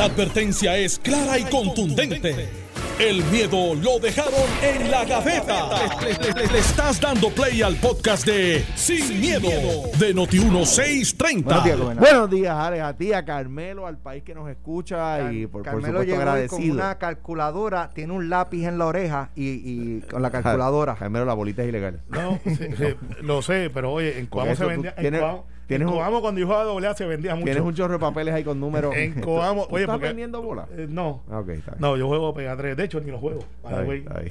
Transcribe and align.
La 0.00 0.06
advertencia 0.06 0.78
es 0.78 0.98
clara 0.98 1.38
y 1.38 1.44
contundente. 1.44 2.48
El 2.98 3.22
miedo 3.24 3.74
lo 3.74 3.98
dejaron 3.98 4.32
en 4.62 4.90
la 4.90 5.04
gaveta. 5.04 5.68
Le, 6.00 6.14
le- 6.14 6.32
le- 6.46 6.52
le 6.54 6.58
estás 6.58 6.98
dando 6.98 7.28
play 7.28 7.60
al 7.60 7.76
podcast 7.76 8.24
de 8.24 8.64
Sin, 8.76 9.20
miedo, 9.20 9.50
de 9.98 10.14
Noti1630. 10.14 11.42
Buenos 11.44 11.64
días, 11.64 11.78
gobernador. 11.78 11.98
Buenos 12.10 12.30
días, 12.30 12.54
Alex, 12.56 12.82
a 12.82 12.96
ti, 12.96 13.12
a 13.12 13.26
Carmelo, 13.26 13.86
al 13.86 13.98
país 13.98 14.22
que 14.22 14.34
nos 14.34 14.48
escucha 14.48 15.30
y 15.32 15.42
por, 15.46 15.60
por 15.60 15.62
Carmelo 15.64 15.86
supuesto 15.88 16.04
llegó 16.04 16.16
hoy 16.16 16.28
agradecido. 16.28 16.58
con 16.60 16.70
una 16.70 16.96
calculadora, 16.98 17.90
tiene 17.94 18.14
un 18.14 18.30
lápiz 18.30 18.64
en 18.66 18.78
la 18.78 18.86
oreja 18.86 19.30
y, 19.36 19.48
y 19.50 20.00
con 20.10 20.22
la 20.22 20.30
calculadora. 20.30 20.94
Carmelo, 20.94 21.26
la 21.26 21.34
bolita 21.34 21.60
es 21.62 21.68
ilegal. 21.68 22.00
No, 22.08 22.40
sí, 22.42 22.56
sí, 22.56 22.94
lo 23.20 23.42
sé, 23.42 23.70
pero 23.72 23.92
oye, 23.92 24.18
en 24.18 24.28
Porque 24.28 24.30
Coamo 24.30 24.52
eso 24.52 24.64
se 24.64 24.68
vendía. 24.70 24.94
En 24.96 25.14
tienes 25.70 25.88
en 25.88 25.92
un- 25.94 25.98
Coamo 26.00 26.20
cuando 26.20 26.40
yo 26.40 26.46
jugaba 26.46 26.64
doble 26.64 26.86
A 26.86 26.94
se 26.94 27.06
vendía 27.06 27.34
mucho. 27.34 27.44
Tienes 27.46 27.62
un 27.62 27.74
chorro 27.74 27.94
de 27.94 27.98
papeles 27.98 28.34
ahí 28.34 28.44
con 28.44 28.60
números. 28.60 28.94
En 28.94 29.20
Coamo, 29.20 29.66
¿Tú 29.66 29.74
oye, 29.76 29.84
¿Estás 29.84 29.94
porque- 29.96 30.06
vendiendo 30.08 30.42
bola? 30.42 30.66
Eh, 30.76 30.86
no. 30.88 31.22
Ah, 31.30 31.38
ok, 31.40 31.48
está 31.50 31.70
bien. 31.72 31.80
No, 31.80 31.96
yo 31.96 32.06
juego 32.06 32.34
Pega 32.34 32.56
3. 32.56 32.76
De 32.76 32.84
hecho, 32.84 33.00
ni 33.00 33.10
lo 33.10 33.18
juego. 33.18 33.40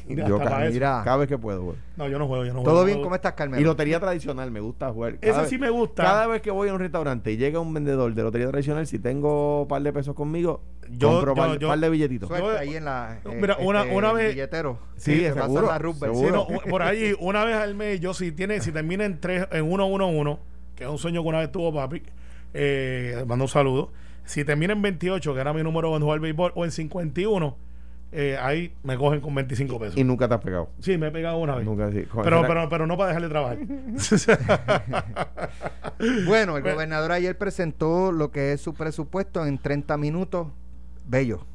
Mira, 0.07 0.27
Yo 0.27 0.37
ca- 0.39 0.59
mira. 0.69 1.01
Cada 1.03 1.17
vez 1.17 1.27
que 1.27 1.37
puedo, 1.37 1.63
güey. 1.63 1.77
No, 1.97 2.07
yo 2.07 2.19
no 2.19 2.27
juego, 2.27 2.45
yo 2.45 2.53
no 2.53 2.59
juego. 2.61 2.75
¿Todo 2.75 2.85
bien? 2.85 3.01
¿Cómo 3.01 3.15
estás, 3.15 3.33
Carmelo? 3.33 3.61
Y 3.61 3.65
lotería 3.65 3.99
tradicional, 3.99 4.51
me 4.51 4.59
gusta 4.59 4.91
jugar. 4.91 5.17
Ese 5.21 5.31
Cada 5.31 5.45
sí 5.47 5.57
vez- 5.57 5.61
me 5.61 5.69
gusta. 5.69 6.03
Cada 6.03 6.27
vez 6.27 6.41
que 6.41 6.51
voy 6.51 6.69
a 6.69 6.73
un 6.73 6.79
restaurante 6.79 7.31
y 7.31 7.37
llega 7.37 7.59
un 7.59 7.73
vendedor 7.73 8.13
de 8.13 8.23
lotería 8.23 8.47
tradicional, 8.49 8.85
si 8.87 8.99
tengo 8.99 9.63
un 9.63 9.67
par 9.67 9.81
de 9.81 9.91
pesos 9.93 10.15
conmigo, 10.15 10.61
Yo- 10.89 11.09
compro 11.11 11.31
un 11.33 11.37
yo- 11.37 11.43
par, 11.43 11.59
yo- 11.59 11.67
par 11.67 11.79
de 11.79 11.89
billetitos. 11.89 12.29
Yo- 12.29 12.57
ahí 12.57 12.75
en 12.75 12.85
la. 12.85 13.19
eh, 13.25 13.37
Mira, 13.39 13.57
una- 13.59 13.83
una 13.83 14.13
vez- 14.13 14.29
Billetero. 14.33 14.79
Sí, 14.95 15.21
pasas 15.29 15.43
seguro, 15.45 15.67
la 15.67 15.77
Roosevelt. 15.77 16.13
Sí, 16.15 16.19
seguro. 16.21 16.47
no, 16.49 16.59
por 16.69 16.81
ahí, 16.81 17.15
una 17.19 17.45
vez 17.45 17.55
al 17.55 17.75
mes, 17.75 17.99
yo 17.99 18.13
si 18.13 18.31
tiene, 18.31 18.59
si 18.61 18.71
termina 18.71 19.05
en 19.05 19.19
3, 19.19 19.47
en 19.51 19.69
1-1-1, 19.71 20.39
que 20.79 20.85
es 20.85 20.89
un 20.89 20.97
sueño 20.97 21.21
que 21.21 21.29
una 21.29 21.39
vez 21.39 21.51
tuvo 21.51 21.73
papi, 21.73 22.01
eh, 22.53 23.23
mando 23.27 23.43
un 23.45 23.49
saludo. 23.49 23.91
Si 24.25 24.45
termina 24.45 24.73
en 24.73 24.81
28, 24.81 25.33
que 25.33 25.39
era 25.41 25.53
mi 25.53 25.61
número 25.61 25.95
en 25.95 26.01
jugar 26.01 26.19
béisbol, 26.21 26.53
o 26.55 26.63
en 26.63 26.71
51, 26.71 27.57
eh, 28.11 28.37
ahí 28.41 28.73
me 28.83 28.97
cogen 28.97 29.19
con 29.21 29.35
25 29.35 29.77
pesos. 29.79 29.97
Y 29.97 30.03
nunca 30.03 30.27
te 30.27 30.35
has 30.35 30.41
pegado. 30.41 30.69
Sí, 30.79 30.97
me 30.97 31.07
he 31.07 31.11
pegado 31.11 31.37
una 31.37 31.55
vez. 31.55 31.65
Nunca, 31.65 31.91
sí. 31.91 32.05
Pero, 32.23 32.43
pero, 32.47 32.69
pero 32.69 32.87
no 32.87 32.97
para 32.97 33.09
dejar 33.09 33.23
de 33.23 33.29
trabajar. 33.29 33.57
Bueno, 35.99 36.55
el 36.55 36.61
Bueno. 36.63 36.75
gobernador 36.75 37.11
ayer 37.11 37.37
presentó 37.37 38.13
lo 38.13 38.31
que 38.31 38.53
es 38.53 38.61
su 38.61 38.73
presupuesto 38.73 39.45
en 39.45 39.57
30 39.57 39.97
minutos. 39.97 40.47
Bello. 41.05 41.45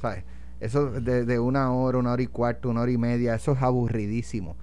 ¿Sabes? 0.00 0.22
Eso 0.60 0.92
de, 0.92 1.24
de 1.24 1.38
una 1.40 1.72
hora, 1.72 1.98
una 1.98 2.12
hora 2.12 2.22
y 2.22 2.28
cuarto, 2.28 2.68
una 2.70 2.82
hora 2.82 2.92
y 2.92 2.98
media, 2.98 3.34
eso 3.34 3.52
es 3.52 3.62
aburridísimo. 3.62 4.56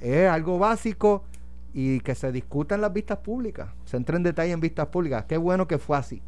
Es 0.00 0.28
algo 0.30 0.58
básico 0.60 1.24
y 1.74 2.00
que 2.00 2.14
se 2.14 2.32
discuta 2.32 2.74
en 2.74 2.80
las 2.80 2.92
vistas 2.92 3.18
públicas. 3.18 3.68
Se 3.84 3.96
entra 3.96 4.16
en 4.16 4.22
detalle 4.22 4.52
en 4.52 4.60
vistas 4.60 4.86
públicas. 4.88 5.24
Qué 5.28 5.36
bueno 5.36 5.66
que 5.68 5.78
fue 5.78 5.96
así. 5.96 6.22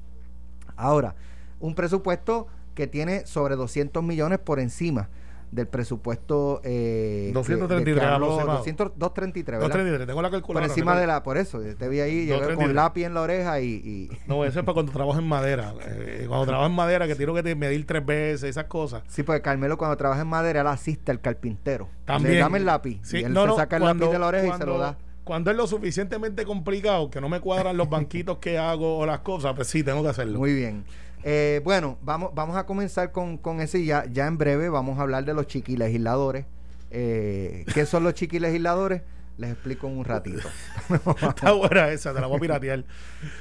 Ahora, 0.76 1.14
un 1.60 1.74
presupuesto 1.74 2.46
que 2.74 2.86
tiene 2.86 3.26
sobre 3.26 3.56
200 3.56 4.02
millones 4.02 4.38
por 4.38 4.60
encima 4.60 5.08
del 5.50 5.66
presupuesto 5.66 6.60
eh, 6.62 7.26
que- 7.28 7.32
233 7.34 7.96
de 8.08 8.14
aproximado. 8.14 8.58
200 8.58 8.92
233, 8.96 9.58
¿verdad? 9.58 9.66
233, 9.68 10.06
tengo 10.06 10.22
la 10.22 10.28
por 10.28 10.38
calculadora. 10.38 10.66
encima 10.66 10.92
recuerda. 10.92 11.00
de 11.00 11.06
la, 11.08 11.22
por 11.24 11.36
eso, 11.38 11.58
te 11.76 11.88
vi 11.88 11.98
ahí, 11.98 12.12
llegué 12.20 12.34
233. 12.34 12.66
con 12.68 12.76
lápiz 12.76 13.04
en 13.04 13.14
la 13.14 13.20
oreja 13.22 13.60
y, 13.60 13.66
y- 13.66 14.10
No, 14.28 14.44
eso 14.44 14.60
es 14.60 14.64
para 14.64 14.74
cuando 14.74 14.92
trabajo 14.92 15.18
en 15.18 15.26
madera. 15.26 15.74
Eh, 15.88 16.26
cuando 16.28 16.46
trabajo 16.46 16.68
en 16.68 16.76
madera, 16.76 17.08
que 17.08 17.16
tengo 17.16 17.34
que 17.34 17.42
te- 17.42 17.56
medir 17.56 17.84
tres 17.84 18.06
veces, 18.06 18.44
esas 18.44 18.66
cosas. 18.66 19.02
sí, 19.08 19.24
porque 19.24 19.42
Carmelo 19.42 19.76
cuando 19.76 19.96
trabaja 19.96 20.20
en 20.22 20.28
madera, 20.28 20.60
él 20.60 20.68
asiste 20.68 21.10
al 21.10 21.20
carpintero. 21.20 21.88
También. 22.04 22.34
Le 22.34 22.40
dame 22.40 22.58
el 22.58 22.66
lápiz. 22.66 23.00
Sí, 23.02 23.18
y 23.18 23.24
él 23.24 23.32
no, 23.32 23.42
se 23.42 23.46
no, 23.48 23.56
saca 23.56 23.76
el 23.76 23.82
cuando- 23.82 24.04
lápiz 24.04 24.12
de 24.12 24.18
la 24.20 24.26
oreja 24.28 24.46
y 24.54 24.58
se 24.58 24.66
lo 24.66 24.78
da. 24.78 24.96
Cuando 25.30 25.52
es 25.52 25.56
lo 25.56 25.68
suficientemente 25.68 26.44
complicado, 26.44 27.08
que 27.08 27.20
no 27.20 27.28
me 27.28 27.38
cuadran 27.38 27.76
los 27.76 27.88
banquitos 27.88 28.38
que 28.38 28.58
hago 28.58 28.98
o 28.98 29.06
las 29.06 29.20
cosas, 29.20 29.54
pues 29.54 29.68
sí, 29.68 29.84
tengo 29.84 30.02
que 30.02 30.08
hacerlo. 30.08 30.40
Muy 30.40 30.52
bien. 30.52 30.82
Eh, 31.22 31.60
bueno, 31.62 31.98
vamos, 32.02 32.32
vamos 32.34 32.56
a 32.56 32.66
comenzar 32.66 33.12
con, 33.12 33.38
con 33.38 33.60
ese 33.60 33.84
ya, 33.84 34.06
ya 34.10 34.26
en 34.26 34.38
breve 34.38 34.68
vamos 34.70 34.98
a 34.98 35.02
hablar 35.02 35.24
de 35.24 35.32
los 35.32 35.46
chiquilegisladores. 35.46 36.46
Eh, 36.90 37.64
¿Qué 37.72 37.86
son 37.86 38.02
los 38.02 38.14
chiquilegisladores? 38.14 39.02
Les 39.38 39.52
explico 39.52 39.86
en 39.86 39.96
un 39.96 40.04
ratito. 40.04 40.46
Está 41.28 41.52
buena 41.52 41.88
esa, 41.88 42.12
te 42.12 42.20
la 42.20 42.26
voy 42.26 42.36
a 42.36 42.40
piratear. 42.40 42.84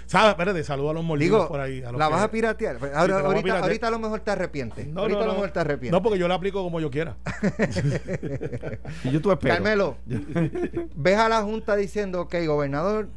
¿Sabes? 0.05 0.29
Espérate, 0.31 0.63
saludo 0.63 0.91
a 0.91 0.93
los 0.93 1.03
mordidos 1.03 1.39
Digo, 1.39 1.47
por 1.49 1.59
ahí. 1.59 1.81
a 1.83 1.91
los 1.91 1.99
la 1.99 2.07
que- 2.07 2.13
vas 2.13 2.23
a 2.23 2.31
piratear. 2.31 2.75
Ahora- 2.75 2.81
te 2.83 2.91
la 2.93 3.03
voy 3.03 3.13
a 3.13 3.25
ahorita, 3.25 3.43
piratear. 3.43 3.63
ahorita 3.63 3.87
a 3.87 3.91
lo 3.91 3.99
mejor 3.99 4.19
te 4.21 4.31
arrepientes. 4.31 4.87
No, 4.87 5.01
ahorita 5.01 5.17
no, 5.19 5.23
a 5.23 5.27
lo 5.27 5.33
mejor 5.33 5.51
te 5.51 5.59
arrepientes. 5.59 5.91
No, 5.91 6.01
porque 6.01 6.17
yo 6.17 6.27
la 6.29 6.35
aplico 6.35 6.63
como 6.63 6.79
yo 6.79 6.89
quiera. 6.89 7.17
Y 9.03 9.11
yo 9.11 9.21
tú 9.21 9.31
espero. 9.31 9.55
Carmelo, 9.55 9.97
¿ves 10.95 11.17
a 11.17 11.29
la 11.29 11.41
Junta 11.43 11.75
diciendo, 11.75 12.21
ok, 12.21 12.35
gobernador, 12.47 13.07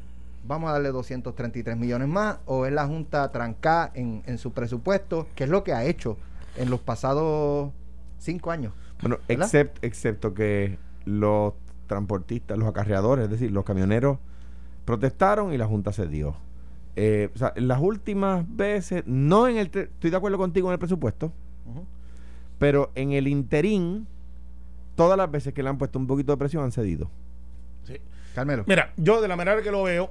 vamos 0.45 0.71
a 0.71 0.73
darle 0.75 0.91
233 0.91 1.77
millones 1.77 2.09
más? 2.09 2.39
¿O 2.47 2.67
es 2.67 2.73
la 2.73 2.87
Junta 2.87 3.31
trancada 3.31 3.91
en, 3.95 4.23
en 4.27 4.39
su 4.39 4.53
presupuesto? 4.53 5.29
que 5.35 5.45
es 5.45 5.51
lo 5.51 5.63
que 5.65 5.73
ha 5.73 5.85
hecho 5.85 6.17
en 6.57 6.71
los 6.71 6.81
pasados 6.81 7.71
cinco 8.19 8.51
años? 8.51 8.73
Bueno, 9.01 9.19
except- 9.29 9.79
excepto 9.83 10.35
que 10.35 10.79
los 11.05 11.55
transportistas, 11.93 12.59
los 12.59 12.69
acarreadores, 12.69 13.27
es 13.27 13.31
decir, 13.31 13.51
los 13.51 13.65
camioneros 13.65 14.19
protestaron 14.85 15.53
y 15.53 15.59
la 15.59 15.67
Junta 15.67 15.93
cedió. 15.93 16.35
Eh, 16.97 17.31
o 17.35 17.39
sea, 17.39 17.53
en 17.57 17.69
las 17.69 17.81
últimas 17.81 18.45
veces, 18.49 19.05
no 19.07 19.49
en 19.49 19.57
el... 19.57 19.67
Estoy 19.67 20.11
de 20.11 20.17
acuerdo 20.17 20.39
contigo 20.39 20.69
en 20.69 20.73
el 20.73 20.79
presupuesto, 20.79 21.33
pero 22.59 22.91
en 22.95 23.13
el 23.13 23.29
interín, 23.29 24.07
todas 24.95 25.17
las 25.17 25.31
veces 25.31 25.53
que 25.55 25.63
le 25.63 25.69
han 25.69 25.79
puesto 25.79 25.99
un 25.99 26.07
poquito 26.07 26.33
de 26.33 26.39
presión 26.39 26.65
han 26.65 26.73
cedido. 26.73 27.11
Sí. 27.85 27.99
Carmelo. 28.35 28.65
Mira, 28.67 28.93
yo 28.97 29.21
de 29.21 29.29
la 29.29 29.37
manera 29.37 29.63
que 29.63 29.71
lo 29.71 29.83
veo 29.83 30.11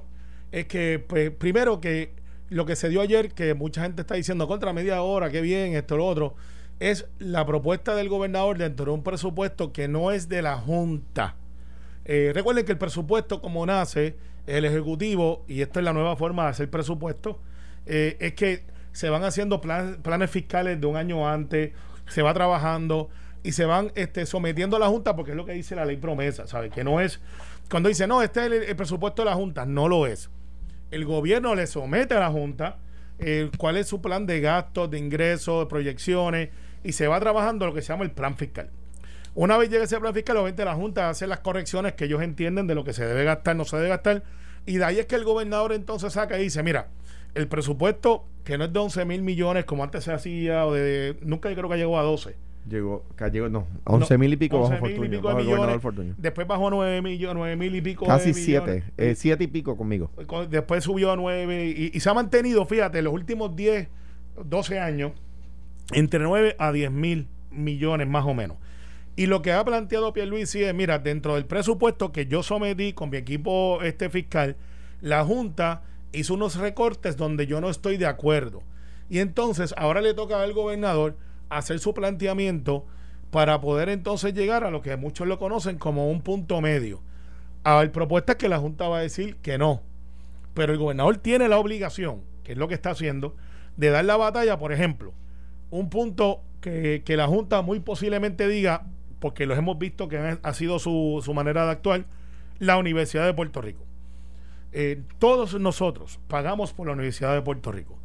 es 0.50 0.66
que, 0.66 1.04
pues, 1.06 1.30
primero 1.30 1.80
que 1.80 2.12
lo 2.50 2.66
que 2.66 2.76
se 2.76 2.88
dio 2.88 3.00
ayer, 3.00 3.32
que 3.32 3.54
mucha 3.54 3.82
gente 3.82 4.02
está 4.02 4.14
diciendo 4.14 4.46
contra 4.46 4.72
media 4.72 5.02
hora, 5.02 5.30
qué 5.30 5.40
bien, 5.40 5.74
esto, 5.74 5.96
lo 5.96 6.06
otro, 6.06 6.34
es 6.80 7.06
la 7.18 7.46
propuesta 7.46 7.94
del 7.94 8.08
gobernador 8.08 8.58
dentro 8.58 8.86
de 8.86 8.90
un 8.92 9.02
presupuesto 9.02 9.72
que 9.72 9.88
no 9.88 10.10
es 10.10 10.28
de 10.28 10.42
la 10.42 10.56
Junta. 10.58 11.36
Eh, 12.04 12.32
recuerden 12.34 12.64
que 12.64 12.72
el 12.72 12.78
presupuesto, 12.78 13.40
como 13.40 13.64
nace 13.66 14.16
el 14.46 14.64
Ejecutivo, 14.64 15.44
y 15.46 15.62
esta 15.62 15.80
es 15.80 15.84
la 15.84 15.92
nueva 15.92 16.16
forma 16.16 16.44
de 16.44 16.48
hacer 16.50 16.70
presupuesto, 16.70 17.40
eh, 17.86 18.16
es 18.20 18.34
que 18.34 18.64
se 18.92 19.08
van 19.08 19.24
haciendo 19.24 19.60
plan- 19.60 19.98
planes 20.02 20.30
fiscales 20.30 20.80
de 20.80 20.86
un 20.86 20.96
año 20.96 21.28
antes, 21.28 21.72
se 22.06 22.22
va 22.22 22.34
trabajando 22.34 23.08
y 23.42 23.52
se 23.52 23.64
van 23.64 23.92
este, 23.94 24.26
sometiendo 24.26 24.76
a 24.76 24.80
la 24.80 24.88
Junta, 24.88 25.16
porque 25.16 25.30
es 25.32 25.36
lo 25.36 25.44
que 25.44 25.52
dice 25.52 25.74
la 25.76 25.84
ley 25.84 25.96
promesa, 25.96 26.46
¿sabes? 26.46 26.72
Que 26.72 26.84
no 26.84 27.00
es, 27.00 27.20
cuando 27.70 27.88
dice, 27.88 28.06
no, 28.06 28.22
este 28.22 28.40
es 28.40 28.46
el, 28.46 28.52
el 28.64 28.76
presupuesto 28.76 29.22
de 29.22 29.30
la 29.30 29.34
Junta, 29.34 29.64
no 29.64 29.88
lo 29.88 30.06
es. 30.06 30.28
El 30.90 31.04
gobierno 31.04 31.54
le 31.54 31.66
somete 31.66 32.14
a 32.14 32.20
la 32.20 32.30
Junta 32.30 32.78
eh, 33.18 33.50
cuál 33.56 33.76
es 33.76 33.86
su 33.86 34.02
plan 34.02 34.26
de 34.26 34.40
gastos, 34.40 34.90
de 34.90 34.98
ingresos, 34.98 35.60
de 35.64 35.66
proyecciones, 35.66 36.50
y 36.84 36.92
se 36.92 37.06
va 37.08 37.18
trabajando 37.20 37.66
lo 37.66 37.72
que 37.74 37.80
se 37.80 37.92
llama 37.92 38.04
el 38.04 38.10
plan 38.10 38.36
fiscal. 38.36 38.68
Una 39.34 39.56
vez 39.56 39.70
llegue 39.70 39.84
ese 39.84 39.98
plan 39.98 40.12
fiscal, 40.12 40.36
obviamente 40.36 40.64
la 40.64 40.74
Junta 40.74 41.08
hace 41.08 41.26
las 41.26 41.40
correcciones 41.40 41.94
que 41.94 42.04
ellos 42.04 42.20
entienden 42.22 42.66
de 42.66 42.74
lo 42.74 42.84
que 42.84 42.92
se 42.92 43.04
debe 43.06 43.24
gastar, 43.24 43.56
no 43.56 43.64
se 43.64 43.76
debe 43.76 43.88
gastar. 43.88 44.22
Y 44.66 44.76
de 44.76 44.84
ahí 44.84 44.98
es 44.98 45.06
que 45.06 45.14
el 45.16 45.24
gobernador 45.24 45.72
entonces 45.72 46.12
saca 46.12 46.38
y 46.38 46.42
dice, 46.44 46.62
mira, 46.62 46.88
el 47.34 47.48
presupuesto 47.48 48.24
que 48.44 48.58
no 48.58 48.64
es 48.64 48.72
de 48.72 48.78
11 48.78 49.04
mil 49.06 49.22
millones 49.22 49.64
como 49.64 49.84
antes 49.84 50.04
se 50.04 50.12
hacía, 50.12 50.66
o 50.66 50.74
de, 50.74 51.16
nunca 51.22 51.48
yo 51.48 51.56
creo 51.56 51.68
que 51.70 51.76
llegó 51.76 51.98
a 51.98 52.02
12. 52.02 52.36
Llegó, 52.68 53.04
que 53.16 53.28
llegó, 53.30 53.48
no, 53.48 53.66
a 53.84 53.92
11 53.94 54.18
mil 54.18 54.32
y 54.34 54.36
pico 54.36 54.60
bajo 54.60 54.74
11 54.74 54.82
mil 54.82 54.90
y 54.92 54.96
Fortunio, 54.96 55.18
pico 55.18 55.28
de 55.28 55.34
bajo 55.34 55.40
el 55.40 55.46
millones. 55.58 55.82
Fortunio. 55.82 56.14
Después 56.18 56.46
bajó 56.46 56.66
a 56.68 56.70
9 56.70 57.02
millones, 57.02 57.36
9 57.36 57.56
mil 57.56 57.74
y 57.74 57.80
pico 57.80 58.06
Casi 58.06 58.32
de 58.32 58.40
millones. 58.40 58.84
7, 58.96 59.10
eh, 59.10 59.14
7 59.16 59.44
y 59.44 59.46
pico 59.48 59.76
conmigo. 59.76 60.10
Con- 60.26 60.48
Después 60.50 60.84
subió 60.84 61.10
a 61.10 61.16
9 61.16 61.74
y, 61.76 61.90
y 61.92 62.00
se 62.00 62.08
ha 62.10 62.14
mantenido, 62.14 62.64
fíjate, 62.66 63.00
los 63.02 63.12
últimos 63.14 63.56
10, 63.56 63.88
12 64.44 64.78
años, 64.78 65.12
entre 65.92 66.20
9 66.20 66.54
a 66.58 66.70
10 66.70 66.90
mil 66.92 67.26
millones 67.50 68.06
más 68.06 68.24
o 68.26 68.34
menos. 68.34 68.58
Y 69.14 69.26
lo 69.26 69.42
que 69.42 69.52
ha 69.52 69.64
planteado 69.64 70.12
Pierluisi 70.12 70.62
es, 70.62 70.74
mira, 70.74 70.98
dentro 70.98 71.34
del 71.34 71.44
presupuesto 71.44 72.12
que 72.12 72.26
yo 72.26 72.42
sometí 72.42 72.94
con 72.94 73.10
mi 73.10 73.18
equipo 73.18 73.82
este 73.82 74.08
fiscal, 74.08 74.56
la 75.00 75.24
Junta 75.24 75.82
hizo 76.12 76.34
unos 76.34 76.56
recortes 76.56 77.16
donde 77.16 77.46
yo 77.46 77.60
no 77.60 77.68
estoy 77.68 77.98
de 77.98 78.06
acuerdo. 78.06 78.62
Y 79.10 79.18
entonces 79.18 79.74
ahora 79.76 80.00
le 80.00 80.14
toca 80.14 80.40
al 80.42 80.54
gobernador 80.54 81.16
hacer 81.50 81.78
su 81.78 81.92
planteamiento 81.92 82.86
para 83.30 83.60
poder 83.60 83.90
entonces 83.90 84.32
llegar 84.32 84.64
a 84.64 84.70
lo 84.70 84.80
que 84.80 84.96
muchos 84.96 85.26
lo 85.26 85.38
conocen 85.38 85.78
como 85.78 86.10
un 86.10 86.22
punto 86.22 86.60
medio. 86.62 87.02
A 87.64 87.84
la 87.84 87.92
propuesta 87.92 88.32
es 88.32 88.38
que 88.38 88.48
la 88.48 88.58
Junta 88.58 88.88
va 88.88 88.98
a 88.98 89.02
decir 89.02 89.36
que 89.36 89.58
no. 89.58 89.82
Pero 90.54 90.72
el 90.72 90.78
gobernador 90.78 91.18
tiene 91.18 91.48
la 91.48 91.58
obligación, 91.58 92.22
que 92.44 92.52
es 92.52 92.58
lo 92.58 92.68
que 92.68 92.74
está 92.74 92.90
haciendo, 92.90 93.36
de 93.76 93.90
dar 93.90 94.04
la 94.04 94.16
batalla, 94.16 94.58
por 94.58 94.72
ejemplo, 94.72 95.12
un 95.70 95.88
punto 95.88 96.42
que, 96.60 97.02
que 97.04 97.16
la 97.16 97.26
Junta 97.26 97.62
muy 97.62 97.80
posiblemente 97.80 98.48
diga, 98.48 98.86
porque 99.22 99.46
los 99.46 99.56
hemos 99.56 99.78
visto 99.78 100.08
que 100.08 100.38
ha, 100.42 100.52
sido 100.52 100.80
su, 100.80 101.22
su 101.24 101.32
manera 101.32 101.64
de 101.64 101.70
actuar, 101.70 102.06
la 102.58 102.76
Universidad 102.76 103.24
de 103.24 103.32
Puerto 103.32 103.62
Rico. 103.62 103.84
Eh, 104.72 105.00
todos 105.20 105.54
nosotros 105.60 106.18
pagamos 106.26 106.72
por 106.72 106.88
la 106.88 106.94
Universidad 106.94 107.32
de 107.32 107.40
Puerto 107.40 107.70
Rico. 107.70 107.96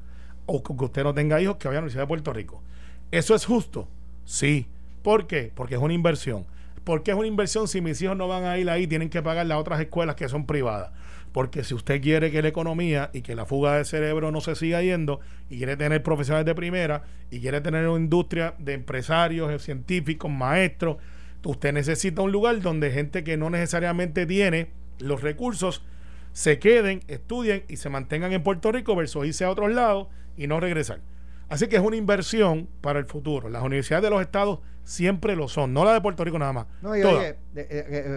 O 0.45 0.61
que 0.61 0.85
usted 0.85 1.03
no 1.03 1.15
tenga 1.15 1.41
hijos 1.41 1.57
que 1.57 1.67
vayan 1.67 1.79
a 1.79 1.81
la 1.81 1.85
Universidad 1.85 2.03
de 2.03 2.07
Puerto 2.07 2.33
Rico. 2.33 2.61
¿Eso 3.09 3.33
es 3.33 3.47
justo? 3.47 3.87
Sí. 4.25 4.67
¿Por 5.01 5.25
qué? 5.25 5.51
Porque 5.55 5.73
es 5.73 5.81
una 5.81 5.95
inversión. 5.95 6.45
¿Por 6.87 7.03
qué 7.03 7.11
es 7.11 7.17
una 7.17 7.27
inversión 7.27 7.67
si 7.67 7.81
mis 7.81 8.01
hijos 8.01 8.15
no 8.15 8.29
van 8.29 8.45
a 8.45 8.57
ir 8.57 8.69
ahí? 8.69 8.87
Tienen 8.87 9.09
que 9.09 9.21
pagar 9.21 9.45
las 9.45 9.57
otras 9.57 9.81
escuelas 9.81 10.15
que 10.15 10.29
son 10.29 10.45
privadas. 10.45 10.91
Porque 11.33 11.65
si 11.65 11.73
usted 11.73 12.01
quiere 12.01 12.31
que 12.31 12.41
la 12.41 12.47
economía 12.47 13.09
y 13.11 13.23
que 13.23 13.35
la 13.35 13.45
fuga 13.45 13.75
de 13.75 13.83
cerebro 13.83 14.31
no 14.31 14.39
se 14.39 14.55
siga 14.55 14.81
yendo 14.81 15.19
y 15.49 15.57
quiere 15.57 15.75
tener 15.75 16.01
profesionales 16.01 16.45
de 16.45 16.55
primera 16.55 17.03
y 17.29 17.41
quiere 17.41 17.59
tener 17.59 17.85
una 17.89 17.99
industria 17.99 18.53
de 18.57 18.71
empresarios, 18.71 19.51
eh, 19.51 19.59
científicos, 19.59 20.31
maestros, 20.31 20.95
usted 21.43 21.73
necesita 21.73 22.21
un 22.21 22.31
lugar 22.31 22.61
donde 22.61 22.89
gente 22.89 23.25
que 23.25 23.35
no 23.35 23.49
necesariamente 23.49 24.25
tiene 24.25 24.69
los 24.97 25.21
recursos 25.21 25.83
se 26.31 26.57
queden, 26.57 27.01
estudien 27.09 27.65
y 27.67 27.75
se 27.75 27.89
mantengan 27.89 28.31
en 28.31 28.43
Puerto 28.43 28.71
Rico 28.71 28.95
versus 28.95 29.25
irse 29.25 29.43
a 29.43 29.49
otros 29.49 29.73
lados 29.73 30.07
y 30.37 30.47
no 30.47 30.61
regresar. 30.61 31.01
Así 31.49 31.67
que 31.67 31.75
es 31.75 31.81
una 31.81 31.97
inversión 31.97 32.69
para 32.79 32.99
el 32.99 33.07
futuro. 33.07 33.49
Las 33.49 33.63
universidades 33.63 34.03
de 34.03 34.09
los 34.09 34.21
estados 34.21 34.59
siempre 34.87 35.35
lo 35.35 35.49
son, 35.49 35.73
no 35.73 35.83
la 35.83 35.93
de 35.93 36.01
Puerto 36.01 36.23
Rico 36.23 36.39
nada 36.39 36.53
más. 36.53 36.65
No, 36.81 36.95
y 36.95 37.03
oye, 37.03 37.35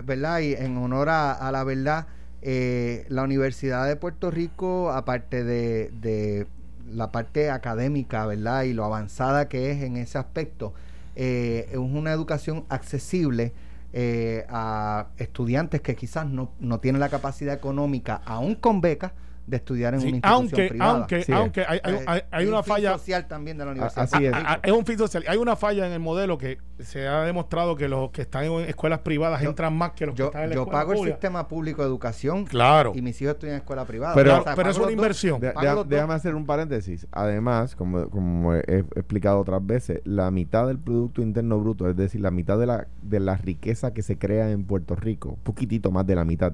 ¿verdad? 0.05 0.39
Y 0.39 0.55
en 0.55 0.77
honor 0.77 1.09
a, 1.09 1.51
la 1.51 1.65
verdad, 1.65 2.07
eh, 2.43 3.05
la 3.09 3.25
Universidad 3.25 3.89
de 3.89 3.97
Puerto 3.97 4.31
Rico, 4.31 4.93
aparte 4.93 5.43
de, 5.43 5.91
de, 6.01 6.47
la 6.89 7.11
parte 7.11 7.51
académica, 7.51 8.25
¿verdad? 8.25 8.63
Y 8.63 8.73
lo 8.73 8.85
avanzada 8.85 9.49
que 9.49 9.73
es 9.73 9.83
en 9.83 9.97
ese 9.97 10.17
aspecto, 10.19 10.73
eh, 11.17 11.69
es 11.73 11.77
una 11.77 12.13
educación 12.13 12.65
accesible 12.69 13.53
eh, 13.93 14.47
a 14.49 15.09
estudiantes 15.17 15.81
que 15.81 15.97
quizás 15.97 16.25
no, 16.27 16.53
no 16.61 16.79
tienen 16.79 17.01
la 17.01 17.09
capacidad 17.09 17.53
económica, 17.53 18.23
aún 18.25 18.55
con 18.55 18.81
becas, 18.81 19.11
de 19.51 19.57
estudiar 19.57 19.95
en 19.95 20.01
una 20.01 20.09
institución 20.09 20.35
aunque, 20.35 20.69
privada. 20.69 20.91
Aunque, 20.93 21.25
aunque 21.33 21.65
hay, 21.67 21.81
hay, 22.07 22.21
hay, 22.31 22.47
una 22.47 22.63
falla 22.63 22.93
social 22.93 23.27
también 23.27 23.59
de 23.59 23.65
la 23.65 23.73
universidad. 23.73 24.09
Así 24.13 24.25
es. 24.25 24.35
es 24.63 24.73
un 24.73 24.87
fin 24.87 24.97
social. 24.97 25.25
Hay 25.27 25.37
una 25.37 25.57
falla 25.57 25.87
en 25.87 25.93
el 25.93 26.01
modelo 26.01 26.39
que 26.39 26.59
se 26.79 27.07
ha 27.07 27.23
demostrado 27.25 27.77
que 27.77 27.89
los 27.89 28.11
que 28.11 28.23
están 28.23 28.45
en 28.45 28.61
escuelas 28.61 29.01
privadas 29.01 29.43
entran 29.43 29.77
más 29.77 29.93
que 29.93 30.07
los 30.07 30.15
que 30.15 30.25
están 30.25 30.45
en 30.45 30.51
la 30.51 30.55
Yo 30.55 30.67
pago 30.67 30.93
el 30.93 31.11
sistema 31.11 31.49
público 31.49 31.83
de 31.83 31.89
educación. 31.89 32.45
Claro. 32.47 32.93
Y 32.95 33.03
mis 33.03 33.21
hijos 33.21 33.35
estudian 33.35 33.57
en 33.57 33.61
escuela 33.61 33.85
privada. 33.85 34.15
Pero, 34.15 34.45
pero 34.57 34.71
es 34.71 34.79
una 34.79 34.93
inversión. 34.93 35.41
déjame 35.41 36.15
hacer 36.15 36.35
un 36.35 36.47
paréntesis. 36.47 37.07
Además, 37.11 37.75
como, 37.75 38.09
como 38.09 38.55
he 38.55 38.85
explicado 38.95 39.41
otras 39.41 39.65
veces, 39.67 40.01
la 40.05 40.31
mitad 40.31 40.67
del 40.67 40.79
Producto 40.79 41.23
Interno 41.23 41.59
Bruto, 41.59 41.89
es 41.89 41.97
decir, 41.97 42.21
la 42.21 42.31
mitad 42.31 42.59
de 42.59 42.67
la, 42.67 42.87
de 43.03 43.21
la 43.21 43.37
riqueza 43.37 43.93
que 43.93 44.03
se 44.03 44.19
crea 44.19 44.51
en 44.51 44.65
Puerto 44.65 44.95
Rico, 44.95 45.39
poquitito 45.43 45.91
más 45.91 46.07
de 46.07 46.15
la 46.15 46.25
mitad, 46.25 46.53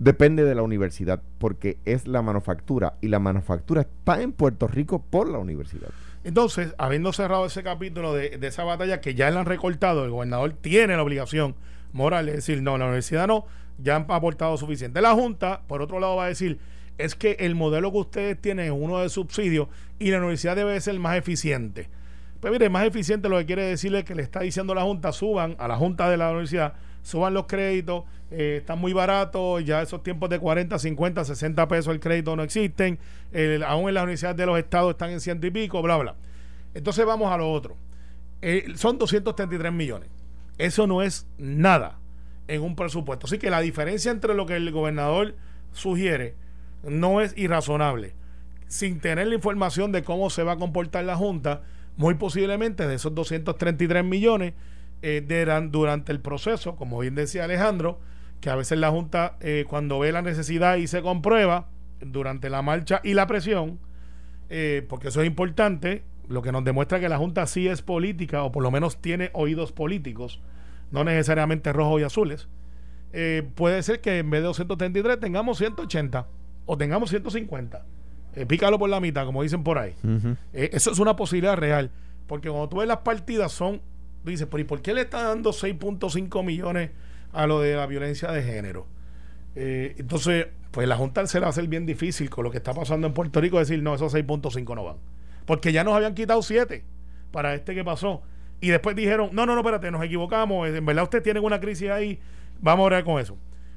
depende 0.00 0.44
de 0.44 0.54
la 0.54 0.62
universidad, 0.62 1.22
porque 1.38 1.78
es 1.84 2.08
la 2.08 2.22
manufactura 2.22 2.94
y 3.02 3.08
la 3.08 3.18
manufactura 3.18 3.82
está 3.82 4.22
en 4.22 4.32
Puerto 4.32 4.66
Rico 4.66 5.02
por 5.02 5.28
la 5.28 5.36
universidad. 5.36 5.90
Entonces, 6.24 6.74
habiendo 6.78 7.12
cerrado 7.12 7.44
ese 7.44 7.62
capítulo 7.62 8.14
de, 8.14 8.38
esa 8.40 8.64
batalla 8.64 9.02
que 9.02 9.14
ya 9.14 9.30
la 9.30 9.40
han 9.40 9.46
recortado, 9.46 10.06
el 10.06 10.10
gobernador 10.10 10.54
tiene 10.54 10.96
la 10.96 11.02
obligación 11.02 11.54
moral 11.92 12.26
de 12.26 12.32
decir, 12.32 12.62
no, 12.62 12.78
la 12.78 12.86
universidad 12.86 13.26
no, 13.26 13.44
ya 13.76 13.96
han 13.96 14.06
aportado 14.08 14.56
suficiente. 14.56 15.02
La 15.02 15.12
Junta, 15.12 15.62
por 15.66 15.82
otro 15.82 16.00
lado, 16.00 16.16
va 16.16 16.24
a 16.24 16.28
decir, 16.28 16.58
es 16.96 17.14
que 17.14 17.32
el 17.40 17.54
modelo 17.54 17.92
que 17.92 17.98
ustedes 17.98 18.40
tienen 18.40 18.66
es 18.66 18.72
uno 18.74 19.00
de 19.00 19.10
subsidio 19.10 19.68
y 19.98 20.10
la 20.10 20.18
universidad 20.18 20.56
debe 20.56 20.80
ser 20.80 20.98
más 20.98 21.18
eficiente. 21.18 21.90
Pues 22.40 22.50
mire, 22.50 22.70
más 22.70 22.86
eficiente 22.86 23.28
lo 23.28 23.36
que 23.36 23.44
quiere 23.44 23.64
decirle 23.64 24.04
que 24.04 24.14
le 24.14 24.22
está 24.22 24.40
diciendo 24.40 24.74
la 24.74 24.82
Junta, 24.82 25.12
suban 25.12 25.56
a 25.58 25.68
la 25.68 25.76
Junta 25.76 26.08
de 26.08 26.16
la 26.16 26.30
universidad, 26.30 26.72
suban 27.02 27.34
los 27.34 27.44
créditos, 27.44 28.04
eh, 28.30 28.58
están 28.60 28.78
muy 28.78 28.92
baratos, 28.92 29.64
ya 29.64 29.82
esos 29.82 30.02
tiempos 30.02 30.30
de 30.30 30.38
40, 30.38 30.78
50, 30.78 31.24
60 31.24 31.68
pesos 31.68 31.92
el 31.92 32.00
crédito 32.00 32.36
no 32.36 32.42
existen, 32.42 32.98
aún 33.66 33.88
en 33.88 33.94
las 33.94 34.02
universidades 34.02 34.36
de 34.36 34.46
los 34.46 34.58
estados 34.58 34.92
están 34.92 35.10
en 35.10 35.20
ciento 35.20 35.46
y 35.46 35.50
pico, 35.50 35.82
bla, 35.82 35.96
bla. 35.96 36.16
Entonces 36.74 37.04
vamos 37.04 37.32
a 37.32 37.36
lo 37.36 37.50
otro. 37.50 37.76
Eh, 38.42 38.72
son 38.76 38.98
233 38.98 39.72
millones. 39.72 40.08
Eso 40.58 40.86
no 40.86 41.02
es 41.02 41.26
nada 41.38 41.98
en 42.48 42.62
un 42.62 42.76
presupuesto. 42.76 43.26
Así 43.26 43.38
que 43.38 43.50
la 43.50 43.60
diferencia 43.60 44.10
entre 44.10 44.34
lo 44.34 44.46
que 44.46 44.56
el 44.56 44.70
gobernador 44.70 45.34
sugiere 45.72 46.34
no 46.82 47.20
es 47.20 47.36
irrazonable. 47.36 48.14
Sin 48.66 49.00
tener 49.00 49.26
la 49.26 49.34
información 49.34 49.92
de 49.92 50.02
cómo 50.02 50.30
se 50.30 50.42
va 50.42 50.52
a 50.52 50.56
comportar 50.56 51.04
la 51.04 51.16
Junta, 51.16 51.62
muy 51.96 52.14
posiblemente 52.14 52.86
de 52.86 52.94
esos 52.94 53.14
233 53.14 54.04
millones 54.04 54.54
eh, 55.02 55.22
durante 55.70 56.12
el 56.12 56.20
proceso, 56.20 56.76
como 56.76 57.00
bien 57.00 57.14
decía 57.14 57.44
Alejandro, 57.44 57.98
que 58.40 58.50
a 58.50 58.56
veces 58.56 58.78
la 58.78 58.90
Junta 58.90 59.36
eh, 59.40 59.64
cuando 59.68 59.98
ve 59.98 60.12
la 60.12 60.22
necesidad 60.22 60.76
y 60.76 60.86
se 60.86 61.02
comprueba 61.02 61.68
durante 62.00 62.50
la 62.50 62.62
marcha 62.62 63.00
y 63.04 63.14
la 63.14 63.26
presión, 63.26 63.78
eh, 64.48 64.84
porque 64.88 65.08
eso 65.08 65.20
es 65.20 65.26
importante, 65.26 66.02
lo 66.28 66.42
que 66.42 66.52
nos 66.52 66.64
demuestra 66.64 67.00
que 67.00 67.08
la 67.08 67.18
Junta 67.18 67.46
sí 67.46 67.68
es 67.68 67.82
política 67.82 68.42
o 68.42 68.52
por 68.52 68.62
lo 68.62 68.70
menos 68.70 69.00
tiene 69.00 69.30
oídos 69.34 69.72
políticos, 69.72 70.40
no 70.90 71.04
necesariamente 71.04 71.72
rojos 71.72 72.00
y 72.00 72.04
azules, 72.04 72.48
puede 73.54 73.82
ser 73.82 74.00
que 74.00 74.18
en 74.18 74.30
vez 74.30 74.40
de 74.40 74.46
233 74.46 75.18
tengamos 75.18 75.58
180 75.58 76.26
o 76.66 76.78
tengamos 76.78 77.10
150. 77.10 77.84
pícalo 78.46 78.78
por 78.78 78.88
la 78.88 79.00
mitad, 79.00 79.26
como 79.26 79.42
dicen 79.42 79.64
por 79.64 79.78
ahí. 79.78 79.94
eso 80.52 80.92
es 80.92 80.98
una 80.98 81.16
posibilidad 81.16 81.56
real, 81.56 81.90
porque 82.28 82.48
cuando 82.48 82.68
tú 82.68 82.76
ves 82.78 82.88
las 82.88 82.98
partidas 82.98 83.50
son 83.50 83.80
dice, 84.24 84.46
¿por, 84.46 84.60
¿y 84.60 84.64
por 84.64 84.82
qué 84.82 84.94
le 84.94 85.02
está 85.02 85.22
dando 85.22 85.50
6.5 85.50 86.44
millones 86.44 86.90
a 87.32 87.46
lo 87.46 87.60
de 87.60 87.76
la 87.76 87.86
violencia 87.86 88.30
de 88.30 88.42
género? 88.42 88.86
Eh, 89.54 89.94
entonces, 89.98 90.46
pues 90.70 90.86
la 90.86 90.96
Junta 90.96 91.26
se 91.26 91.38
le 91.38 91.42
va 91.42 91.46
a 91.48 91.50
hacer 91.50 91.66
bien 91.66 91.86
difícil 91.86 92.30
con 92.30 92.44
lo 92.44 92.50
que 92.50 92.58
está 92.58 92.72
pasando 92.72 93.06
en 93.06 93.14
Puerto 93.14 93.40
Rico 93.40 93.58
decir, 93.58 93.82
no, 93.82 93.94
esos 93.94 94.14
6.5 94.14 94.74
no 94.74 94.84
van. 94.84 94.96
Porque 95.46 95.72
ya 95.72 95.84
nos 95.84 95.94
habían 95.94 96.14
quitado 96.14 96.42
7 96.42 96.84
para 97.32 97.54
este 97.54 97.74
que 97.74 97.84
pasó. 97.84 98.22
Y 98.60 98.68
después 98.68 98.94
dijeron, 98.94 99.30
no, 99.32 99.46
no, 99.46 99.54
no, 99.54 99.60
espérate, 99.60 99.90
nos 99.90 100.04
equivocamos, 100.04 100.68
en 100.68 100.84
verdad 100.84 101.04
usted 101.04 101.22
tiene 101.22 101.40
una 101.40 101.60
crisis 101.60 101.90
ahí, 101.90 102.18
vamos 102.60 102.84
a 102.84 102.86
orar 102.86 103.04
con 103.04 103.18
eso. 103.18 103.36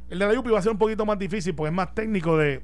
El 0.09 0.19
de 0.19 0.27
la 0.27 0.39
UPI 0.39 0.51
va 0.51 0.59
a 0.59 0.61
ser 0.61 0.73
un 0.73 0.77
poquito 0.77 1.05
más 1.05 1.17
difícil 1.17 1.55
porque 1.55 1.69
es 1.69 1.73
más 1.73 1.95
técnico 1.95 2.37
de, 2.37 2.61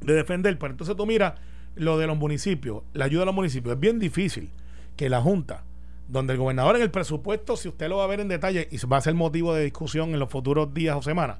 de 0.00 0.14
defender, 0.14 0.56
pero 0.58 0.72
entonces 0.72 0.96
tú 0.96 1.04
mira 1.04 1.34
lo 1.74 1.98
de 1.98 2.06
los 2.06 2.16
municipios, 2.16 2.82
la 2.92 3.06
ayuda 3.06 3.24
a 3.24 3.26
los 3.26 3.34
municipios, 3.34 3.74
es 3.74 3.80
bien 3.80 3.98
difícil 3.98 4.50
que 4.96 5.08
la 5.08 5.20
Junta 5.20 5.64
donde 6.12 6.34
el 6.34 6.38
gobernador 6.38 6.76
en 6.76 6.82
el 6.82 6.90
presupuesto, 6.90 7.56
si 7.56 7.68
usted 7.68 7.88
lo 7.88 7.96
va 7.96 8.04
a 8.04 8.06
ver 8.06 8.20
en 8.20 8.28
detalle 8.28 8.68
y 8.70 8.76
va 8.86 8.98
a 8.98 9.00
ser 9.00 9.14
motivo 9.14 9.54
de 9.54 9.64
discusión 9.64 10.10
en 10.12 10.18
los 10.18 10.28
futuros 10.28 10.74
días 10.74 10.94
o 10.94 11.00
semanas, 11.00 11.38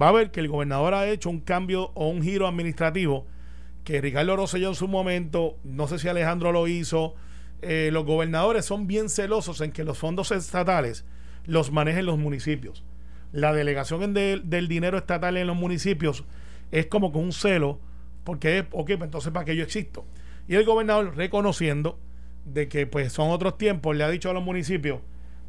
va 0.00 0.08
a 0.08 0.12
ver 0.12 0.30
que 0.30 0.40
el 0.40 0.48
gobernador 0.48 0.94
ha 0.94 1.06
hecho 1.06 1.28
un 1.28 1.40
cambio 1.40 1.90
o 1.92 2.08
un 2.08 2.22
giro 2.22 2.46
administrativo 2.46 3.26
que 3.84 4.00
Ricardo 4.00 4.34
Rosselló 4.34 4.70
en 4.70 4.74
su 4.74 4.88
momento, 4.88 5.58
no 5.64 5.86
sé 5.86 5.98
si 5.98 6.08
Alejandro 6.08 6.50
lo 6.50 6.66
hizo, 6.66 7.14
eh, 7.60 7.90
los 7.92 8.06
gobernadores 8.06 8.64
son 8.64 8.86
bien 8.86 9.10
celosos 9.10 9.60
en 9.60 9.70
que 9.70 9.84
los 9.84 9.98
fondos 9.98 10.30
estatales 10.30 11.04
los 11.44 11.70
manejen 11.70 12.06
los 12.06 12.16
municipios. 12.16 12.84
La 13.32 13.52
delegación 13.52 14.14
del 14.14 14.68
dinero 14.68 14.96
estatal 14.96 15.36
en 15.36 15.46
los 15.46 15.56
municipios 15.56 16.24
es 16.72 16.86
como 16.86 17.12
con 17.12 17.22
un 17.22 17.32
celo, 17.32 17.80
porque 18.24 18.58
es, 18.60 18.64
ok, 18.72 18.86
pues 18.86 19.02
entonces 19.02 19.30
para 19.30 19.44
qué 19.44 19.54
yo 19.54 19.62
existo. 19.62 20.06
Y 20.48 20.54
el 20.54 20.64
gobernador 20.64 21.14
reconociendo 21.16 21.98
de 22.46 22.68
que 22.68 22.86
pues 22.86 23.12
son 23.12 23.30
otros 23.30 23.58
tiempos, 23.58 23.94
le 23.96 24.04
ha 24.04 24.08
dicho 24.08 24.30
a 24.30 24.32
los 24.32 24.42
municipios, 24.42 25.00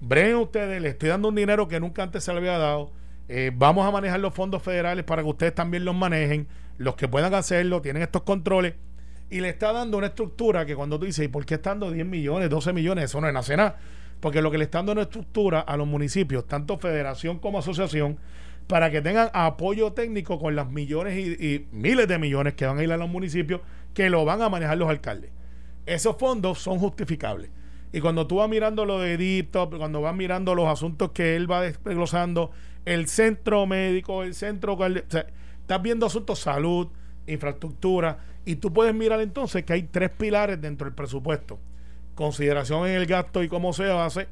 breguen 0.02 0.36
ustedes, 0.36 0.82
le 0.82 0.90
estoy 0.90 1.10
dando 1.10 1.30
un 1.30 1.36
dinero 1.36 1.68
que 1.68 1.80
nunca 1.80 2.04
antes 2.04 2.24
se 2.24 2.32
le 2.34 2.40
había 2.40 2.58
dado, 2.58 2.92
eh, 3.30 3.52
vamos 3.54 3.88
a 3.88 3.92
manejar 3.92 4.20
los 4.20 4.34
fondos 4.34 4.64
federales 4.64 5.06
para 5.06 5.22
que 5.22 5.30
ustedes 5.30 5.54
también 5.54 5.86
los 5.86 5.96
manejen, 5.96 6.48
los 6.78 6.96
que 6.96 7.08
puedan 7.08 7.34
hacerlo, 7.34 7.82
tienen 7.82 8.02
estos 8.02 8.24
controles, 8.24 8.74
y 9.30 9.42
le 9.42 9.50
está 9.50 9.74
dando 9.74 9.98
una 9.98 10.08
estructura 10.08 10.66
que 10.66 10.76
cuando 10.76 11.00
tú 11.00 11.06
dices, 11.06 11.26
¿y 11.26 11.28
por 11.28 11.46
qué 11.46 11.56
está 11.56 11.72
dando 11.72 11.92
10 11.92 12.06
millones, 12.06 12.50
12 12.50 12.74
millones? 12.74 13.06
Eso 13.06 13.20
no 13.22 13.28
es 13.28 13.50
nada. 13.50 13.78
Porque 14.22 14.42
lo 14.42 14.50
que 14.50 14.58
le 14.58 14.64
está 14.64 14.80
dando 14.80 14.94
una 14.94 15.02
estructura 15.02 15.60
a 15.60 15.76
los 15.76 15.86
municipios, 15.86 16.48
tanto 16.48 16.78
federación 16.78 17.38
como 17.38 17.60
asociación, 17.60 18.18
para 18.68 18.90
que 18.90 19.02
tengan 19.02 19.30
apoyo 19.34 19.92
técnico 19.92 20.40
con 20.40 20.56
las 20.56 20.70
millones 20.70 21.18
y, 21.18 21.46
y 21.46 21.68
miles 21.72 22.08
de 22.08 22.18
millones 22.18 22.54
que 22.54 22.66
van 22.66 22.80
a 22.80 22.84
ir 22.84 22.92
a 22.92 22.98
los 22.98 23.10
municipios, 23.10 23.62
que 23.94 24.10
lo 24.10 24.24
van 24.24 24.42
a 24.42 24.50
manejar 24.50 24.78
los 24.78 24.90
alcaldes 24.90 25.32
esos 25.88 26.18
fondos 26.18 26.60
son 26.60 26.78
justificables. 26.78 27.50
Y 27.92 28.02
cuando 28.02 28.28
tú 28.28 28.36
vas 28.36 28.50
mirando 28.50 28.86
lo 28.86 29.00
de 29.00 29.14
Edipto, 29.14 29.70
cuando 29.70 30.02
vas 30.02 30.16
mirando 30.16 30.54
los 30.54 30.68
asuntos 30.68 31.12
que 31.12 31.36
él 31.36 31.50
va 31.50 31.62
desglosando, 31.62 32.52
el 32.86 33.08
centro 33.08 33.66
médico, 33.66 34.24
el 34.24 34.34
centro... 34.34 34.74
O 34.74 34.86
estás 34.86 35.82
viendo 35.82 36.06
asuntos 36.06 36.40
salud, 36.40 36.88
infraestructura, 37.26 38.20
y 38.46 38.56
tú 38.56 38.72
puedes 38.72 38.94
mirar 38.94 39.20
entonces 39.22 39.64
que 39.64 39.74
hay 39.74 39.84
tres 39.84 40.10
pilares 40.10 40.62
dentro 40.62 40.86
del 40.86 40.94
presupuesto. 40.94 41.60
Consideración 42.16 42.88
en 42.88 42.96
el 42.96 43.06
gasto 43.06 43.44
y 43.44 43.50
cómo 43.50 43.74
se 43.74 43.92
hace, 43.92 44.28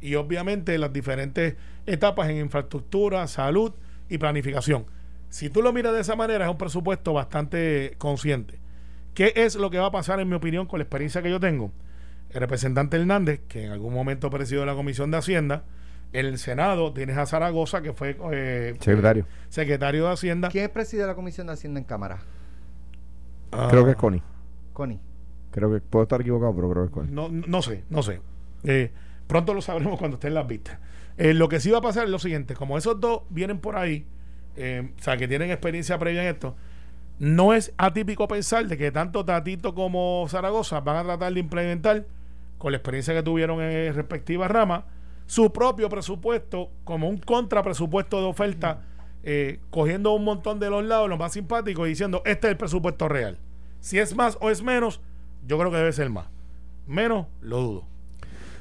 y 0.00 0.14
obviamente 0.14 0.76
las 0.78 0.92
diferentes 0.92 1.56
etapas 1.86 2.28
en 2.28 2.38
infraestructura, 2.38 3.26
salud 3.26 3.72
y 4.08 4.18
planificación. 4.18 4.86
Si 5.28 5.50
tú 5.50 5.62
lo 5.62 5.72
miras 5.72 5.92
de 5.94 6.00
esa 6.00 6.16
manera, 6.16 6.44
es 6.44 6.50
un 6.50 6.58
presupuesto 6.58 7.12
bastante 7.12 7.94
consciente. 7.98 8.58
¿Qué 9.14 9.32
es 9.36 9.56
lo 9.56 9.70
que 9.70 9.78
va 9.78 9.86
a 9.86 9.90
pasar, 9.90 10.20
en 10.20 10.28
mi 10.28 10.34
opinión, 10.34 10.66
con 10.66 10.78
la 10.78 10.84
experiencia 10.84 11.22
que 11.22 11.30
yo 11.30 11.40
tengo? 11.40 11.72
El 12.30 12.40
representante 12.40 12.96
Hernández, 12.96 13.40
que 13.48 13.64
en 13.64 13.72
algún 13.72 13.92
momento 13.92 14.30
presidió 14.30 14.64
la 14.64 14.74
Comisión 14.74 15.10
de 15.10 15.18
Hacienda, 15.18 15.64
en 16.12 16.26
el 16.26 16.38
Senado 16.38 16.92
tienes 16.92 17.16
a 17.16 17.26
Zaragoza, 17.26 17.82
que 17.82 17.92
fue 17.92 18.16
eh, 18.32 18.74
secretario. 18.80 19.26
secretario 19.48 20.06
de 20.06 20.12
Hacienda. 20.12 20.48
¿Quién 20.48 20.70
preside 20.70 21.06
la 21.06 21.14
Comisión 21.14 21.46
de 21.46 21.52
Hacienda 21.54 21.78
en 21.78 21.84
Cámara? 21.84 22.18
Ah. 23.52 23.68
creo 23.70 23.84
que 23.84 23.92
es 23.92 23.96
Connie. 23.96 24.22
Connie. 24.72 25.00
Creo 25.50 25.72
que 25.72 25.80
puedo 25.80 26.04
estar 26.04 26.20
equivocado, 26.20 26.54
pero 26.54 26.70
creo 26.70 26.82
que 26.84 26.88
es 26.88 26.94
Connie. 26.94 27.12
No, 27.12 27.28
no 27.28 27.62
sé, 27.62 27.84
no 27.90 28.02
sé. 28.02 28.20
Eh, 28.64 28.92
pronto 29.26 29.54
lo 29.54 29.62
sabremos 29.62 29.98
cuando 29.98 30.16
estén 30.16 30.34
las 30.34 30.46
vistas. 30.46 30.78
Eh, 31.16 31.34
lo 31.34 31.48
que 31.48 31.60
sí 31.60 31.70
va 31.70 31.78
a 31.78 31.82
pasar 31.82 32.04
es 32.04 32.10
lo 32.10 32.18
siguiente, 32.18 32.54
como 32.54 32.78
esos 32.78 32.98
dos 33.00 33.22
vienen 33.30 33.58
por 33.58 33.76
ahí, 33.76 34.06
eh, 34.56 34.90
o 34.98 35.02
sea, 35.02 35.16
que 35.16 35.28
tienen 35.28 35.50
experiencia 35.50 35.98
previa 35.98 36.22
en 36.22 36.28
esto, 36.28 36.56
no 37.20 37.52
es 37.54 37.72
atípico 37.76 38.26
pensar 38.26 38.66
de 38.66 38.76
que 38.76 38.90
tanto 38.90 39.24
Tatito 39.24 39.74
como 39.74 40.26
Zaragoza 40.28 40.80
van 40.80 40.96
a 40.96 41.04
tratar 41.04 41.32
de 41.32 41.40
implementar, 41.40 42.06
con 42.58 42.72
la 42.72 42.78
experiencia 42.78 43.14
que 43.14 43.22
tuvieron 43.22 43.60
en 43.62 43.94
respectivas 43.94 44.50
ramas, 44.50 44.84
su 45.26 45.52
propio 45.52 45.88
presupuesto 45.88 46.70
como 46.84 47.08
un 47.08 47.18
contrapresupuesto 47.18 48.18
de 48.20 48.26
oferta, 48.26 48.80
eh, 49.22 49.60
cogiendo 49.70 50.12
un 50.14 50.24
montón 50.24 50.58
de 50.58 50.70
los 50.70 50.82
lados, 50.84 51.08
lo 51.08 51.18
más 51.18 51.32
simpático, 51.34 51.86
y 51.86 51.90
diciendo, 51.90 52.22
este 52.24 52.48
es 52.48 52.52
el 52.52 52.56
presupuesto 52.56 53.06
real. 53.08 53.38
Si 53.80 53.98
es 53.98 54.16
más 54.16 54.36
o 54.40 54.50
es 54.50 54.62
menos, 54.62 55.00
yo 55.46 55.58
creo 55.58 55.70
que 55.70 55.76
debe 55.76 55.92
ser 55.92 56.10
más. 56.10 56.26
Menos, 56.86 57.26
lo 57.42 57.58
dudo. 57.60 57.84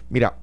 Mira, 0.10 0.36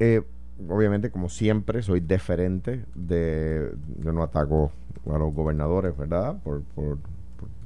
eh, 0.00 0.22
obviamente, 0.68 1.10
como 1.10 1.28
siempre, 1.28 1.82
soy 1.82 2.00
deferente 2.00 2.84
de. 2.94 3.72
Yo 4.02 4.12
no 4.12 4.22
ataco 4.22 4.72
a 5.10 5.18
los 5.18 5.32
gobernadores, 5.32 5.96
¿verdad? 5.96 6.36
Por, 6.42 6.62
por- 6.74 6.98
por- 6.98 7.17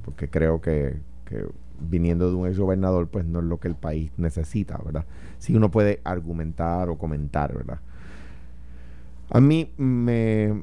porque 0.03 0.29
creo 0.29 0.61
que, 0.61 0.97
que 1.25 1.45
viniendo 1.79 2.29
de 2.29 2.35
un 2.35 2.47
ex 2.47 2.59
gobernador, 2.59 3.07
pues 3.07 3.25
no 3.25 3.39
es 3.39 3.45
lo 3.45 3.59
que 3.59 3.67
el 3.67 3.75
país 3.75 4.11
necesita, 4.17 4.77
¿verdad? 4.83 5.05
Sí 5.39 5.55
uno 5.55 5.71
puede 5.71 6.01
argumentar 6.03 6.89
o 6.89 6.97
comentar, 6.97 7.53
¿verdad? 7.55 7.79
A 9.29 9.39
mí 9.41 9.71
me, 9.77 10.53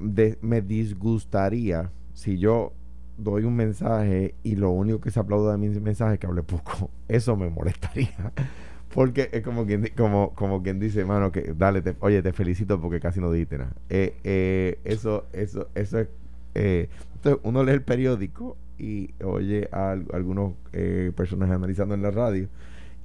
me 0.42 0.60
disgustaría 0.62 1.90
si 2.14 2.38
yo 2.38 2.72
doy 3.16 3.44
un 3.44 3.56
mensaje 3.56 4.34
y 4.42 4.56
lo 4.56 4.70
único 4.70 5.00
que 5.00 5.10
se 5.10 5.20
aplauda 5.20 5.52
de 5.52 5.58
mi 5.58 5.68
mensaje 5.80 6.14
es 6.14 6.20
que 6.20 6.26
hable 6.26 6.42
poco. 6.42 6.90
Eso 7.08 7.36
me 7.36 7.50
molestaría. 7.50 8.32
Porque 8.94 9.28
es 9.32 9.42
como 9.42 9.66
quien, 9.66 9.88
como, 9.96 10.34
como 10.34 10.62
quien 10.62 10.80
dice, 10.80 11.04
mano, 11.04 11.30
que 11.30 11.54
dale, 11.56 11.82
oye, 12.00 12.22
te 12.22 12.32
felicito 12.32 12.80
porque 12.80 12.98
casi 12.98 13.20
no 13.20 13.30
dijiste 13.30 13.56
nada. 13.58 13.72
Eh, 13.88 14.16
eh, 14.24 14.80
eso, 14.84 15.26
eso, 15.32 15.68
eso 15.76 16.00
es. 16.00 16.08
eh, 16.56 16.88
entonces 17.14 17.40
uno 17.44 17.62
lee 17.62 17.70
el 17.72 17.82
periódico 17.82 18.56
y 18.80 19.14
oye 19.24 19.68
a, 19.72 19.92
al- 19.92 20.06
algunos 20.12 20.54
eh, 20.72 21.12
personajes 21.14 21.54
analizando 21.54 21.94
en 21.94 22.02
la 22.02 22.10
radio 22.10 22.48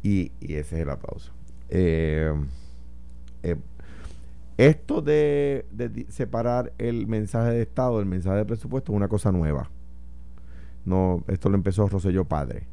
y, 0.04 0.32
y 0.40 0.54
ese 0.56 0.76
es 0.78 0.82
el 0.84 0.90
aplauso. 0.90 1.32
Eh, 1.70 2.34
eh, 3.44 3.56
esto 4.58 5.02
de, 5.02 5.66
separar 6.10 6.72
el 6.78 7.08
mensaje 7.08 7.52
de 7.52 7.62
Estado 7.64 7.98
del 8.00 8.06
mensaje 8.08 8.38
de 8.38 8.46
presupuesto 8.46 8.92
es 8.94 8.96
una 8.96 9.08
cosa 9.10 9.32
nueva. 9.32 9.70
No, 10.86 11.24
esto 11.28 11.50
lo 11.50 11.56
empezó 11.56 11.88
Roselló 11.88 12.24
Padre. 12.26 12.64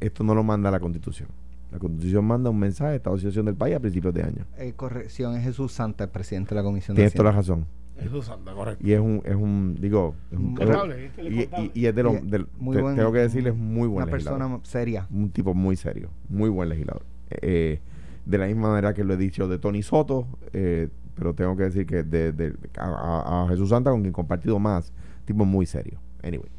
Esto 0.00 0.24
no 0.24 0.34
lo 0.34 0.42
manda 0.42 0.70
la 0.70 0.80
Constitución. 0.80 1.28
La 1.70 1.78
Constitución 1.78 2.24
manda 2.24 2.50
un 2.50 2.58
mensaje 2.58 2.90
de 2.92 2.96
Estado 2.96 3.16
de 3.16 3.20
Situación 3.20 3.46
del 3.46 3.54
país 3.56 3.76
a 3.76 3.80
principios 3.80 4.14
de 4.14 4.22
año. 4.22 4.44
Eh, 4.58 4.72
corrección, 4.74 5.36
es 5.36 5.44
Jesús 5.44 5.72
Santa, 5.72 6.04
el 6.04 6.10
presidente 6.10 6.50
de 6.50 6.56
la 6.56 6.62
Comisión 6.62 6.94
Tienes 6.94 7.12
de 7.12 7.16
toda 7.16 7.30
la 7.30 7.36
razón. 7.36 7.66
Eso 7.98 8.18
es 8.18 8.28
anda, 8.28 8.52
correcto. 8.52 8.84
Y 8.86 8.92
es 8.92 9.00
un, 9.00 9.22
es 9.24 9.34
un 9.36 9.76
digo, 9.80 10.14
es 10.32 10.38
un- 10.38 10.54
Contable, 10.56 11.06
es 11.06 11.12
que 11.12 11.20
él 11.20 11.26
es 11.28 11.32
y, 11.32 11.36
contable. 11.46 11.70
y- 11.74 11.80
y 11.80 11.86
es 11.86 11.94
de 11.94 12.02
los, 12.02 12.14
Y- 12.14 12.26
del- 12.26 12.46
muy 12.58 12.76
te- 12.76 12.82
buen- 12.82 12.96
tengo 12.96 13.12
que 13.12 13.18
decirle, 13.20 13.50
es 13.50 13.56
muy 13.56 13.86
buen 13.88 14.02
Una 14.04 14.12
legislador. 14.12 14.38
persona 14.40 14.60
seria. 14.64 15.06
un 15.12 15.30
tipo 15.30 15.54
muy 15.54 15.76
serio, 15.76 16.10
muy 16.28 16.48
buen 16.50 16.68
legislador. 16.68 17.02
Eh, 17.30 17.80
de 18.26 18.38
la 18.38 18.46
misma 18.46 18.68
manera 18.70 18.94
que 18.94 19.04
lo 19.04 19.14
he 19.14 19.16
dicho 19.16 19.46
de 19.48 19.58
Tony 19.58 19.82
Soto, 19.82 20.26
eh, 20.52 20.88
pero 21.14 21.34
tengo 21.34 21.56
que 21.56 21.62
decir 21.64 21.86
que 21.86 22.02
de, 22.02 22.32
de- 22.32 22.54
a, 22.78 22.86
a- 22.86 23.44
a 23.44 23.48
Jesús 23.48 23.68
Santa, 23.68 23.90
con 23.90 24.00
quien 24.00 24.10
he 24.10 24.12
compartido 24.12 24.58
más, 24.58 24.92
tipo 25.24 25.44
muy 25.44 25.64
serio. 25.66 26.00
Anyway, 26.22 26.50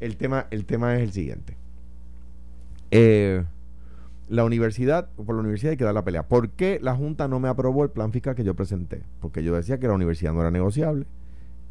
el 0.00 0.16
tema, 0.16 0.46
el 0.50 0.66
tema 0.66 0.94
es 0.96 1.02
el 1.02 1.12
siguiente. 1.12 1.56
Eh, 2.90 3.44
la 4.28 4.44
universidad, 4.44 5.08
por 5.10 5.34
la 5.36 5.40
universidad 5.42 5.70
hay 5.72 5.76
que 5.76 5.84
dar 5.84 5.94
la 5.94 6.04
pelea. 6.04 6.26
¿Por 6.28 6.50
qué 6.50 6.78
la 6.82 6.94
Junta 6.96 7.28
no 7.28 7.38
me 7.40 7.48
aprobó 7.48 7.84
el 7.84 7.90
plan 7.90 8.12
fiscal 8.12 8.34
que 8.34 8.44
yo 8.44 8.54
presenté? 8.54 9.02
Porque 9.20 9.42
yo 9.44 9.54
decía 9.54 9.78
que 9.78 9.86
la 9.88 9.94
universidad 9.94 10.32
no 10.32 10.40
era 10.40 10.50
negociable 10.50 11.06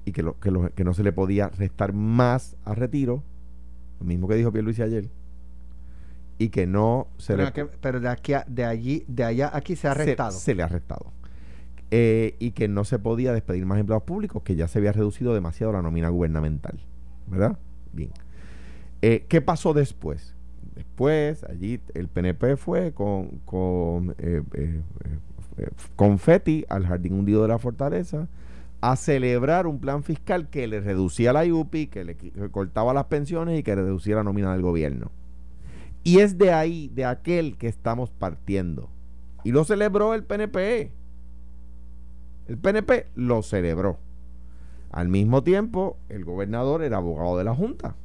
y 0.05 0.11
que, 0.11 0.23
lo, 0.23 0.39
que, 0.39 0.51
lo- 0.51 0.69
que 0.73 0.83
no 0.83 0.93
se 0.93 1.03
le 1.03 1.11
podía 1.11 1.49
restar 1.49 1.93
más 1.93 2.55
a 2.63 2.73
retiro, 2.75 3.23
lo 3.99 4.05
mismo 4.05 4.27
que 4.27 4.35
dijo 4.35 4.51
Pierluisi 4.51 4.81
ayer, 4.83 5.09
y 6.37 6.49
que 6.49 6.67
no 6.67 7.07
se 7.17 7.35
Pero, 7.35 7.51
le... 7.55 7.65
pero 7.81 7.99
de 7.99 8.09
aquí 8.09 8.33
a- 8.33 8.45
de 8.47 8.65
allí, 8.65 9.03
de 9.07 9.23
allá 9.23 9.49
aquí 9.53 9.75
se 9.75 9.87
ha 9.87 9.93
se- 9.95 10.01
arrestado. 10.01 10.31
Se, 10.31 10.53
le 10.55 10.63
ha 10.63 10.65
arrestado. 10.65 11.11
Eh, 11.91 12.35
y 12.39 12.51
que 12.51 12.67
no 12.67 12.83
se 12.83 12.99
podía 12.99 13.31
despedir 13.33 13.65
más 13.65 13.79
empleados 13.79 14.03
públicos, 14.03 14.43
que 14.43 14.55
ya 14.55 14.67
se 14.67 14.79
había 14.79 14.91
reducido 14.91 15.33
demasiado 15.33 15.71
la 15.73 15.81
nómina 15.81 16.09
gubernamental. 16.09 16.79
¿Verdad? 17.27 17.57
Bien. 17.93 18.11
Eh, 19.01 19.25
¿Qué 19.29 19.41
pasó 19.41 19.73
después? 19.73 20.34
Después, 20.75 21.43
allí 21.45 21.79
el 21.93 22.09
PNP 22.09 22.57
fue 22.57 22.91
con, 22.91 23.39
con 23.45 24.15
eh, 24.17 24.41
eh, 24.53 24.81
eh, 25.57 26.65
al 26.67 26.85
jardín 26.85 27.13
hundido 27.13 27.41
de 27.41 27.47
la 27.47 27.59
fortaleza 27.59 28.27
a 28.81 28.95
celebrar 28.97 29.67
un 29.67 29.79
plan 29.79 30.03
fiscal 30.03 30.49
que 30.49 30.67
le 30.67 30.81
reducía 30.81 31.33
la 31.33 31.45
IUPI, 31.45 31.87
que 31.87 32.03
le 32.03 32.17
cortaba 32.51 32.93
las 32.93 33.05
pensiones 33.05 33.59
y 33.59 33.63
que 33.63 33.73
reducía 33.73 34.17
la 34.17 34.23
nómina 34.23 34.51
del 34.51 34.61
gobierno. 34.61 35.11
Y 36.03 36.19
es 36.19 36.37
de 36.37 36.51
ahí, 36.53 36.91
de 36.93 37.05
aquel 37.05 37.57
que 37.57 37.67
estamos 37.67 38.11
partiendo. 38.11 38.89
Y 39.43 39.51
lo 39.51 39.63
celebró 39.63 40.13
el 40.13 40.23
PNP. 40.23 40.91
El 42.47 42.57
PNP 42.57 43.07
lo 43.15 43.41
celebró. 43.41 43.97
Al 44.91 45.07
mismo 45.07 45.43
tiempo, 45.43 45.97
el 46.09 46.23
gobernador 46.23 46.83
era 46.83 46.97
abogado 46.97 47.37
de 47.37 47.43
la 47.43 47.55
Junta. 47.55 47.95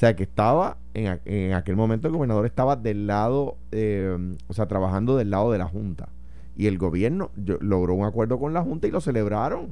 Sea 0.00 0.16
que 0.16 0.22
estaba, 0.22 0.78
en, 0.94 1.52
aquel 1.52 1.76
momento 1.76 2.08
el 2.08 2.14
gobernador 2.14 2.46
estaba 2.46 2.74
del 2.74 3.06
lado, 3.06 3.58
eh, 3.70 4.16
o 4.48 4.54
sea, 4.54 4.66
trabajando 4.66 5.18
del 5.18 5.28
lado 5.28 5.52
de 5.52 5.58
la 5.58 5.66
Junta. 5.66 6.08
Y 6.56 6.68
el 6.68 6.78
gobierno 6.78 7.30
logró 7.36 7.92
un 7.92 8.06
acuerdo 8.06 8.38
con 8.38 8.54
la 8.54 8.62
Junta 8.62 8.86
y 8.86 8.92
lo 8.92 9.02
celebraron. 9.02 9.68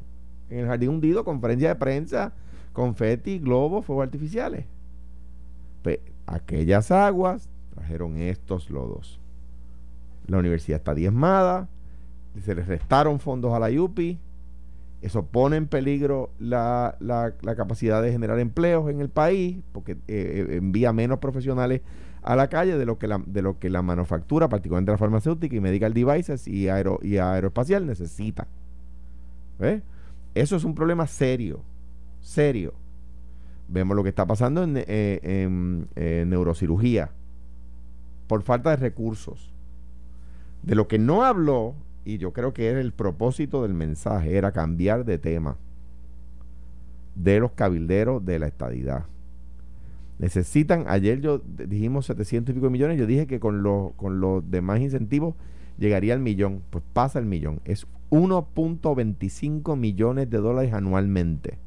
En 0.50 0.58
el 0.58 0.66
Jardín 0.66 0.90
Hundido, 0.90 1.24
conferencia 1.24 1.70
de 1.70 1.76
prensa, 1.76 2.34
confeti, 2.74 3.38
globos, 3.38 3.86
fuegos 3.86 4.04
artificiales. 4.04 4.66
Pe- 5.82 6.02
aquellas 6.26 6.90
aguas 6.90 7.48
trajeron 7.74 8.18
estos 8.18 8.68
lodos. 8.68 9.18
La 10.26 10.36
universidad 10.36 10.76
está 10.76 10.94
diezmada, 10.94 11.68
se 12.44 12.54
les 12.54 12.66
restaron 12.66 13.18
fondos 13.18 13.54
a 13.54 13.58
la 13.58 13.70
IUPI, 13.70 14.18
eso 15.00 15.24
pone 15.26 15.56
en 15.56 15.66
peligro 15.66 16.30
la, 16.38 16.96
la- 17.00 17.34
capacidad 17.56 18.02
de 18.02 18.10
generar 18.10 18.38
empleos 18.40 18.90
en 18.90 19.00
el 19.00 19.08
país, 19.08 19.58
porque 19.72 19.92
eh, 19.92 19.96
eh, 20.08 20.56
envía 20.56 20.92
menos 20.92 21.18
profesionales 21.18 21.82
a 22.22 22.34
la 22.34 22.48
calle 22.48 22.76
de 22.76 22.84
lo 22.84 22.98
que 22.98 23.06
la, 23.06 23.22
de 23.24 23.42
lo 23.42 23.58
que 23.58 23.70
la 23.70 23.80
manufactura, 23.82 24.48
particularmente 24.48 24.90
la 24.92 24.98
farmacéutica 24.98 25.54
y 25.54 25.60
medical 25.60 25.94
devices 25.94 26.48
y, 26.48 26.68
aero, 26.68 26.98
y 27.02 27.18
aeroespacial 27.18 27.86
necesita. 27.86 28.48
¿Ves? 29.58 29.82
Eso 30.34 30.56
es 30.56 30.64
un 30.64 30.74
problema 30.74 31.06
serio, 31.06 31.60
serio. 32.20 32.74
Vemos 33.68 33.96
lo 33.96 34.02
que 34.02 34.08
está 34.08 34.26
pasando 34.26 34.62
en, 34.62 34.76
en, 34.86 35.88
eh, 35.94 36.24
neurocirugía 36.26 37.10
por 38.26 38.42
falta 38.42 38.70
de 38.70 38.76
recursos. 38.76 39.52
De 40.62 40.74
lo 40.74 40.88
que 40.88 40.98
no 40.98 41.24
habló, 41.24 41.74
y 42.08 42.16
yo 42.16 42.32
creo 42.32 42.54
que 42.54 42.68
era 42.68 42.80
el 42.80 42.92
propósito 42.92 43.60
del 43.60 43.74
mensaje, 43.74 44.38
era 44.38 44.50
cambiar 44.50 45.04
de 45.04 45.18
tema 45.18 45.58
de 47.14 47.38
los 47.38 47.52
cabilderos 47.52 48.24
de 48.24 48.38
la 48.38 48.46
estadidad. 48.46 49.04
Necesitan, 50.18 50.86
ayer 50.88 51.20
yo 51.20 51.42
dijimos 51.46 52.06
700 52.06 52.54
y 52.54 52.54
pico 52.54 52.70
millones, 52.70 52.98
yo 52.98 53.06
dije 53.06 53.26
que 53.26 53.38
con 53.38 53.62
los, 53.62 53.92
con 53.92 54.20
los 54.20 54.50
demás 54.50 54.80
incentivos 54.80 55.34
llegaría 55.76 56.14
al 56.14 56.20
millón, 56.20 56.62
pues 56.70 56.82
pasa 56.94 57.18
el 57.18 57.26
millón. 57.26 57.60
Es 57.66 57.86
1.25 58.08 59.76
millones 59.76 60.30
de 60.30 60.38
dólares 60.38 60.72
anualmente 60.72 61.58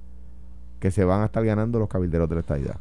que 0.79 0.89
se 0.89 1.05
van 1.05 1.21
a 1.21 1.25
estar 1.25 1.45
ganando 1.45 1.77
los 1.77 1.87
cabilderos 1.87 2.27
de 2.27 2.35
la 2.35 2.41
estadidad. 2.41 2.79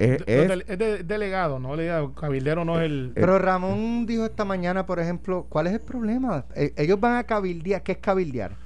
Es, 0.00 0.24
De- 0.26 0.42
es- 0.42 0.48
de- 0.48 0.64
es 0.72 0.78
de- 0.78 1.02
delegado, 1.04 1.58
no 1.58 1.76
delegado. 1.76 2.14
Cabildero 2.14 2.64
no 2.64 2.80
es 2.80 2.86
el. 2.86 3.12
Pero 3.14 3.38
Ramón 3.38 4.06
dijo 4.06 4.24
esta 4.24 4.44
mañana, 4.44 4.86
por 4.86 4.98
ejemplo, 4.98 5.46
¿cuál 5.48 5.66
es 5.66 5.74
el 5.74 5.80
problema? 5.80 6.46
Eh, 6.56 6.72
ellos 6.76 6.98
van 6.98 7.16
a 7.16 7.24
cabildear. 7.24 7.82
¿Qué 7.82 7.92
es 7.92 7.98
cabildear? 7.98 8.56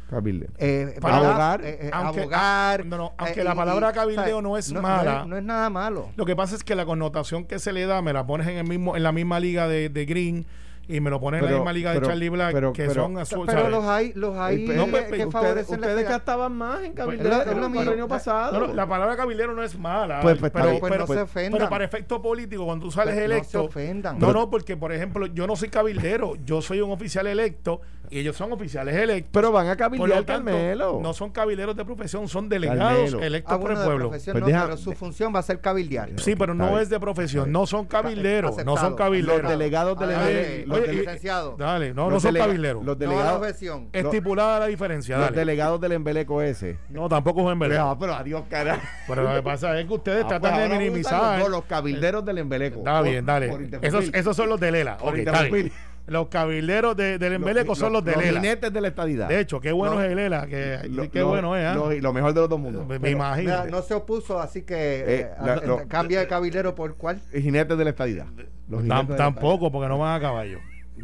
Eh, 0.58 0.96
Para 1.00 1.16
¿verdad? 1.18 1.30
abogar, 1.32 1.60
Eh, 1.64 1.78
eh, 1.86 1.90
aunque- 1.92 2.20
abogar. 2.20 2.86
no, 2.86 2.96
no, 2.96 3.12
aunque 3.18 3.40
eh, 3.40 3.44
la 3.44 3.54
palabra 3.56 3.90
y, 3.90 3.94
cabildeo 3.94 4.40
no 4.42 4.56
es 4.56 4.70
No 4.72 4.80
mala. 4.80 5.22
es- 5.22 5.26
No, 5.26 5.36
es 5.36 5.42
nada 5.42 5.68
malo. 5.70 6.10
Lo 6.16 6.24
que 6.24 6.36
pasa 6.36 6.54
es 6.54 6.62
que 6.62 6.76
la 6.76 6.86
connotación 6.86 7.44
que 7.46 7.58
se 7.58 7.72
le 7.72 7.84
da 7.86 8.00
me 8.00 8.12
la 8.12 8.24
pones 8.24 8.46
en 8.46 8.58
el 8.58 8.64
mismo 8.68 8.96
en 8.96 9.02
la 9.02 9.10
misma 9.10 9.40
liga 9.40 9.66
de, 9.66 9.88
de 9.88 10.04
Green 10.06 10.46
y 10.86 11.00
me 11.00 11.10
lo 11.10 11.18
pones 11.20 11.40
en 11.42 11.46
la 11.50 11.52
misma 11.56 11.72
liga 11.72 11.92
pero- 11.92 12.06
de 12.06 12.12
Charlie 12.12 12.28
Black 12.28 12.52
pero- 12.52 12.72
que 12.72 12.86
pero- 12.86 13.02
son 13.04 13.18
azul, 13.18 13.46
Pero 13.46 13.58
¿sabes? 13.58 13.72
los 13.72 13.84
hay, 13.84 14.12
los 14.14 14.36
hay 14.36 14.66
no, 14.66 14.86
que- 14.86 14.92
pe- 14.92 15.02
pe- 15.02 15.16
que 15.16 15.24
ustedes 15.26 15.32
favorecen 15.32 15.80
ustedes 15.80 16.08
gastaban 16.08 16.52
más 16.52 16.78
en 16.80 16.84
es 16.86 16.92
cabildero 16.94 17.42
el 17.82 17.88
año 17.88 18.08
pasado. 18.08 18.60
No, 18.60 18.66
no, 18.68 18.74
la 18.74 18.86
palabra 18.86 19.16
cabildero 19.16 19.54
no 19.54 19.62
es 19.62 19.78
mala. 19.78 20.20
Pues- 20.20 20.38
pues, 20.38 20.52
pero, 20.52 20.78
pues 20.78 20.92
pero, 20.92 21.06
no 21.06 21.14
se 21.14 21.20
ofendan. 21.22 21.58
pero 21.58 21.70
para 21.70 21.84
efecto 21.84 22.20
político, 22.20 22.64
cuando 22.64 22.86
tú 22.86 22.90
sales 22.92 23.14
Pues 23.14 23.28
no 23.28 23.34
electo. 23.34 23.50
se 23.50 23.58
ofendan. 23.58 24.18
No, 24.18 24.32
no, 24.32 24.50
porque 24.50 24.76
por 24.76 24.92
ejemplo, 24.92 25.26
yo 25.26 25.46
no 25.46 25.56
soy 25.56 25.68
cabildero, 25.70 26.34
yo 26.44 26.60
soy 26.60 26.80
un 26.80 26.90
oficial 26.90 27.26
electo 27.26 27.80
y 28.10 28.18
ellos 28.18 28.36
son 28.36 28.52
oficiales 28.52 28.94
electos. 28.94 29.30
Pero 29.32 29.52
van 29.52 29.68
a 29.68 29.76
cabildear 29.76 30.24
Carmelo. 30.24 31.00
no 31.02 31.12
son 31.14 31.30
cabilderos 31.30 31.76
de 31.76 31.84
profesión, 31.84 32.28
son 32.28 32.48
delegados 32.48 33.10
Carmelo. 33.10 33.22
electos 33.22 33.52
Ah, 33.54 33.60
por 33.60 33.70
el 33.72 33.78
de 33.78 33.84
pueblo. 33.84 34.08
profesión 34.08 34.32
Pues 34.34 34.40
no, 34.42 34.46
deja- 34.46 34.64
pero 34.64 34.76
su 34.76 34.90
de- 34.90 34.96
función 34.96 35.34
va 35.34 35.38
a 35.40 35.42
ser 35.42 35.60
cabildear. 35.60 36.10
Sí, 36.16 36.34
pero 36.36 36.54
no 36.54 36.68
bien. 36.68 36.80
es 36.80 36.88
de 36.90 37.00
profesión, 37.00 37.50
no 37.52 37.66
son 37.66 37.86
cabilderos, 37.86 38.64
no 38.64 38.76
son 38.76 38.94
cabilderos. 38.96 39.42
Los 39.42 39.50
delegados 39.50 39.98
del 39.98 40.10
ML 40.10 40.30
eh, 40.30 40.64
los 40.66 40.78
Los 40.78 40.88
Oye, 40.88 40.94
y- 40.96 41.00
licenciado. 41.00 41.56
Dale, 41.58 41.94
no, 41.94 42.10
no 42.10 42.20
son 42.20 42.34
cabileros. 42.34 42.84
los 42.84 42.96
no 42.98 43.00
delegados, 43.00 43.38
objeción. 43.40 43.88
Estipulada 43.92 44.60
la 44.60 44.66
diferencia, 44.66 45.18
los 45.18 45.32
delegados 45.32 45.80
del 45.80 45.92
embeleco 45.92 46.42
ese. 46.42 46.78
No, 46.90 47.08
tampoco 47.08 47.46
es 47.48 47.52
en 47.52 47.58
verdad. 47.58 47.90
Ah, 47.90 47.96
pero 47.98 48.14
adiós, 48.14 48.42
carajo. 48.48 48.80
Pero 49.06 49.22
lo 49.22 49.34
que 49.34 49.42
pasa 49.42 49.78
es 49.78 49.86
que 49.86 49.92
ustedes 49.92 50.24
Ah, 50.24 50.28
tratan 50.28 50.52
pues 50.52 50.70
de 50.70 50.78
minimizar. 50.78 51.38
los, 51.38 51.48
los 51.48 51.64
cabilderos 51.64 52.24
del 52.24 52.38
embeleco. 52.38 52.78
Está 52.78 53.00
bien, 53.02 53.24
dale. 53.26 53.68
Esos, 53.82 54.10
esos 54.12 54.36
son 54.36 54.48
los 54.48 54.60
de 54.60 54.70
Lela. 54.72 54.96
Por 54.96 55.12
Ok, 55.12 55.18
está 55.18 55.42
bien. 55.42 55.72
Los 56.06 56.28
cabilderos 56.28 56.94
de- 56.96 57.18
del 57.18 57.32
embeleco 57.34 57.74
son 57.74 57.92
los 57.94 58.04
de 58.04 58.12
Los 58.12 58.22
Lela. 58.24 58.40
jinetes 58.40 58.70
de 58.72 58.80
la 58.80 58.88
estadidad. 58.88 59.28
De 59.28 59.40
hecho, 59.40 59.58
qué 59.60 59.72
bueno 59.72 59.94
Los- 59.94 60.04
es 60.04 60.10
el 60.10 60.16
Lela. 60.16 60.46
Que, 60.46 60.80
Lo- 60.90 61.10
qué 61.10 61.20
lo- 61.20 61.28
bueno 61.28 61.56
es, 61.56 61.64
¿ah? 61.64 61.74
lo, 61.74 61.90
lo 61.90 62.12
mejor 62.12 62.34
de 62.34 62.40
los 62.40 62.48
dos 62.50 62.60
mundos. 62.60 62.86
Me, 62.86 62.98
me 62.98 63.10
imagino. 63.10 63.64
no 63.66 63.80
se 63.80 63.94
opuso, 63.94 64.38
así 64.38 64.62
que 64.62 64.74
Eh, 64.74 65.04
eh, 65.20 65.30
la- 65.44 65.52
a- 65.54 65.56
lo- 65.64 65.88
cambia 65.88 66.20
de 66.20 66.26
cabildero 66.28 66.74
por 66.74 66.96
cuál. 66.96 67.20
Jinetes 67.32 67.78
de 67.78 67.84
la 67.84 67.90
estadidad. 67.90 68.26
Los 68.68 68.82
jinetes 68.82 68.88
Tam- 68.88 69.06
de 69.06 69.12
la 69.12 69.16
tampoco, 69.16 69.72
porque 69.72 69.88
no 69.88 69.98
van 69.98 70.16
a 70.16 70.20
caballo. 70.20 70.58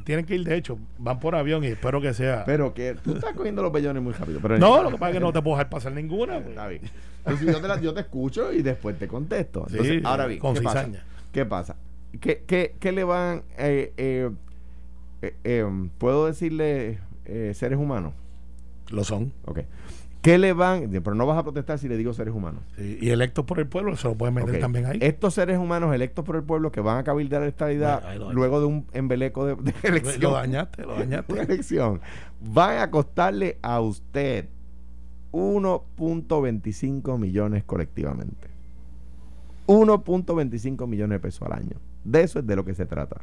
Tienen 0.05 0.25
que 0.25 0.35
ir, 0.37 0.45
de 0.45 0.55
hecho, 0.57 0.79
van 0.99 1.19
por 1.19 1.35
avión 1.35 1.65
y 1.65 1.69
espero 1.69 2.01
que 2.01 2.13
sea. 2.15 2.45
Pero 2.45 2.73
que 2.75 2.95
tú 3.03 3.15
estás 3.15 3.33
cogiendo 3.35 3.63
los 3.63 3.73
bellones 3.73 4.03
muy 4.03 4.13
rápido. 4.13 4.39
Pero 4.41 4.59
no, 4.59 4.83
lo 4.83 4.91
que 4.91 4.99
pasa 4.99 5.11
es 5.11 5.15
que 5.15 5.21
no 5.21 5.33
te 5.33 5.41
puedo 5.43 5.57
dejar 5.57 5.69
pasar 5.71 5.93
ninguna. 5.93 6.35
pues. 6.39 6.49
Está 6.51 6.69
bien. 6.69 6.83
Entonces 7.25 7.55
yo 7.55 7.61
te, 7.61 7.69
la- 7.69 7.81
yo 7.81 7.95
te 7.95 8.01
escucho 8.01 8.53
y 8.53 8.63
después 8.63 8.99
te 8.99 9.09
contesto. 9.09 9.65
Sí, 9.69 9.73
Entonces, 9.79 10.05
ahora 10.05 10.27
bien, 10.27 10.41
con 10.41 10.55
¿qué 10.55 10.61
pasa? 10.63 10.85
cizaña. 10.85 11.05
¿Qué 11.33 11.45
pasa? 11.47 11.77
¿Qué, 12.21 12.45
qué, 12.47 12.77
qué 12.79 12.93
le 12.93 13.05
van... 13.05 13.43
eh, 13.59 13.93
eh, 13.97 14.31
eh, 15.23 15.37
eh, 15.45 15.89
¿Puedo 15.99 16.27
decirle 16.27 16.99
eh, 17.25 17.53
seres 17.55 17.79
humanos? 17.79 18.15
Lo 18.91 19.05
son. 19.05 19.33
Ok. 19.47 19.61
¿Qué 20.23 20.37
le 20.37 20.53
van... 20.53 20.91
Pero 20.91 21.15
no 21.15 21.25
vas 21.25 21.39
a 21.39 21.43
protestar 21.43 21.79
si 21.79 21.89
le 21.89 21.97
digo 21.97 22.13
seres 22.13 22.35
humanos. 22.35 22.61
Sí, 22.77 22.99
Y 23.01 23.09
electos 23.09 23.47
por 23.47 23.59
el 23.59 23.67
pueblo, 23.67 23.97
se 23.97 24.07
lo 24.07 24.15
pueden 24.17 24.35
meter 24.35 24.61
también 24.61 24.85
ahí. 24.85 24.99
Estos 25.01 25.33
seres 25.33 25.57
humanos 25.59 25.95
electos 25.95 26.27
por 26.27 26.37
el 26.37 26.43
pueblo 26.43 26.71
que 26.71 26.81
van 26.83 26.99
a 26.99 27.05
cabildear 27.05 27.41
la 27.43 27.49
Bueno, 27.49 28.01
ahí 28.09 28.19
lo- 28.19 28.33
luego 28.35 28.61
de 28.61 28.67
un 28.67 28.87
embeleco 28.93 29.47
de, 29.47 29.55
de 29.57 29.73
elección. 29.89 30.21
lo 30.21 30.33
dañaste, 30.33 30.83
lo 30.83 30.89
una 30.95 30.99
dañaste. 31.01 31.41
elección. 31.41 32.01
Van 32.43 32.81
a 32.81 32.91
costarle 32.91 33.59
a 33.63 33.81
usted 33.81 34.47
1.25 35.33 37.19
millones 37.19 37.65
colectivamente. 37.65 38.49
1.25 39.67 40.87
millones 40.87 41.17
de 41.17 41.21
pesos 41.21 41.43
al 41.49 41.53
año. 41.53 41.77
De 42.05 42.23
eso 42.23 42.41
es 42.41 42.47
de 42.47 42.57
lo 42.57 42.65
que 42.65 42.75
se 42.75 42.87
trata. 42.87 43.21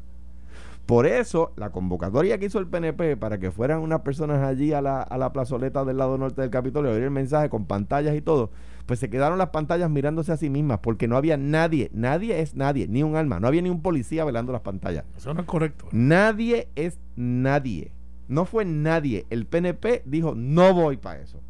Por 0.88 1.06
eso, 1.06 1.51
la 1.58 1.70
convocatoria 1.70 2.38
que 2.38 2.46
hizo 2.46 2.60
el 2.60 2.67
PNP 2.67 3.17
para 3.17 3.38
que 3.39 3.51
fueran 3.51 3.82
unas 3.82 4.01
personas 4.01 4.41
allí 4.41 4.72
a 4.72 4.82
la, 4.82 5.01
a 5.01 5.17
la 5.17 5.34
plazoleta 5.34 5.84
del 5.84 5.98
lado 5.98 6.17
norte 6.17 6.41
del 6.41 6.50
Capitolio 6.50 6.89
a 6.89 6.94
oír 6.94 7.03
el 7.03 7.12
mensaje 7.12 7.50
con 7.50 7.65
pantallas 7.65 8.15
y 8.15 8.22
todo, 8.22 8.51
pues 8.86 8.98
se 9.00 9.10
quedaron 9.10 9.38
las 9.38 9.50
pantallas 9.50 9.89
mirándose 9.89 10.32
a 10.32 10.38
sí 10.38 10.50
mismas 10.50 10.79
porque 10.79 11.10
no 11.10 11.17
había 11.17 11.36
nadie, 11.36 11.91
nadie 11.94 12.39
es 12.39 12.56
nadie, 12.56 12.88
ni 12.88 13.03
un 13.03 13.17
alma, 13.17 13.38
no 13.41 13.48
había 13.48 13.62
ni 13.62 13.70
un 13.70 13.82
policía 13.82 14.24
velando 14.24 14.53
las 14.53 14.62
pantallas. 14.62 15.03
Eso 15.17 15.34
no 15.34 15.41
es 15.41 15.46
correcto. 15.46 15.89
Nadie 15.91 16.70
es 16.75 16.98
nadie. 17.17 17.91
No 18.29 18.46
fue 18.46 18.63
nadie. 18.63 19.25
El 19.29 19.46
PNP 19.46 20.03
dijo, 20.06 20.36
no 20.36 20.74
voy 20.74 20.96
para 20.96 21.20
eso. 21.20 21.41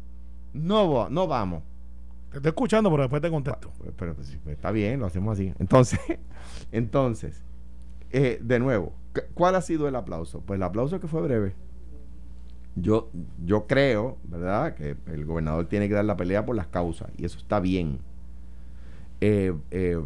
No, 0.52 0.88
voy, 0.88 1.06
no 1.12 1.28
vamos. 1.28 1.62
Te 2.32 2.38
estoy 2.38 2.50
escuchando, 2.50 2.90
pero 2.90 3.04
después 3.04 3.22
te 3.22 3.30
contesto. 3.30 3.70
Pero 3.96 4.14
pues, 4.14 4.36
está 4.46 4.72
bien, 4.72 4.98
lo 4.98 5.06
hacemos 5.06 5.38
así. 5.38 5.54
Entonces, 5.60 6.00
entonces, 6.72 7.44
eh, 8.10 8.38
de 8.42 8.58
nuevo, 8.58 8.92
cu- 9.14 9.22
¿cuál 9.34 9.54
ha 9.54 9.60
sido 9.60 9.88
el 9.88 9.96
aplauso? 9.96 10.40
Pues 10.40 10.58
el 10.58 10.62
aplauso 10.62 11.00
que 11.00 11.06
fue 11.08 11.22
breve. 11.22 11.54
Yo, 12.76 13.10
yo 13.44 13.66
creo, 13.66 14.18
¿verdad?, 14.24 14.74
que 14.74 14.96
el 15.06 15.24
gobernador 15.24 15.66
tiene 15.66 15.88
que 15.88 15.94
dar 15.94 16.04
la 16.04 16.16
pelea 16.16 16.46
por 16.46 16.54
las 16.54 16.68
causas, 16.68 17.10
y 17.16 17.24
eso 17.24 17.38
está 17.38 17.58
bien. 17.60 17.98
Eh, 19.20 19.52
eh, 19.72 20.00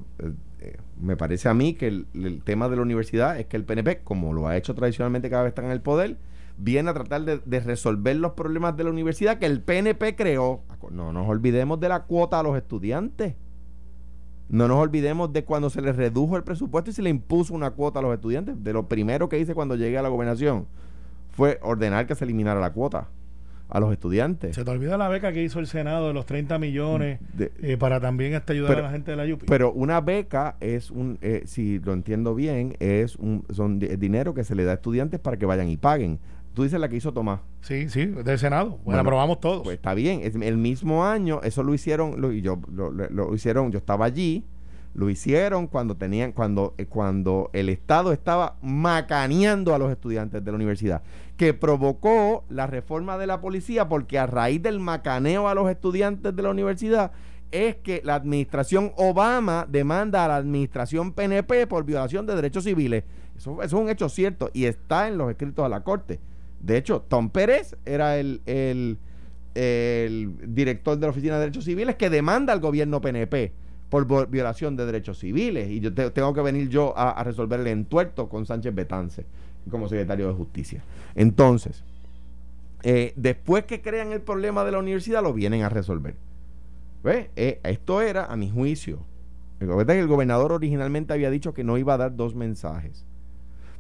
eh, 0.61 0.77
me 0.99 1.17
parece 1.17 1.49
a 1.51 1.55
mí 1.55 1.75
que 1.75 1.89
el, 1.89 2.43
tema 2.45 2.69
de 2.71 2.77
la 2.77 2.83
universidad 2.83 3.39
es 3.39 3.47
que 3.47 3.59
el 3.59 3.65
PNP, 3.65 4.01
como 4.05 4.33
lo 4.33 4.49
ha 4.49 4.57
hecho 4.57 4.75
tradicionalmente 4.75 5.29
cada 5.29 5.43
vez 5.43 5.53
que 5.53 5.61
está 5.61 5.67
en 5.67 5.73
el 5.73 5.83
poder, 5.83 6.17
viene 6.57 6.89
a 6.91 6.95
tratar 6.95 7.23
de, 7.23 7.41
de 7.45 7.61
resolver 7.61 8.17
los 8.17 8.33
problemas 8.33 8.75
de 8.77 8.85
la 8.85 8.91
universidad 8.91 9.39
que 9.39 9.47
el 9.47 9.61
PNP 9.61 10.17
creó. 10.17 10.61
No 10.91 11.13
nos 11.13 11.29
olvidemos 11.29 11.79
de 11.81 11.89
la 11.91 12.05
cuota 12.05 12.41
a 12.41 12.43
los 12.43 12.57
estudiantes. 12.57 13.35
No 14.49 14.69
nos 14.69 14.77
olvidemos 14.79 15.33
de 15.33 15.45
cuando 15.45 15.71
se 15.71 15.81
les 15.81 15.97
redujo 15.97 16.37
el 16.37 16.43
presupuesto 16.45 16.91
y 16.91 16.93
se 16.95 17.03
le 17.03 17.11
impuso 17.11 17.55
una 17.55 17.71
cuota 17.71 18.01
a 18.01 18.03
los 18.03 18.13
estudiantes. 18.15 18.63
De 18.63 18.73
lo 18.73 18.87
primero 18.89 19.29
que 19.29 19.39
hice 19.39 19.55
cuando 19.55 19.77
llegué 19.77 19.97
a 19.99 20.03
la 20.03 20.09
gobernación 20.11 20.67
fue 21.31 21.59
ordenar 21.63 22.07
que 22.07 22.15
se 22.15 22.25
eliminara 22.25 22.61
la 22.61 22.73
cuota 22.73 23.09
a 23.71 23.81
los 23.81 23.91
estudiantes. 23.91 24.55
Se 24.55 24.65
te 24.65 24.71
olvida 24.71 24.99
la 24.99 25.09
beca 25.09 25.33
que 25.33 25.43
hizo 25.43 25.59
el 25.59 25.67
Senado 25.67 26.09
de 26.09 26.13
los 26.13 26.27
30 26.27 26.59
millones 26.59 27.21
De- 27.33 27.51
eh, 27.63 27.79
para 27.79 28.01
también 28.01 28.35
este, 28.35 28.53
ayudar 28.53 28.73
Pero- 28.73 28.81
a 28.81 28.87
la 28.89 28.93
gente 28.93 29.11
de 29.13 29.17
la 29.17 29.35
UPI. 29.35 29.47
Pero 29.47 29.73
una 29.73 30.03
beca 30.03 30.57
es 30.61 30.91
un, 30.91 31.17
eh, 31.23 31.45
si 31.47 31.79
lo 31.79 31.95
entiendo 31.95 32.35
bien, 32.35 32.77
es 32.81 33.17
un 33.17 33.47
son 33.51 33.79
di- 33.79 33.89
dinero 33.97 34.35
que 34.35 34.45
se 34.45 34.55
le 34.55 34.65
da 34.65 34.73
a 34.73 34.75
estudiantes 34.75 35.19
para 35.21 35.39
que 35.39 35.47
vayan 35.47 35.69
y 35.71 35.79
paguen. 35.79 36.19
Tú 36.55 36.65
dices 36.65 36.79
la 36.79 36.89
que 36.89 36.97
hizo 36.97 37.13
Tomás. 37.13 37.41
sí, 37.63 37.89
sí, 37.89 38.07
del 38.07 38.39
Senado. 38.39 38.71
Bueno, 38.71 38.83
Bueno, 38.85 39.01
aprobamos 39.01 39.41
todos. 39.41 39.63
Pues 39.63 39.77
está 39.77 39.95
bien. 39.95 40.21
Es- 40.23 40.35
el 40.35 40.57
mismo 40.59 41.05
año, 41.07 41.41
eso 41.43 41.63
lo 41.63 41.73
hicieron, 41.75 42.21
lo, 42.21 42.31
y 42.33 42.43
yo 42.43 42.59
lo, 42.73 42.91
lo- 42.91 43.09
lo 43.09 43.35
hicieron, 43.35 43.73
yo 43.73 43.79
estaba 43.79 44.05
allí, 44.05 44.45
lo 44.95 45.09
hicieron 45.09 45.67
cuando 45.69 45.97
tenían, 45.97 46.33
cuando, 46.33 46.75
eh, 46.77 46.85
cuando 46.85 47.49
el 47.55 47.71
Estado 47.71 48.13
estaba 48.13 48.57
macaneando 48.61 49.75
a 49.75 49.79
los 49.79 49.91
estudiantes 49.91 50.45
de 50.45 50.51
la 50.51 50.57
universidad, 50.57 51.03
que 51.39 51.55
provocó 51.55 52.45
la 52.51 52.67
reforma 52.67 53.17
de 53.17 53.27
la 53.27 53.41
policía, 53.41 53.89
porque 53.89 54.19
a 54.19 54.27
raíz 54.27 54.63
del 54.63 54.79
macaneo 54.81 55.49
a 55.49 55.55
los 55.55 55.71
estudiantes 55.71 56.37
de 56.37 56.43
la 56.43 56.51
universidad, 56.51 57.13
es 57.51 57.77
que 57.77 58.03
la 58.05 58.15
administración 58.17 58.93
Obama 58.97 59.67
demanda 59.69 60.25
a 60.25 60.29
la 60.29 60.37
administración 60.37 61.13
PNP 61.13 61.67
por 61.67 61.85
violación 61.85 62.27
de 62.27 62.35
derechos 62.35 62.65
civiles. 62.65 63.05
Eso, 63.37 63.63
eso 63.63 63.77
es 63.77 63.83
un 63.83 63.89
hecho 63.89 64.09
cierto 64.11 64.51
y 64.53 64.67
está 64.67 65.09
en 65.09 65.17
los 65.17 65.31
escritos 65.31 65.65
de 65.65 65.69
la 65.71 65.83
Corte. 65.83 66.21
De 66.63 66.77
hecho, 66.77 67.05
Tom 67.09 67.31
Pérez 67.31 67.77
era 67.85 68.17
el, 68.19 68.41
director 69.55 70.97
de 70.97 71.07
la 71.07 71.11
Oficina 71.11 71.35
de 71.35 71.41
Derechos 71.41 71.65
Civiles 71.65 71.97
que 71.97 72.09
demanda 72.09 72.53
al 72.53 72.61
gobierno 72.61 73.01
PNP 73.01 73.53
por 73.91 74.29
violación 74.31 74.77
de 74.77 74.87
derechos 74.87 75.19
civiles. 75.19 75.69
Y 75.69 75.81
yo 75.81 75.93
te- 75.93 76.11
tengo 76.11 76.33
que 76.33 76.41
venir 76.41 76.71
yo 76.71 76.97
a, 76.97 77.23
resolver 77.25 77.61
el 77.61 77.67
entuerto 77.67 78.29
con 78.29 78.47
Sánchez 78.47 78.75
Betance 78.75 79.27
como 79.71 79.89
secretario 79.89 80.29
de 80.29 80.35
Justicia. 80.35 80.83
Entonces, 81.15 81.85
eh, 82.85 83.13
después 83.17 83.65
que 83.65 83.83
crean 83.83 84.13
el 84.13 84.23
problema 84.23 84.65
de 84.65 84.73
la 84.73 84.79
universidad, 84.79 85.23
lo 85.23 85.35
vienen 85.35 85.63
a 85.63 85.69
resolver. 85.69 86.15
¿Ves? 87.05 87.29
Eh, 87.37 87.61
esto 87.65 88.01
era, 88.01 88.25
a 88.27 88.37
mi 88.37 88.51
juicio, 88.51 89.01
el, 89.61 89.69
el 89.91 90.07
gobernador 90.07 90.53
originalmente 90.53 91.13
había 91.13 91.31
dicho 91.31 91.53
que 91.53 91.65
no 91.65 91.77
iba 91.77 91.95
a 91.95 91.99
dar 91.99 92.17
dos 92.17 92.35
mensajes. 92.35 93.05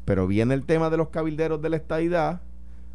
Pero 0.05 0.27
viene 0.27 0.55
el 0.55 0.65
tema 0.65 0.91
de 0.91 0.97
los 0.97 1.09
cabilderos 1.09 1.63
de 1.63 1.71
la 1.71 1.77
estadidad, 1.77 2.43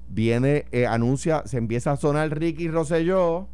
viene, 0.09 0.65
eh, 0.71 0.85
anuncia, 0.85 1.43
se 1.45 1.57
empieza 1.57 1.91
a 1.91 1.97
sonar 1.97 2.37
Ricky 2.37 2.69
Rosselló, 2.69 3.47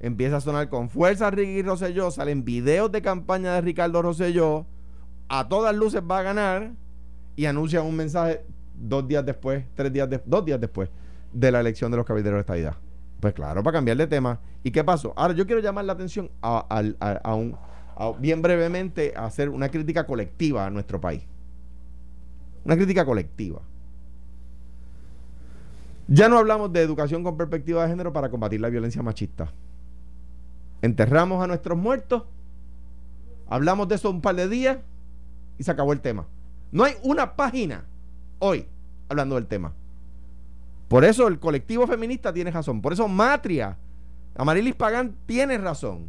empieza 0.00 0.36
a 0.38 0.40
sonar 0.40 0.68
con 0.68 0.88
fuerza 0.88 1.30
Ricky 1.30 1.62
Rosselló, 1.62 2.10
salen 2.10 2.44
videos 2.44 2.90
de 2.92 3.02
campaña 3.02 3.54
de 3.54 3.60
Ricardo 3.60 4.02
Rosselló, 4.02 4.66
a 5.28 5.48
todas 5.48 5.74
luces 5.74 6.02
va 6.08 6.18
a 6.18 6.22
ganar 6.22 6.72
y 7.36 7.46
anuncian 7.46 7.86
un 7.86 7.96
mensaje 7.96 8.42
dos 8.74 9.06
días 9.06 9.24
después, 9.24 9.64
tres 9.74 9.92
días 9.92 10.08
dos 10.24 10.44
días 10.44 10.60
después 10.60 10.90
de 11.32 11.52
la 11.52 11.60
elección 11.60 11.90
de 11.90 11.96
los 11.98 12.06
cabilderos 12.06 12.38
de 12.38 12.40
estadidad. 12.40 12.76
Pues 13.20 13.34
claro, 13.34 13.62
para 13.62 13.76
cambiar 13.76 13.96
de 13.96 14.06
tema. 14.06 14.40
¿Y 14.62 14.70
qué 14.70 14.82
pasó? 14.82 15.12
Ahora 15.16 15.34
yo 15.34 15.46
quiero 15.46 15.60
llamar 15.60 15.84
la 15.84 15.92
atención 15.92 16.30
a, 16.40 17.34
un, 17.34 17.56
bien 18.18 18.42
brevemente 18.42 19.12
a 19.16 19.26
hacer 19.26 19.48
una 19.50 19.68
crítica 19.68 20.06
colectiva 20.06 20.66
a 20.66 20.70
nuestro 20.70 21.00
país. 21.00 21.22
Una 22.64 22.76
crítica 22.76 23.04
colectiva. 23.04 23.60
Ya 26.12 26.28
no 26.28 26.38
hablamos 26.38 26.72
de 26.72 26.82
educación 26.82 27.22
con 27.22 27.36
perspectiva 27.36 27.84
de 27.84 27.88
género 27.88 28.12
para 28.12 28.30
combatir 28.30 28.60
la 28.60 28.68
violencia 28.68 29.00
machista. 29.00 29.52
Enterramos 30.82 31.42
a 31.42 31.46
nuestros 31.46 31.78
muertos, 31.78 32.24
hablamos 33.48 33.86
de 33.86 33.94
eso 33.94 34.10
un 34.10 34.20
par 34.20 34.34
de 34.34 34.48
días 34.48 34.78
y 35.56 35.62
se 35.62 35.70
acabó 35.70 35.92
el 35.92 36.00
tema. 36.00 36.26
No 36.72 36.82
hay 36.82 36.94
una 37.04 37.36
página 37.36 37.84
hoy 38.40 38.66
hablando 39.08 39.36
del 39.36 39.46
tema. 39.46 39.72
Por 40.88 41.04
eso 41.04 41.28
el 41.28 41.38
colectivo 41.38 41.86
feminista 41.86 42.32
tiene 42.32 42.50
razón. 42.50 42.82
Por 42.82 42.92
eso 42.92 43.06
Matria, 43.06 43.76
Amarilis 44.36 44.74
Pagán 44.74 45.14
tiene 45.26 45.58
razón. 45.58 46.08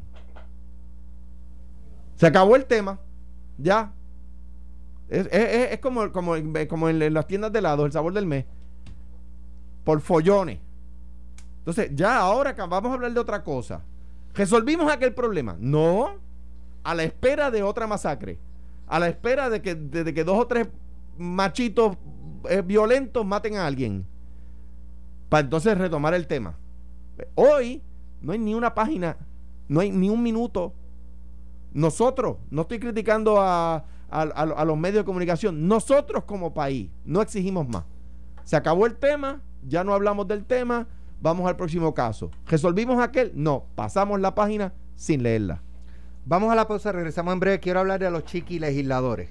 Se 2.16 2.26
acabó 2.26 2.56
el 2.56 2.66
tema. 2.66 3.00
Ya. 3.60 3.92
Es, 5.10 5.80
como, 5.80 6.36
en- 6.36 6.56
en, 6.56 7.14
las 7.14 7.28
tiendas 7.28 7.52
de 7.52 7.60
helado, 7.60 7.86
el 7.86 7.92
sabor 7.92 8.14
del 8.14 8.26
mes. 8.26 8.46
Por 9.84 10.02
follones. 10.02 10.60
Entonces, 11.60 11.91
ya 11.94 12.17
ahora 12.17 12.54
vamos 12.54 12.91
a 12.91 12.96
hablar 12.96 13.13
de 13.13 13.20
otra 13.20 13.44
cosa. 13.44 13.82
¿Resolvimos 14.34 14.91
aquel 14.91 15.13
problema? 15.13 15.56
No. 15.60 16.15
A 16.84 16.96
la 16.96 17.04
espera 17.04 17.52
de 17.52 17.62
otra 17.63 17.86
masacre. 17.88 18.39
A 18.88 19.00
la 19.00 19.08
espera 19.08 19.50
de 19.50 19.62
que, 19.62 19.76
de, 19.76 20.13
que 20.13 20.24
dos 20.24 20.38
o 20.39 20.48
tres 20.48 20.67
machitos 21.17 21.98
eh, 22.50 22.62
violentos 22.65 23.26
maten 23.26 23.56
a 23.56 23.67
alguien. 23.67 24.06
Para 25.30 25.41
entonces 25.46 25.78
retomar 25.78 26.13
el 26.13 26.28
tema. 26.28 26.58
Hoy 27.36 27.82
no 28.22 28.32
hay 28.34 28.39
ni 28.39 28.54
una 28.56 28.74
página, 28.74 29.17
no 29.67 29.80
hay 29.80 29.91
ni 29.91 30.10
un 30.10 30.22
minuto. 30.24 30.74
Nosotros, 31.74 32.38
no 32.50 32.63
estoy 32.63 32.80
criticando 32.80 33.39
a- 33.39 33.86
a 34.10 34.65
los 34.65 34.78
medios 34.78 35.04
de 35.04 35.06
comunicación. 35.06 35.67
Nosotros 35.70 36.26
como 36.26 36.54
país 36.54 36.89
no 37.06 37.22
exigimos 37.22 37.67
más. 37.70 37.86
Se 38.44 38.58
acabó 38.58 38.86
el 38.86 38.96
tema, 38.96 39.39
ya 39.67 39.84
no 39.84 39.93
hablamos 39.93 40.28
del 40.28 40.45
tema, 40.45 40.88
vamos 41.21 41.47
al 41.47 41.56
próximo 41.56 41.93
caso. 41.93 42.32
¿Resolvimos 42.47 43.02
aquel? 43.02 43.32
No, 43.36 43.65
pasamos 43.76 44.19
la 44.19 44.36
página 44.36 44.74
sin 44.95 45.24
leerla. 45.24 45.62
Vamos 46.26 46.52
a 46.52 46.56
la 46.56 46.67
pausa, 46.67 46.91
regresamos 46.91 47.34
en 47.34 47.39
breve. 47.39 47.60
Quiero 47.60 47.80
hablar 47.80 48.00
de 48.00 48.12
los 48.12 48.26
chiqui 48.26 48.60
legisladores. 48.60 49.30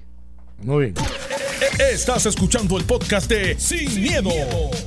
Muy 0.63 0.91
bien. 0.91 0.95
Estás 1.79 2.25
escuchando 2.25 2.77
el 2.77 2.83
podcast 2.83 3.29
de 3.29 3.57
Sin, 3.59 4.01
miedo, 4.01 4.29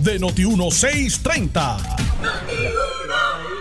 de 0.00 0.20
Noti1630. 0.20 1.78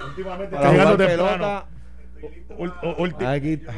Últimamente 0.07 0.55
está 0.55 0.71
llegando 0.71 0.97
pelota, 0.97 1.65
aquí 3.27 3.53
está. 3.53 3.73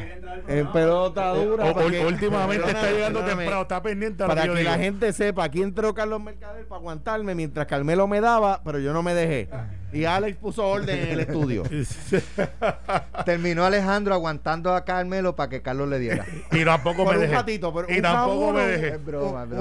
En 0.48 0.72
pelota 0.72 1.30
dura. 1.34 1.66
o- 1.66 1.74
para 1.74 1.86
ul- 1.88 1.92
que- 1.92 2.06
últimamente 2.06 2.68
está 2.68 2.92
llegando 2.92 3.20
perdóname. 3.20 3.44
temprano, 3.44 3.62
está 3.64 3.82
pendiente 3.82 4.26
Para 4.26 4.44
que 4.44 4.64
la 4.64 4.78
gente 4.78 5.14
sepa, 5.14 5.46
aquí 5.46 5.62
entró 5.62 5.94
Carlos 5.94 6.22
Mercader 6.22 6.68
para 6.68 6.80
aguantarme 6.80 7.36
mientras 7.36 7.66
Carmelo 7.68 8.08
me 8.08 8.22
daba, 8.22 8.62
pero 8.64 8.80
yo 8.80 8.94
no 8.94 9.02
me 9.04 9.14
dejé. 9.14 9.50
Y 9.94 10.04
Alex 10.06 10.38
puso 10.38 10.68
orden 10.68 10.98
en 11.00 11.10
el 11.12 11.20
estudio. 11.22 11.64
Terminó 13.26 13.64
Alejandro 13.66 14.14
aguantando 14.14 14.74
a 14.76 14.84
Carmelo 14.84 15.36
para 15.36 15.50
que 15.50 15.62
Carlos 15.62 15.88
le 15.90 16.00
diera. 16.00 16.26
y 16.52 16.64
tampoco 16.66 17.06
me 17.06 17.12
un 17.16 17.20
dejé. 17.22 17.34
ratito, 17.34 17.74
pero 17.74 17.88
y 17.92 17.98
un 17.98 18.02
tampoco 18.02 18.42
round 18.52 18.58
me 18.58 18.68
dejé. 18.68 18.98
Un 18.98 19.06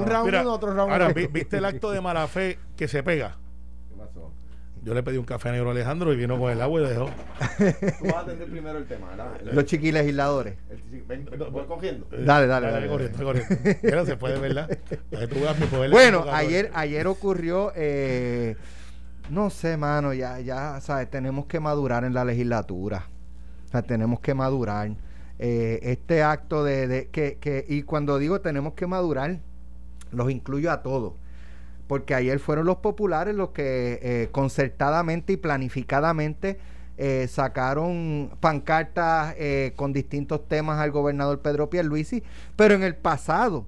round 0.07 0.25
Mira, 0.25 0.41
uno, 0.41 0.53
otro 0.53 0.73
round 0.73 0.91
ahora, 0.91 1.13
¿viste 1.13 1.57
el 1.57 1.65
acto 1.65 1.91
de 1.91 2.01
mala 2.01 2.27
fe 2.27 2.59
que 2.75 2.87
se 2.87 3.01
pega? 3.03 3.37
Yo 4.85 4.93
le 4.93 5.01
pedí 5.01 5.17
un 5.17 5.25
café 5.25 5.51
negro 5.51 5.69
a 5.69 5.71
Alejandro 5.71 6.13
y 6.13 6.15
vino 6.15 6.37
con 6.37 6.51
el 6.51 6.61
agua 6.61 6.79
y 6.79 6.85
dejó. 6.85 7.05
Tú 7.57 8.05
vas 8.05 8.13
a 8.13 8.19
atender 8.19 8.47
primero 8.47 8.77
el 8.77 8.85
tema, 8.85 9.07
¿verdad? 9.09 9.41
Los 9.51 9.65
chiqui 9.65 9.91
legisladores. 9.91 10.57
Ven, 11.07 11.27
voy 11.51 11.65
cogiendo. 11.65 12.05
Dale, 12.11 12.45
dale, 12.45 12.69
dale. 12.69 12.87
corriendo, 12.87 13.23
corriendo. 13.23 14.05
Se 14.05 14.15
puede, 14.15 14.37
¿verdad? 14.37 14.69
Tú 15.09 15.35
mi 15.59 15.65
poder 15.65 15.89
Bueno, 15.89 16.25
ayer, 16.31 16.69
ayer 16.75 17.07
ocurrió, 17.07 17.71
eh, 17.75 18.57
no 19.31 19.49
sé, 19.49 19.75
mano, 19.75 20.13
ya, 20.13 20.39
ya, 20.39 20.79
sabes, 20.81 21.09
tenemos 21.09 21.47
que 21.47 21.59
madurar 21.59 22.03
en 22.03 22.13
la 22.13 22.23
legislatura. 22.23 23.07
O 23.65 23.67
sea, 23.69 23.81
tenemos 23.81 24.19
que 24.19 24.35
madurar. 24.35 24.91
Eh, 25.39 25.79
este 25.81 26.21
acto 26.21 26.63
de, 26.63 26.87
de- 26.87 27.07
que, 27.07 27.39
que, 27.39 27.65
y 27.67 27.81
cuando 27.81 28.19
digo 28.19 28.39
tenemos 28.39 28.75
que 28.75 28.85
madurar, 28.85 29.39
los 30.11 30.29
incluyo 30.29 30.71
a 30.71 30.83
todos. 30.83 31.13
Porque 31.87 32.15
ayer 32.15 32.39
fueron 32.39 32.65
los 32.65 32.77
populares 32.77 33.35
los 33.35 33.49
que 33.49 33.99
eh, 34.01 34.29
concertadamente 34.31 35.33
y 35.33 35.37
planificadamente 35.37 36.57
eh, 36.97 37.27
sacaron 37.29 38.31
pancartas 38.39 39.35
eh, 39.37 39.73
con 39.75 39.93
distintos 39.93 40.47
temas 40.47 40.79
al 40.79 40.91
gobernador 40.91 41.39
Pedro 41.41 41.69
Pierluisi, 41.69 42.23
pero 42.55 42.73
en 42.73 42.83
el 42.83 42.95
pasado 42.95 43.65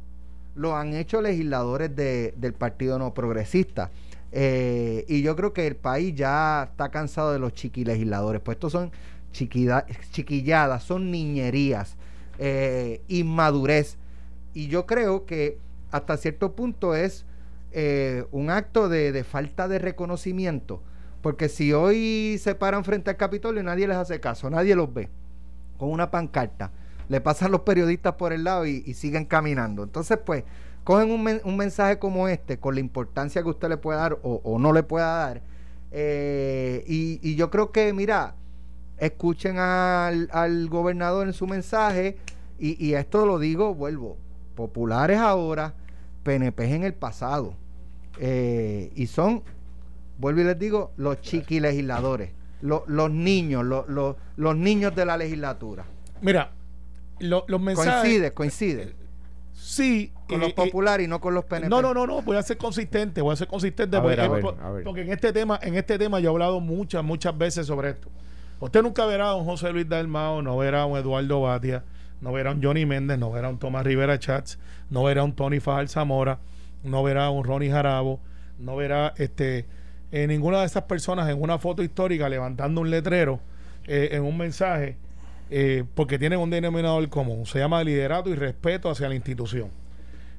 lo 0.55 0.75
han 0.75 0.93
hecho 0.95 1.21
legisladores 1.21 1.95
de- 1.95 2.33
del 2.37 2.53
Partido 2.53 2.97
No 2.97 3.13
Progresista. 3.13 3.91
Y 4.31 5.21
yo 5.21 5.35
creo 5.35 5.53
que 5.53 5.67
el 5.67 5.75
país 5.75 6.13
ya 6.15 6.63
está 6.71 6.89
cansado 6.89 7.31
de 7.33 7.39
los 7.39 7.53
chiquilegisladores, 7.53 8.41
pues 8.41 8.55
estos 8.55 8.71
son 8.71 8.91
chiquilladas, 10.11 10.83
son 10.83 11.11
niñerías, 11.11 11.95
inmadurez. 13.07 13.97
Y 14.53 14.67
yo 14.67 14.85
creo 14.85 15.25
que 15.25 15.57
hasta 15.91 16.17
cierto 16.17 16.53
punto 16.53 16.95
es 16.95 17.25
eh, 17.71 18.25
un 18.31 18.49
acto 18.49 18.89
de, 18.89 19.11
de 19.11 19.23
falta 19.23 19.67
de 19.67 19.79
reconocimiento, 19.79 20.81
porque 21.21 21.49
si 21.49 21.73
hoy 21.73 22.37
se 22.39 22.55
paran 22.55 22.83
frente 22.83 23.09
al 23.09 23.17
Capitolio 23.17 23.63
nadie 23.63 23.87
les 23.87 23.97
hace 23.97 24.19
caso, 24.19 24.49
nadie 24.49 24.75
los 24.75 24.93
ve 24.93 25.09
con 25.77 25.89
una 25.91 26.09
pancarta, 26.09 26.71
le 27.09 27.21
pasan 27.21 27.51
los 27.51 27.61
periodistas 27.61 28.13
por 28.13 28.33
el 28.33 28.43
lado 28.43 28.65
y, 28.65 28.93
siguen 28.93 29.25
caminando. 29.25 29.83
Entonces, 29.83 30.17
pues, 30.25 30.43
cogen 30.83 31.11
un, 31.11 31.41
un 31.43 31.57
mensaje 31.57 31.99
como 31.99 32.27
este, 32.27 32.57
con 32.57 32.75
la 32.75 32.81
importancia 32.81 33.43
que 33.43 33.49
usted 33.49 33.69
le 33.69 33.77
pueda 33.77 33.99
dar 33.99 34.19
o, 34.23 34.41
o 34.43 34.59
no 34.59 34.73
le 34.73 34.83
pueda 34.83 35.07
dar, 35.07 35.41
eh, 35.91 36.83
y, 36.87 37.19
y 37.21 37.35
yo 37.35 37.49
creo 37.49 37.71
que, 37.71 37.93
mira, 37.93 38.35
escuchen 38.97 39.57
al, 39.59 40.29
al 40.31 40.67
gobernador 40.69 41.27
en 41.27 41.33
su 41.33 41.47
mensaje, 41.47 42.17
y, 42.59 42.83
y 42.83 42.95
esto 42.95 43.25
lo 43.25 43.39
digo, 43.39 43.75
vuelvo, 43.75 44.17
populares 44.55 45.19
ahora, 45.19 45.75
PNP 46.27 46.75
en 46.75 46.83
el 46.83 46.93
pasado, 46.93 47.53
eh, 48.19 48.91
y 48.95 49.07
son, 49.07 49.43
vuelvo 50.17 50.41
y 50.41 50.43
les 50.43 50.59
digo, 50.59 50.91
los 50.97 51.21
chiqui 51.21 51.59
legisladores, 51.61 52.31
lo- 52.61 52.83
los 52.87 53.09
niños, 53.09 53.63
lo- 53.63 53.85
lo- 53.87 54.17
los 54.35 54.55
niños 54.57 54.93
de 54.93 55.05
la 55.05 55.15
legislatura. 55.15 55.85
Mira, 56.21 56.51
lo- 57.19 57.45
los 57.47 57.61
mensajes. 57.61 57.93
Coincide, 58.01 58.33
coincide. 58.33 58.95
Sí. 59.53 60.11
Con 60.27 60.37
eh, 60.37 60.39
los 60.41 60.49
eh, 60.49 60.53
populares 60.55 61.05
y 61.05 61.09
no 61.09 61.21
con 61.21 61.33
los 61.33 61.45
PNP. 61.45 61.69
No, 61.69 61.81
no, 61.81 61.93
no, 61.93 62.05
no, 62.05 62.21
voy 62.21 62.35
a 62.37 62.43
ser 62.43 62.57
consistente, 62.57 63.21
voy 63.21 63.33
a 63.33 63.35
ser 63.37 63.47
consistente 63.47 63.95
A 63.97 64.01
porque, 64.01 64.17
ver, 64.17 64.25
a 64.25 64.29
ver, 64.29 64.41
por- 64.41 64.59
a 64.61 64.69
ver. 64.71 64.83
porque 64.83 65.01
en 65.01 65.09
este 65.11 65.31
tema, 65.31 65.57
en 65.63 65.75
este 65.75 65.97
tema 65.97 66.19
yo 66.19 66.29
he 66.29 66.33
hablado 66.33 66.59
muchas, 66.59 67.03
muchas 67.03 67.37
veces 67.37 67.65
sobre 67.67 67.91
esto. 67.91 68.09
Usted 68.59 68.81
nunca 68.83 69.05
verá 69.05 69.29
a 69.29 69.35
un 69.35 69.45
José 69.45 69.71
Luis 69.71 69.87
Dalmao, 69.87 70.41
no 70.41 70.57
verá 70.57 70.81
a 70.81 70.85
un 70.85 70.97
Eduardo 70.97 71.41
Batia, 71.41 71.83
no 72.21 72.31
verá 72.31 72.51
un 72.51 72.63
Johnny 72.63 72.85
Méndez, 72.85 73.19
no 73.19 73.31
verá 73.31 73.49
un 73.49 73.59
Tomás 73.59 73.85
Rivera 73.85 74.19
Chats, 74.19 74.59
no 74.89 75.03
verá 75.03 75.23
un 75.23 75.33
Tony 75.33 75.59
Fajal 75.59 75.89
Zamora, 75.89 76.39
no 76.83 77.03
verá 77.03 77.29
un 77.29 77.43
Ronnie 77.43 77.69
Jarabo, 77.69 78.19
no 78.59 78.75
verá 78.75 79.13
este 79.17 79.65
eh, 80.11 80.27
ninguna 80.27 80.61
de 80.61 80.65
esas 80.65 80.83
personas 80.83 81.29
en 81.29 81.41
una 81.41 81.57
foto 81.59 81.83
histórica 81.83 82.29
levantando 82.29 82.81
un 82.81 82.89
letrero 82.89 83.41
eh, 83.87 84.09
en 84.11 84.23
un 84.23 84.37
mensaje 84.37 84.97
eh, 85.49 85.85
porque 85.95 86.19
tienen 86.19 86.39
un 86.39 86.49
denominador 86.49 87.07
común, 87.09 87.45
se 87.45 87.59
llama 87.59 87.83
liderato 87.83 88.29
y 88.29 88.35
respeto 88.35 88.89
hacia 88.89 89.07
la 89.07 89.15
institución. 89.15 89.69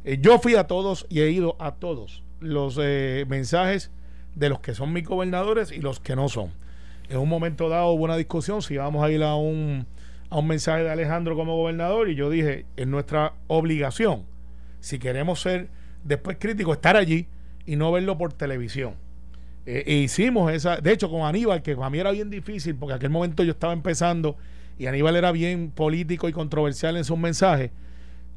Eh, 0.05 0.19
yo 0.21 0.39
fui 0.39 0.55
a 0.55 0.65
todos 0.65 1.07
y 1.09 1.21
he 1.21 1.31
ido 1.31 1.57
a 1.59 1.75
todos 1.77 2.23
los 2.41 2.77
mensajes 3.27 3.91
de 4.37 4.49
los 4.49 4.61
que 4.61 4.75
son 4.75 4.93
mis 4.93 5.05
gobernadores 5.05 5.73
y 5.73 5.81
los 5.81 5.99
que 5.99 6.15
no 6.15 6.29
son. 6.29 6.53
En 7.09 7.19
un 7.19 7.29
momento 7.29 7.69
dado 7.69 7.89
hubo 7.89 8.05
una 8.05 8.17
discusión 8.17 8.63
si 8.63 8.75
íbamos 8.75 9.03
a 9.03 9.11
ir 9.11 9.23
a 9.23 9.35
un, 9.35 9.87
a 10.31 10.39
un 10.39 10.47
mensaje 10.47 10.83
de 10.83 10.91
Alejandro 10.91 11.37
como 11.37 11.57
gobernador 11.57 12.09
y 12.09 12.15
yo 12.15 12.31
dije, 12.31 12.67
es 12.77 12.87
nuestra 12.87 13.35
obligación, 13.47 14.25
si 14.81 14.99
queremos 14.99 15.41
ser 15.41 15.69
después 16.05 16.37
críticos, 16.39 16.77
estar 16.77 16.97
allí 16.97 17.27
y 17.67 17.77
no 17.77 17.93
verlo 17.93 18.17
por 18.19 18.33
televisión. 18.33 18.95
Eh, 19.67 19.85
e 19.87 19.95
hicimos 19.97 20.53
esa, 20.53 20.77
de 20.77 20.93
hecho 20.93 21.11
con 21.11 21.23
Aníbal, 21.23 21.63
que 21.63 21.77
para 21.77 21.91
mí 21.91 21.99
era 21.99 22.11
bien 22.11 22.31
difícil, 22.31 22.75
porque 22.75 22.93
en 22.93 22.97
aquel 22.97 23.11
momento 23.11 23.43
yo 23.43 23.53
estaba 23.53 23.73
empezando 23.73 24.37
y 24.79 24.87
Aníbal 24.87 25.17
era 25.17 25.33
bien 25.33 25.71
político 25.71 26.29
y 26.29 26.33
controversial 26.33 26.97
en 26.97 27.05
sus 27.05 27.19
mensajes, 27.19 27.71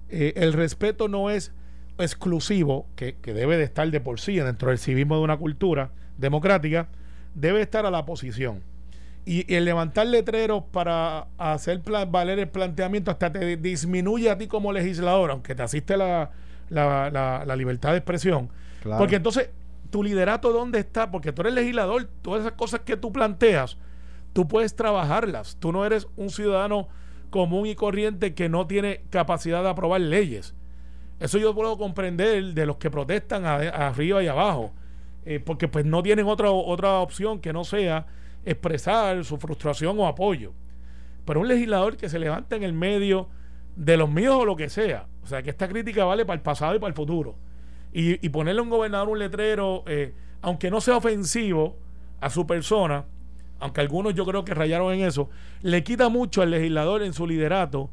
eh, 0.10 0.34
el 0.36 0.54
respeto 0.54 1.08
no 1.08 1.30
es 1.30 1.54
exclusivo, 1.98 2.88
que, 2.96 3.16
que 3.22 3.34
debe 3.34 3.58
de 3.58 3.64
estar 3.64 3.90
de 3.90 4.02
por 4.02 4.20
sí 4.20 4.36
dentro 4.36 4.70
del 4.70 4.80
civismo 4.80 5.18
de 5.18 5.22
una 5.22 5.38
cultura 5.38 5.92
democrática, 6.18 6.90
debe 7.36 7.62
estar 7.62 7.86
a 7.86 7.92
la 7.92 8.06
posición. 8.06 8.62
Y, 9.26 9.54
el 9.54 9.66
levantar 9.66 10.08
letreros 10.08 10.64
para 10.72 11.28
hacer 11.38 11.82
plan- 11.82 12.12
valer 12.12 12.40
el 12.40 12.48
planteamiento 12.50 13.12
hasta 13.12 13.32
te 13.32 13.56
disminuye 13.58 14.30
a 14.30 14.38
ti 14.38 14.48
como 14.48 14.72
legislador, 14.74 15.32
aunque 15.32 15.54
te 15.54 15.62
asiste 15.64 15.96
la, 15.96 16.32
la, 16.70 17.10
la- 17.12 17.44
la 17.46 17.56
libertad 17.56 17.92
de 17.92 17.98
expresión. 17.98 18.50
Claro. 18.82 18.98
Porque 19.00 19.18
entonces, 19.18 19.50
tu 19.92 20.04
liderato, 20.04 20.52
¿dónde 20.52 20.80
está? 20.80 21.12
Porque 21.12 21.32
tú 21.32 21.42
eres 21.42 21.54
legislador, 21.54 22.08
todas 22.24 22.42
esas 22.42 22.54
cosas 22.54 22.80
que 22.80 22.98
tú 22.98 23.12
planteas, 23.14 23.78
tú 24.34 24.48
puedes 24.48 24.76
trabajarlas. 24.76 25.58
Tú 25.60 25.72
no 25.72 25.86
eres 25.86 26.08
un 26.16 26.30
ciudadano 26.32 26.88
común 27.30 27.68
y 27.68 27.76
corriente 27.76 28.34
que 28.34 28.50
no 28.50 28.66
tiene 28.68 29.02
capacidad 29.12 29.62
de 29.64 29.70
aprobar 29.70 30.02
leyes. 30.02 30.56
Eso 31.20 31.38
yo 31.38 31.54
puedo 31.54 31.78
comprender 31.78 32.44
de 32.56 32.66
los 32.66 32.78
que 32.78 32.90
protestan 32.90 33.46
a- 33.46 33.58
arriba 33.88 34.24
y 34.24 34.28
abajo, 34.28 34.74
eh, 35.26 35.40
porque 35.40 35.68
pues 35.68 35.86
no 35.86 36.02
tienen 36.02 36.26
otra, 36.26 36.50
otra 36.50 36.94
opción 37.00 37.40
que 37.40 37.54
no 37.54 37.64
sea 37.64 38.08
expresar 38.46 39.24
su 39.26 39.38
frustración 39.38 40.00
o 40.00 40.08
apoyo. 40.08 40.54
Pero 41.26 41.40
un 41.40 41.48
legislador 41.48 41.98
que 41.98 42.10
se 42.10 42.20
levanta 42.20 42.56
en 42.56 42.64
el 42.64 42.74
medio 42.74 43.30
de 43.76 43.98
los 43.98 44.10
míos 44.10 44.36
o 44.40 44.46
lo 44.46 44.56
que 44.56 44.70
sea, 44.70 45.08
o 45.24 45.28
sea, 45.28 45.42
que 45.44 45.50
esta 45.52 45.68
crítica 45.68 46.04
vale 46.04 46.26
para 46.26 46.36
el 46.36 46.42
pasado 46.42 46.76
y 46.76 46.80
para 46.80 46.90
el 46.90 46.96
futuro. 46.96 47.36
Y, 47.94 48.26
y 48.26 48.30
ponerle 48.30 48.60
a 48.60 48.64
un 48.64 48.70
gobernador 48.70 49.10
un 49.10 49.20
letrero, 49.20 49.84
eh, 49.88 50.14
aunque 50.42 50.72
no 50.72 50.82
sea 50.82 50.98
ofensivo 50.98 51.78
a 52.20 52.30
su 52.30 52.48
persona, 52.48 53.06
aunque 53.60 53.82
algunos 53.82 54.14
yo 54.16 54.26
creo 54.26 54.44
que 54.44 54.54
rayaron 54.54 54.94
en 54.94 55.02
eso, 55.02 55.30
le 55.62 55.84
quita 55.84 56.10
mucho 56.10 56.42
al 56.42 56.52
legislador 56.52 57.04
en 57.04 57.14
su 57.14 57.28
liderato 57.28 57.90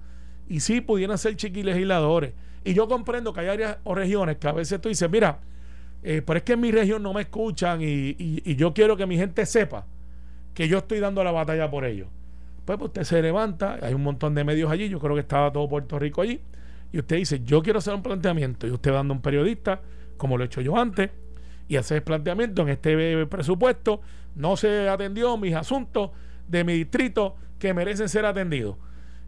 y 0.48 0.61
sí 0.61 0.80
pudieran 0.80 1.18
ser 1.18 1.37
chiquilegisladores. 1.37 2.32
Y 2.64 2.74
yo 2.74 2.88
comprendo 2.88 3.32
que 3.32 3.40
hay 3.40 3.48
áreas 3.48 3.78
o 3.84 3.94
regiones 3.94 4.37
que 4.38 4.48
a 4.48 4.52
veces 4.52 4.80
tú 4.80 4.88
dices, 4.88 5.08
mira, 5.11 5.40
eh, 6.02 6.22
pero 6.24 6.38
es 6.38 6.42
que 6.44 6.54
en 6.54 6.61
mi 6.61 6.70
región 6.72 7.02
no 7.02 7.12
me 7.12 7.22
escuchan 7.22 7.82
y- 7.82 8.16
y 8.18 8.56
yo 8.56 8.72
quiero 8.72 8.96
que 8.96 9.06
mi 9.06 9.16
gente 9.16 9.44
sepa 9.46 9.84
que 10.58 10.66
yo 10.66 10.78
estoy 10.78 10.98
dando 10.98 11.22
la 11.22 11.30
batalla 11.30 11.70
por 11.70 11.84
ellos. 11.84 12.08
Pues, 12.64 12.78
pues 12.78 12.88
usted 12.88 13.04
se 13.04 13.22
levanta, 13.22 13.78
hay 13.80 13.94
un 13.94 14.02
montón 14.02 14.34
de 14.34 14.42
medios 14.42 14.72
allí, 14.72 14.88
yo 14.88 14.98
creo 14.98 15.14
que 15.14 15.20
estaba 15.20 15.52
todo 15.52 15.68
Puerto 15.68 16.00
Rico 16.00 16.20
allí, 16.20 16.40
y 16.90 16.98
usted 16.98 17.14
dice, 17.14 17.44
yo 17.44 17.62
quiero 17.62 17.78
hacer 17.78 17.94
un 17.94 18.02
planteamiento, 18.02 18.66
y 18.66 18.72
usted 18.72 18.92
dando 18.92 19.14
un 19.14 19.22
periodista, 19.22 19.80
como 20.16 20.36
lo 20.36 20.42
he 20.42 20.46
hecho 20.46 20.60
yo 20.60 20.76
antes, 20.76 21.10
y 21.68 21.76
hace 21.76 21.94
el 21.94 22.02
planteamiento 22.02 22.62
en 22.62 22.70
este 22.70 23.24
presupuesto, 23.26 24.00
no 24.34 24.56
se 24.56 24.88
atendió 24.88 25.36
mis 25.36 25.54
asuntos 25.54 26.10
de 26.48 26.64
mi 26.64 26.72
distrito 26.72 27.36
que 27.60 27.72
merecen 27.72 28.08
ser 28.08 28.26
atendidos. 28.26 28.78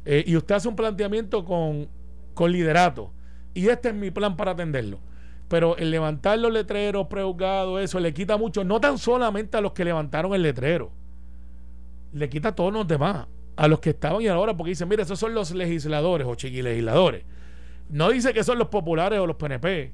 Eh, 0.07 0.25
y 0.27 0.35
usted 0.37 0.57
hace 0.57 0.67
un 0.67 0.75
planteamiento 0.75 1.45
con, 1.45 1.87
con 2.35 2.51
liderato. 2.51 3.13
y 3.55 3.69
este 3.69 3.91
es 3.91 3.95
mi 3.95 4.11
plan 4.11 4.37
para 4.37 4.51
atenderlo. 4.51 4.99
Pero 5.47 5.77
el 5.77 5.93
levantar 5.93 6.41
los 6.41 6.51
letreros 6.53 7.07
prejuzgados, 7.07 7.81
eso 7.81 8.01
le 8.01 8.13
quita 8.13 8.37
mucho, 8.37 8.65
no 8.65 8.81
tan 8.81 8.99
solamente 8.99 9.57
a 9.57 9.61
los 9.61 9.71
que 9.71 9.85
levantaron 9.85 10.35
el 10.35 10.43
letrero, 10.43 10.91
le 12.13 12.29
quita 12.29 12.55
todos 12.55 12.73
los 12.73 12.87
demás, 12.87 13.27
a 13.57 13.69
los 13.69 13.81
que 13.81 13.91
estaban 13.91 14.23
y 14.23 14.29
ahora, 14.29 14.57
porque 14.57 14.71
dicen, 14.71 14.89
mira, 14.89 15.03
esos 15.03 15.19
son 15.19 15.35
los 15.35 15.51
legisladores 15.53 16.27
o 16.27 16.35
chiquilegisladores. 16.35 17.25
No 17.91 18.11
dice 18.11 18.33
que 18.33 18.45
son 18.45 18.59
los 18.59 18.69
populares 18.69 19.19
o 19.19 19.27
los 19.27 19.37
PNP. 19.37 19.93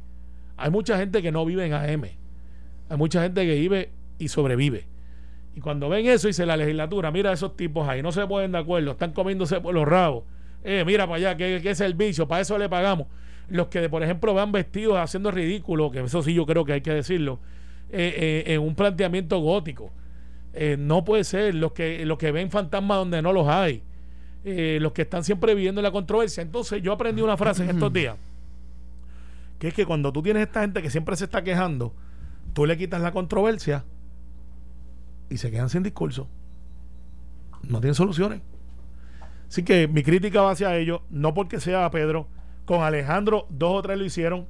Hay 0.57 0.71
mucha 0.71 0.99
gente 0.99 1.23
que 1.23 1.33
no 1.33 1.45
vive 1.45 1.67
en 1.67 1.73
AM. 1.73 2.05
Hay 2.89 2.97
mucha 2.97 3.23
gente 3.23 3.45
que 3.45 3.55
vive 3.55 3.91
y 4.19 4.29
sobrevive. 4.29 4.87
Y 5.55 5.61
cuando 5.61 5.89
ven 5.89 6.07
eso, 6.07 6.29
dice 6.29 6.45
la 6.45 6.57
legislatura, 6.57 7.11
mira 7.11 7.33
esos 7.33 7.57
tipos 7.57 7.89
ahí, 7.89 8.03
no 8.03 8.13
se 8.13 8.27
pueden 8.27 8.53
de 8.53 8.59
acuerdo, 8.59 8.91
están 8.91 9.13
comiéndose 9.13 9.61
por 9.61 9.75
los 9.75 9.89
rabos. 9.89 10.25
Eh, 10.63 10.85
mira 10.87 11.07
para 11.07 11.17
allá, 11.17 11.37
¿qué, 11.37 11.61
qué 11.63 11.75
servicio? 11.75 12.29
Para 12.29 12.43
eso 12.43 12.59
le 12.59 12.69
pagamos. 12.69 13.07
Los 13.49 13.69
que, 13.69 13.89
por 13.89 14.03
ejemplo, 14.03 14.35
van 14.35 14.53
vestidos 14.53 14.99
haciendo 14.99 15.31
ridículo, 15.31 15.91
que 15.91 16.01
eso 16.01 16.23
sí 16.23 16.35
yo 16.35 16.45
creo 16.45 16.65
que 16.65 16.75
hay 16.75 16.81
que 16.83 16.93
decirlo, 16.93 17.39
eh, 17.91 18.45
eh, 18.47 18.55
en 18.55 18.61
un 18.61 18.75
planteamiento 18.75 19.39
gótico. 19.39 19.93
Eh, 20.57 20.77
no 20.79 21.05
puede 21.05 21.23
ser. 21.25 21.55
Los 21.55 21.73
que, 21.73 22.05
los 22.07 22.19
que 22.19 22.33
ven 22.33 22.51
fantasmas 22.51 22.99
donde 22.99 23.23
no 23.23 23.33
los 23.33 23.47
hay. 23.47 23.83
Eh, 24.45 24.79
los 24.81 24.93
que 24.93 25.03
están 25.03 25.23
siempre 25.23 25.55
viviendo 25.55 25.83
la 25.83 25.91
controversia. 25.91 26.43
Entonces, 26.43 26.83
yo 26.83 26.93
aprendí 26.93 27.21
una 27.23 27.37
frase 27.37 27.65
en 27.65 27.71
estos 27.71 27.93
días. 27.93 28.17
Que 29.59 29.69
es 29.69 29.75
que 29.75 29.87
cuando 29.87 30.13
tú 30.13 30.23
tienes 30.23 30.43
esta 30.43 30.63
gente 30.63 30.83
que 30.83 30.91
siempre 30.91 31.17
se 31.17 31.25
está 31.25 31.43
quejando, 31.43 31.95
tú 32.53 32.67
le 32.67 32.77
quitas 32.77 33.01
la 33.01 33.13
controversia 33.13 33.85
y 35.31 35.39
se 35.39 35.51
quedan 35.51 35.69
sin 35.69 35.83
discurso. 35.83 36.29
No 37.63 37.81
tienen 37.81 37.95
soluciones. 37.95 38.41
Así 39.49 39.63
que 39.63 39.89
mi 39.89 40.03
crítica 40.03 40.43
va 40.43 40.53
hacia 40.53 40.77
ellos, 40.77 41.01
no 41.11 41.35
porque 41.35 41.61
sea 41.61 41.91
Pedro. 41.91 42.29
Con 42.65 42.83
Alejandro, 42.83 43.47
dos 43.49 43.75
o 43.75 43.83
tres 43.83 43.99
lo 43.99 44.05
hicieron. 44.05 44.47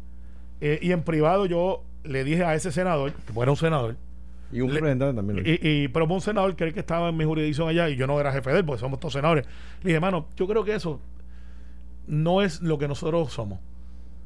eh, 0.60 0.78
y 0.80 0.92
en 0.92 1.02
privado 1.02 1.46
yo 1.46 1.84
le 2.02 2.24
dije 2.24 2.44
a 2.44 2.54
ese 2.54 2.72
senador, 2.72 3.12
que 3.12 3.40
era 3.40 3.50
un 3.50 3.56
senador, 3.56 3.96
Y 4.52 4.60
un 4.60 4.68
Le- 4.68 4.74
representante 4.74 5.16
también. 5.16 5.36
lo 5.36 5.42
hizo. 5.50 5.66
y, 5.66 5.68
y, 5.84 5.88
pero 5.88 6.06
fue 6.06 6.14
un 6.16 6.20
senador 6.22 6.54
que 6.56 6.72
que 6.72 6.80
estaba 6.80 7.08
en 7.08 7.16
mi 7.16 7.24
jurisdicción 7.24 7.68
allá 7.68 7.88
y 7.88 7.96
yo 7.96 8.06
no 8.06 8.18
era 8.20 8.32
jefe 8.32 8.50
de 8.52 8.58
él, 8.58 8.64
porque 8.64 8.80
somos 8.80 9.00
todos 9.00 9.12
senadores. 9.14 9.44
Le 9.82 9.88
dije, 9.88 9.96
hermano, 9.96 10.26
yo 10.36 10.46
creo 10.46 10.64
que 10.64 10.74
eso 10.74 11.00
no 12.06 12.42
es 12.42 12.62
lo 12.62 12.78
que 12.78 12.88
nosotros 12.88 13.32
somos. 13.32 13.58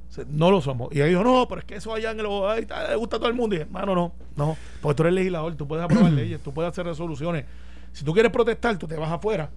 O 0.08 0.12
sea, 0.12 0.24
No 0.28 0.50
lo 0.50 0.60
somos. 0.60 0.88
Y 0.92 1.00
él 1.00 1.10
dijo, 1.10 1.22
no, 1.24 1.46
pero 1.48 1.60
es 1.60 1.64
que 1.64 1.76
eso 1.76 1.94
allá 1.94 2.10
en 2.10 2.20
el 2.20 2.26
ahí 2.26 2.60
está, 2.62 2.88
le 2.90 2.96
gusta 2.96 3.16
a 3.16 3.18
todo 3.20 3.28
el 3.28 3.34
mundo. 3.34 3.54
Y 3.54 3.58
dije, 3.58 3.68
hermano, 3.68 3.94
no, 3.94 4.12
no. 4.36 4.56
Porque 4.82 4.96
tú 4.96 5.02
eres 5.04 5.14
legislador, 5.14 5.54
tú 5.54 5.66
puedes 5.68 5.84
aprobar 5.84 6.10
leyes, 6.12 6.40
tú 6.42 6.52
puedes 6.52 6.70
hacer 6.72 6.84
resoluciones. 6.84 7.44
Si 7.92 8.04
tú 8.04 8.12
quieres 8.12 8.30
protestar, 8.32 8.76
tú 8.76 8.86
te 8.86 8.96
vas 8.96 9.10
afuera 9.10 9.50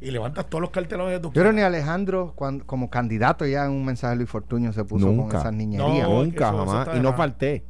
y 0.00 0.10
levantas 0.10 0.46
todos 0.48 0.60
los 0.60 0.70
cartelones 0.70 1.14
de 1.14 1.20
tu 1.20 1.32
Yo 1.32 1.40
creo 1.40 1.52
ni 1.52 1.62
Alejandro, 1.62 2.32
cuan- 2.36 2.60
como 2.60 2.90
candidato 2.90 3.46
ya 3.46 3.64
en 3.64 3.72
un 3.72 3.84
mensaje 3.84 4.10
de 4.12 4.16
Luis 4.18 4.28
Fortuño, 4.30 4.72
se 4.72 4.84
puso 4.84 5.06
Nunca. 5.06 5.30
con 5.32 5.40
esas 5.40 5.52
niñerías. 5.54 6.08
No, 6.08 6.22
Nunca, 6.22 6.52
jamás. 6.52 6.88
Y 6.94 7.00
no 7.00 7.12
falté. 7.14 7.64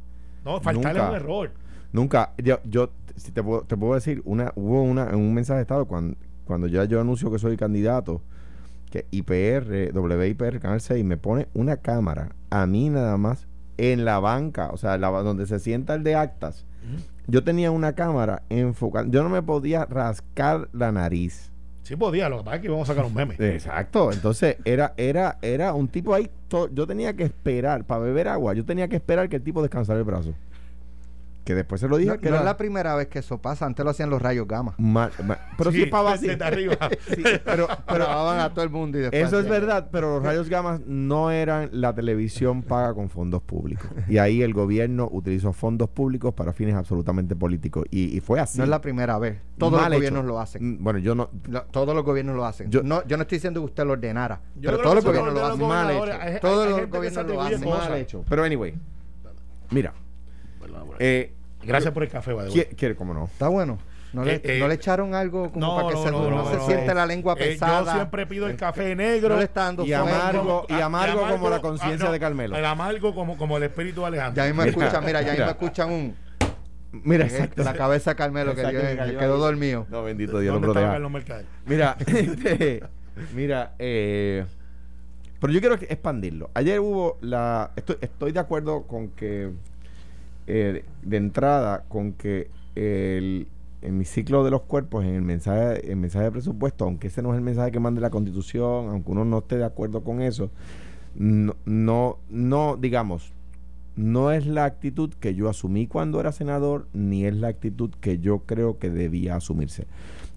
No, 0.45 0.59
faltarle 0.61 0.89
es 0.91 0.95
Nunca. 0.97 1.09
un 1.09 1.15
error. 1.15 1.51
Nunca. 1.91 2.33
Yo, 2.37 2.59
yo 2.65 2.89
si 3.15 3.31
te, 3.31 3.41
puedo, 3.43 3.61
te 3.61 3.75
puedo 3.77 3.95
decir, 3.95 4.21
una, 4.25 4.51
hubo 4.55 4.81
una, 4.83 5.09
en 5.09 5.15
un 5.15 5.33
mensaje 5.33 5.57
de 5.57 5.61
Estado 5.63 5.85
cuando, 5.85 6.15
cuando 6.45 6.67
ya 6.67 6.85
yo 6.85 7.01
anuncio 7.01 7.31
que 7.31 7.39
soy 7.39 7.57
candidato, 7.57 8.21
que 8.91 9.05
IPR, 9.11 9.91
WIPR, 9.93 10.59
Canal 10.59 10.81
6, 10.81 11.03
me 11.03 11.17
pone 11.17 11.47
una 11.53 11.77
cámara, 11.77 12.29
a 12.49 12.65
mí 12.67 12.89
nada 12.89 13.17
más, 13.17 13.47
en 13.77 14.05
la 14.05 14.19
banca, 14.19 14.69
o 14.71 14.77
sea, 14.77 14.97
la- 14.97 15.09
donde 15.09 15.45
se 15.45 15.59
sienta 15.59 15.95
el 15.95 16.03
de 16.03 16.15
actas. 16.15 16.65
Yo 17.27 17.43
tenía 17.43 17.71
una 17.71 17.93
cámara 17.93 18.43
enfocada, 18.49 19.05
yo 19.09 19.21
no 19.23 19.29
me 19.29 19.41
podía 19.41 19.85
rascar 19.85 20.69
la 20.71 20.91
nariz. 20.93 21.51
Sí 21.83 21.95
podía, 21.97 22.29
lo 22.29 22.37
que 22.39 22.43
pasa 22.45 22.55
es 22.55 22.61
que 22.61 22.67
íbamos 22.67 22.89
a 22.89 22.93
sacar 22.93 23.05
un 23.05 23.13
meme. 23.13 23.35
Exacto, 23.39 24.11
entonces 24.13 24.57
era, 24.63 24.93
era, 24.97 25.37
era 25.41 25.73
un 25.73 25.87
tipo 25.89 26.13
ahí, 26.13 26.29
yo 26.71 26.87
tenía 26.87 27.13
que 27.15 27.23
esperar, 27.23 27.83
para 27.83 28.01
beber 28.01 28.29
agua, 28.29 28.53
yo 28.53 28.63
tenía 28.63 28.87
que 28.87 28.95
esperar 28.95 29.27
que 29.27 29.35
el 29.37 29.41
tipo 29.41 29.61
descansara 29.61 29.99
el 29.99 30.05
brazo. 30.05 30.33
Que 31.47 31.55
después 31.55 31.79
se 31.79 31.87
lo 31.87 31.95
dije 31.95 32.11
No, 32.11 32.17
que 32.19 32.23
no 32.25 32.35
era 32.35 32.39
es 32.39 32.43
la 32.45 32.57
primera 32.57 32.93
vez 32.95 33.07
que 33.07 33.19
eso 33.19 33.37
pasa. 33.41 33.65
Antes 33.65 33.81
lo 33.85 33.91
hacían 33.91 34.09
los 34.09 34.21
rayos 34.21 34.45
gamma. 34.45 34.75
ma- 34.77 35.09
ma- 35.23 35.39
pero 35.57 35.71
sí, 35.71 35.85
para 35.85 36.11
desde 36.17 36.27
vacilar. 36.35 36.53
arriba. 36.53 36.75
Sí, 37.07 37.23
pero, 37.45 37.67
pero 37.87 38.03
a 38.05 38.49
todo 38.53 38.65
el 38.65 38.69
mundo 38.69 38.97
y 38.97 39.01
después. 39.03 39.23
eso 39.23 39.39
es 39.39 39.47
verdad, 39.47 39.87
pero 39.89 40.15
los 40.15 40.23
rayos 40.23 40.49
gamma 40.49 40.81
no 40.85 41.31
eran 41.31 41.69
la 41.71 41.95
televisión 41.95 42.63
paga 42.63 42.93
con 42.93 43.09
fondos 43.09 43.41
públicos. 43.43 43.89
Y 44.09 44.17
ahí 44.17 44.41
el 44.41 44.53
gobierno 44.53 45.07
utilizó 45.09 45.53
fondos 45.53 45.87
públicos 45.87 46.33
para 46.33 46.51
fines 46.51 46.75
absolutamente 46.75 47.33
políticos. 47.33 47.85
Y, 47.91 48.13
y 48.17 48.19
fue 48.19 48.41
así. 48.41 48.57
No 48.57 48.65
es 48.65 48.69
la 48.69 48.81
primera 48.81 49.17
vez. 49.17 49.39
Todos 49.57 49.71
Mal 49.79 49.83
los 49.83 49.91
hecho. 49.91 49.97
gobiernos 49.99 50.25
lo 50.25 50.39
hacen. 50.41 50.61
Mm, 50.79 50.83
Bueno, 50.83 50.99
yo 50.99 51.15
no. 51.15 51.29
Lo- 51.47 51.63
todos 51.63 51.95
los 51.95 52.03
gobiernos 52.03 52.35
lo 52.35 52.45
hacen. 52.45 52.69
Yo- 52.69 52.83
no, 52.83 53.07
yo 53.07 53.15
no 53.15 53.21
estoy 53.21 53.37
diciendo 53.37 53.61
que 53.61 53.65
usted 53.67 53.85
lo 53.85 53.93
ordenara, 53.93 54.41
Yo 54.55 54.71
pero 54.71 54.79
todos 54.83 54.95
los 54.95 55.05
gobiernos 55.05 55.33
lo 55.33 55.45
hacen. 55.45 55.65
Mal 55.65 55.91
hecho. 55.91 56.39
Todos 56.41 56.69
los 56.69 56.89
gobiernos 56.89 57.25
lo 57.25 57.41
hacen. 57.41 57.69
Mal 57.69 57.93
hecho. 57.95 58.25
Pero 58.27 58.43
anyway, 58.43 58.73
mira. 59.71 59.93
Eh, 60.99 61.33
Gracias 61.63 61.93
por 61.93 62.03
el 62.03 62.09
café, 62.09 62.33
way. 62.33 62.51
¿quiere, 62.51 62.69
quiere- 62.69 62.95
cómo 62.95 63.13
no? 63.13 63.25
Está 63.25 63.47
bueno. 63.49 63.77
¿No 64.13 64.23
le, 64.23 64.35
Eh, 64.35 64.41
eh, 64.45 64.59
no 64.59 64.67
le 64.69 64.75
echaron 64.75 65.13
algo 65.13 65.51
como 65.51 65.75
para 65.75 65.89
que 65.89 65.97
se, 66.01 66.11
no, 66.11 66.49
se 66.51 66.59
siente 66.61 66.93
la 66.93 67.05
lengua 67.05 67.33
Eh, 67.37 67.49
pesada? 67.51 67.83
yo 67.85 67.91
siempre 67.93 68.25
pido 68.25 68.47
el 68.47 68.55
café 68.55 68.95
negro. 68.95 69.29
No 69.29 69.37
le 69.37 69.43
está 69.43 69.63
dando 69.65 69.83
Y 69.83 69.87
fuego. 69.89 70.03
amargo, 70.07 70.65
y 70.69 70.73
amargo 70.73 71.27
como 71.27 71.49
la 71.49 71.57
ah, 71.57 71.61
conciencia 71.61 72.05
no, 72.05 72.11
de 72.13 72.19
Carmelo. 72.19 72.55
El 72.55 72.63
amargo 72.65 73.13
como, 73.13 73.37
como 73.37 73.57
el 73.57 73.63
espíritu 73.63 74.01
de 74.01 74.07
Alejandro. 74.07 74.41
Ya 74.41 74.47
mismo 74.47 74.63
Mira, 74.63 74.71
escuchan, 74.77 75.05
mira, 75.05 75.21
ya 75.21 75.31
mismo 75.31 75.45
mira. 75.45 75.51
escuchan 75.51 75.91
un... 75.91 76.15
Mira, 77.03 77.25
exacto. 77.25 77.63
la 77.63 77.73
cabeza 77.73 78.11
de 78.11 78.15
Carmelo 78.15 78.55
que, 78.55 78.61
Exacto, 78.61 78.79
dio- 78.79 78.87
que 78.87 78.93
que 78.95 78.97
cayó 78.97 79.19
quedó 79.19 79.33
ahí. 79.35 79.39
dormido. 79.41 79.85
No, 79.89 80.03
bendito 80.03 80.39
Dios, 80.39 80.53
lo 80.55 80.61
¿Dónde 80.67 80.79
estaba 80.79 80.97
proteja. 80.97 81.41
Mira, 81.65 81.97
este, 82.07 82.83
mira, 83.35 83.73
eh, 83.77 84.45
pero 85.41 85.51
yo 85.53 85.59
quiero 85.59 85.75
expandirlo. 85.75 86.49
Ayer 86.53 86.79
hubo 86.79 87.17
la, 87.21 87.71
estoy, 87.75 87.97
estoy 88.01 88.31
de 88.31 88.39
acuerdo 88.39 88.83
con 88.87 89.09
que, 89.09 89.51
eh, 90.47 90.85
de 91.03 91.17
entrada, 91.17 91.83
con 91.87 92.13
que 92.13 92.49
el, 92.75 93.47
en 93.81 93.97
mi 93.97 94.05
ciclo 94.05 94.43
de 94.43 94.51
los 94.51 94.61
cuerpos, 94.63 95.03
en 95.03 95.15
el 95.15 95.21
mensaje, 95.21 95.91
el 95.91 95.97
mensaje 95.97 96.25
de 96.25 96.31
presupuesto, 96.31 96.85
aunque 96.85 97.07
ese 97.07 97.21
no 97.21 97.31
es 97.31 97.37
el 97.37 97.43
mensaje 97.43 97.71
que 97.71 97.79
manda 97.79 98.01
la 98.01 98.09
Constitución, 98.09 98.89
aunque 98.89 99.11
uno 99.11 99.25
no 99.25 99.39
esté 99.39 99.57
de 99.57 99.65
acuerdo 99.65 100.03
con 100.03 100.21
eso, 100.21 100.49
no, 101.15 101.55
no, 101.65 102.17
no 102.29 102.77
digamos, 102.77 103.33
no 103.97 104.31
es 104.31 104.45
la 104.45 104.65
actitud 104.65 105.11
que 105.19 105.33
yo 105.35 105.49
asumí 105.49 105.87
cuando 105.87 106.19
era 106.19 106.31
senador, 106.31 106.87
ni 106.93 107.25
es 107.25 107.35
la 107.35 107.47
actitud 107.47 107.89
que 107.99 108.19
yo 108.19 108.39
creo 108.39 108.77
que 108.77 108.89
debía 108.89 109.35
asumirse. 109.35 109.87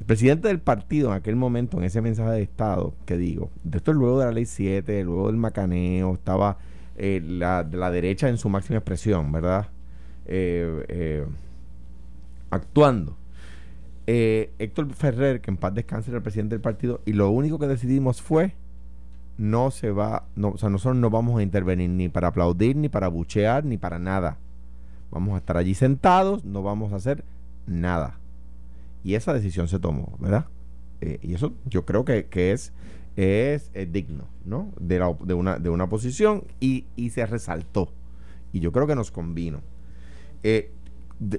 El 0.01 0.07
presidente 0.07 0.49
del 0.49 0.61
partido 0.61 1.11
en 1.11 1.14
aquel 1.14 1.37
momento, 1.37 1.77
en 1.77 1.85
ese 1.85 2.01
mensaje 2.01 2.31
de 2.31 2.42
Estado, 2.42 2.94
que 3.05 3.18
digo, 3.18 3.51
de 3.64 3.79
esto 3.79 3.90
es 3.90 3.96
luego 3.99 4.18
de 4.18 4.27
la 4.27 4.33
ley 4.33 4.46
7, 4.46 5.05
luego 5.05 5.27
del 5.27 5.37
macaneo, 5.37 6.14
estaba 6.14 6.57
eh, 6.96 7.23
la, 7.23 7.68
la 7.70 7.90
derecha 7.90 8.29
en 8.29 8.38
su 8.38 8.49
máxima 8.49 8.79
expresión, 8.79 9.31
¿verdad? 9.31 9.68
Eh, 10.33 10.85
eh, 10.88 11.27
actuando. 12.51 13.16
Eh, 14.07 14.53
Héctor 14.61 14.93
Ferrer, 14.95 15.40
que 15.40 15.51
en 15.51 15.57
paz 15.57 15.75
descanse, 15.75 16.11
era 16.11 16.19
el 16.19 16.23
presidente 16.23 16.55
del 16.55 16.62
partido, 16.62 17.01
y 17.05 17.12
lo 17.14 17.31
único 17.31 17.59
que 17.59 17.66
decidimos 17.66 18.23
fue 18.23 18.55
no 19.38 19.73
se 19.73 19.90
va, 19.90 20.27
no, 20.37 20.51
o 20.51 20.59
sea, 20.59 20.69
nosotros 20.69 20.97
no 21.01 21.11
vamos 21.11 21.38
a 21.38 21.43
intervenir 21.43 21.90
ni 21.90 22.09
para 22.09 22.29
aplaudir, 22.29 22.77
ni 22.77 22.88
para 22.88 23.09
buchear, 23.09 23.64
ni 23.64 23.77
para 23.77 23.99
nada. 23.99 24.38
Vamos 25.11 25.35
a 25.35 25.38
estar 25.38 25.57
allí 25.57 25.75
sentados, 25.75 26.45
no 26.45 26.62
vamos 26.62 26.93
a 26.93 26.97
hacer 26.97 27.25
nada. 27.66 28.21
Y 29.03 29.14
esa 29.14 29.35
decisión 29.35 29.66
se 29.66 29.81
tomó, 29.81 30.16
¿verdad? 30.21 30.47
Y 31.01 31.35
eso 31.35 31.55
yo 31.64 31.87
creo 31.87 32.05
que, 32.05 32.27
que 32.27 32.53
es, 32.53 32.73
es, 33.16 33.73
digno, 33.90 34.27
¿no? 34.45 34.71
De, 34.79 34.99
de, 35.25 35.35
una, 35.35 35.59
de 35.59 35.71
una 35.71 35.88
posición 35.88 36.45
y, 36.61 36.85
y 36.95 37.11
se 37.11 37.27
resaltó. 37.27 37.90
Y 38.53 38.61
yo 38.61 38.71
creo 38.71 38.87
que 38.87 38.95
nos 38.95 39.11
convino. 39.11 39.61
Eh, 40.42 40.72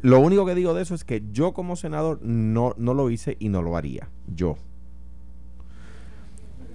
lo 0.02 0.20
único 0.20 0.46
que 0.46 0.56
digo 0.56 0.74
de 0.74 0.84
eso 0.84 0.94
es 0.94 1.04
que 1.04 1.24
yo 1.32 1.54
como 1.54 1.76
senador 1.76 2.20
no, 2.22 2.76
no 2.78 2.94
lo 2.94 3.10
hice 3.10 3.36
y 3.40 3.50
no 3.50 3.62
lo 3.62 3.76
haría. 3.76 4.10
Yo. 4.34 4.58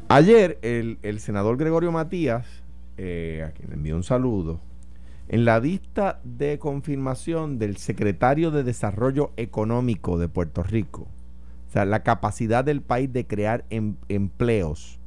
Ayer 0.08 0.58
el, 0.62 0.98
el 1.02 1.20
senador 1.20 1.56
Gregorio 1.56 1.92
Matías, 1.92 2.46
eh, 2.96 3.44
a 3.46 3.52
quien 3.52 3.72
envío 3.72 3.96
un 3.96 4.04
saludo, 4.04 4.60
en 5.28 5.44
la 5.44 5.58
vista 5.58 6.20
de 6.22 6.58
confirmación 6.58 7.58
del 7.58 7.76
secretario 7.76 8.52
de 8.52 8.62
Desarrollo 8.62 9.32
Económico 9.36 10.18
de 10.18 10.28
Puerto 10.28 10.62
Rico, 10.62 11.08
o 11.68 11.72
sea, 11.72 11.84
la 11.84 12.04
capacidad 12.04 12.64
del 12.64 12.80
país 12.82 13.12
de 13.12 13.26
crear 13.26 13.64
em- 13.70 13.96
empleos, 14.08 15.00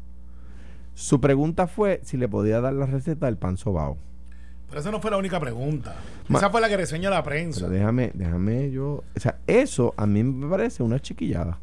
su 0.94 1.22
pregunta 1.22 1.68
fue 1.68 2.02
si 2.04 2.18
le 2.18 2.28
podía 2.28 2.60
dar 2.60 2.74
la 2.74 2.86
receta 2.86 3.28
del 3.28 3.38
pan 3.38 3.56
sobao. 3.56 3.98
Pero 4.70 4.82
esa 4.82 4.92
no 4.92 5.02
fue 5.02 5.10
la 5.12 5.18
única 5.18 5.40
pregunta. 5.40 5.96
Ma- 6.28 6.38
esa 6.40 6.50
fue 6.50 6.62
la 6.62 6.70
que 6.70 6.78
reseña 6.78 7.10
la 7.10 7.24
prensa. 7.24 7.62
Pero 7.62 7.72
déjame, 7.74 8.12
déjame 8.14 8.70
yo. 8.72 9.04
O 9.16 9.20
sea, 9.20 9.38
eso 9.48 9.94
a 9.98 10.06
mí 10.06 10.24
me 10.24 10.48
parece 10.50 10.84
una 10.84 11.00
chiquillada. 11.00 11.58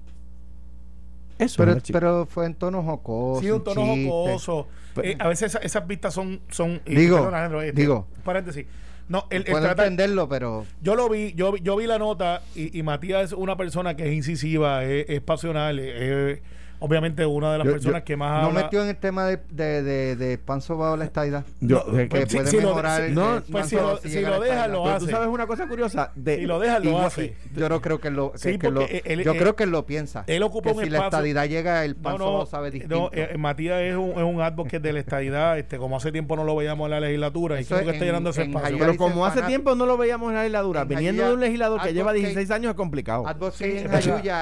Eso 1.39 1.57
Pero, 1.65 1.77
pero 1.93 2.27
fue 2.27 2.47
en 2.47 2.55
tono 2.55 2.83
jocoso. 2.83 3.43
Sí, 3.43 3.51
un 3.51 3.63
tono 3.63 3.83
chiste. 3.95 4.09
jocoso. 4.11 4.67
Pero- 4.95 5.09
Eh, 5.09 5.17
a 5.19 5.29
veces 5.29 5.55
esa- 5.55 5.59
esas 5.65 5.87
vistas 5.87 6.15
son. 6.15 6.41
son 6.49 6.81
Digo, 6.87 7.19
Alejandro, 7.29 7.61
este, 7.61 7.79
digo. 7.81 8.07
Paréntesis. 8.25 8.65
No, 9.09 9.27
el, 9.31 9.43
el 9.43 9.45
Puedo 9.53 9.61
tratar- 9.67 9.87
entenderlo, 9.87 10.29
pero 10.29 10.65
yo 10.83 10.97
lo 10.97 11.09
vi, 11.09 11.33
yo, 11.35 11.53
vi- 11.53 11.61
yo 11.63 11.77
vi 11.77 11.87
la 11.87 11.99
nota 11.99 12.43
y, 12.57 12.77
y 12.77 12.83
Matías 12.83 13.27
es 13.27 13.33
una 13.35 13.57
persona 13.57 13.95
que 13.97 14.09
es 14.09 14.15
incisiva, 14.15 14.83
es, 14.85 15.07
es 15.09 15.21
pasional, 15.21 15.79
es- 15.79 16.01
es- 16.01 16.41
obviamente 16.79 17.25
una 17.27 17.53
de 17.53 17.59
las 17.59 17.67
Yo- 17.67 17.73
personas 17.73 18.01
yo- 18.03 18.05
que 18.05 18.17
más 18.17 18.43
No 18.43 18.49
habla- 18.49 18.63
metió 18.65 18.83
en 18.83 18.89
el 18.89 18.97
tema 18.97 19.25
de, 19.27 19.39
de, 19.51 19.83
de, 19.83 20.17
de 20.17 20.39
pan 20.39 20.61
sobado 20.61 20.97
la 20.97 21.05
estadidad. 21.05 21.45
Yo- 21.61 21.85
eh, 21.99 22.09
que 22.09 22.27
si- 22.27 22.37
puede 22.37 22.51
si 22.51 22.57
lo- 22.61 22.69
mejorar 22.69 23.01
si- 23.03 23.07
el- 23.09 23.15
no, 23.15 23.37
el 23.37 23.43
pues 23.43 23.67
si 23.69 23.77
lo- 23.77 23.97
si 23.99 24.21
lo 24.21 24.41
deja, 24.41 24.69
lo 24.69 24.89
hace. 24.89 25.05
tú 25.07 25.11
sabes 25.11 25.29
una 25.29 25.47
cosa 25.47 25.67
curiosa. 25.69 26.13
De, 26.15 26.37
Si 26.37 26.43
lo 26.47 26.59
deja, 26.59 26.79
lo 26.79 27.01
hace. 27.01 27.25
y- 27.55 27.59
Yo 27.59 27.69
no 27.69 27.81
creo 27.81 28.01
que 28.01 28.11
lo, 28.11 28.33
que, 28.33 28.39
Sí, 28.39 28.59
que 28.59 28.71
lo- 28.71 28.81
porque 28.81 29.03
él- 29.05 29.23
yo 29.25 29.33
él- 29.33 29.39
creo 29.39 29.57
que 29.57 29.65
él 29.65 29.71
lo 29.71 29.87
piensa. 29.87 30.25
él 30.27 30.43
ocupa 30.43 30.71
que 30.71 30.77
un 30.79 30.85
si 30.85 30.91
la 30.91 31.05
estadidad 31.05 31.47
llega, 31.49 31.85
el 31.85 31.97
pan 31.97 32.19
No, 32.19 32.39
no, 32.39 32.47
sabe 32.47 32.71
distinto. 32.71 32.95
no 32.97 33.11
eh, 33.13 33.37
Matías 33.39 33.81
es 33.81 33.97
un, 33.97 34.11
es 34.11 34.23
un 34.23 34.41
advocate 34.41 34.81
de 34.81 34.93
la 34.93 35.01
estadidad, 35.01 35.59
este, 35.59 35.79
como 35.79 35.97
hace 35.97 36.13
tiempo 36.13 36.37
no 36.37 36.45
lo 36.45 36.55
veíamos 36.57 36.87
en 36.87 36.91
la 36.93 37.01
legislatura, 37.01 37.61
y 37.61 37.65
creo 37.65 37.79
que 37.81 37.85
es 37.85 37.93
está 37.95 38.05
en- 38.05 38.09
llenando 38.11 38.31
ese 38.31 38.43
espacio. 38.43 38.77
Pero 38.79 38.97
como 38.97 39.25
hace 39.27 39.43
tiempo 39.43 39.75
no 39.75 39.87
lo 39.87 39.97
veíamos 39.97 40.29
en 40.31 40.35
la 40.35 40.41
legislatura, 40.43 40.83
En 40.83 40.89
viniendo 40.89 41.27
de 41.27 41.33
un 41.35 41.41
legislador 41.41 41.81
que 41.83 41.93
lleva 41.93 42.11
advocate- 42.13 42.19
16 42.19 42.51
años 42.51 42.71
es 42.71 42.77
complicado. 42.77 43.25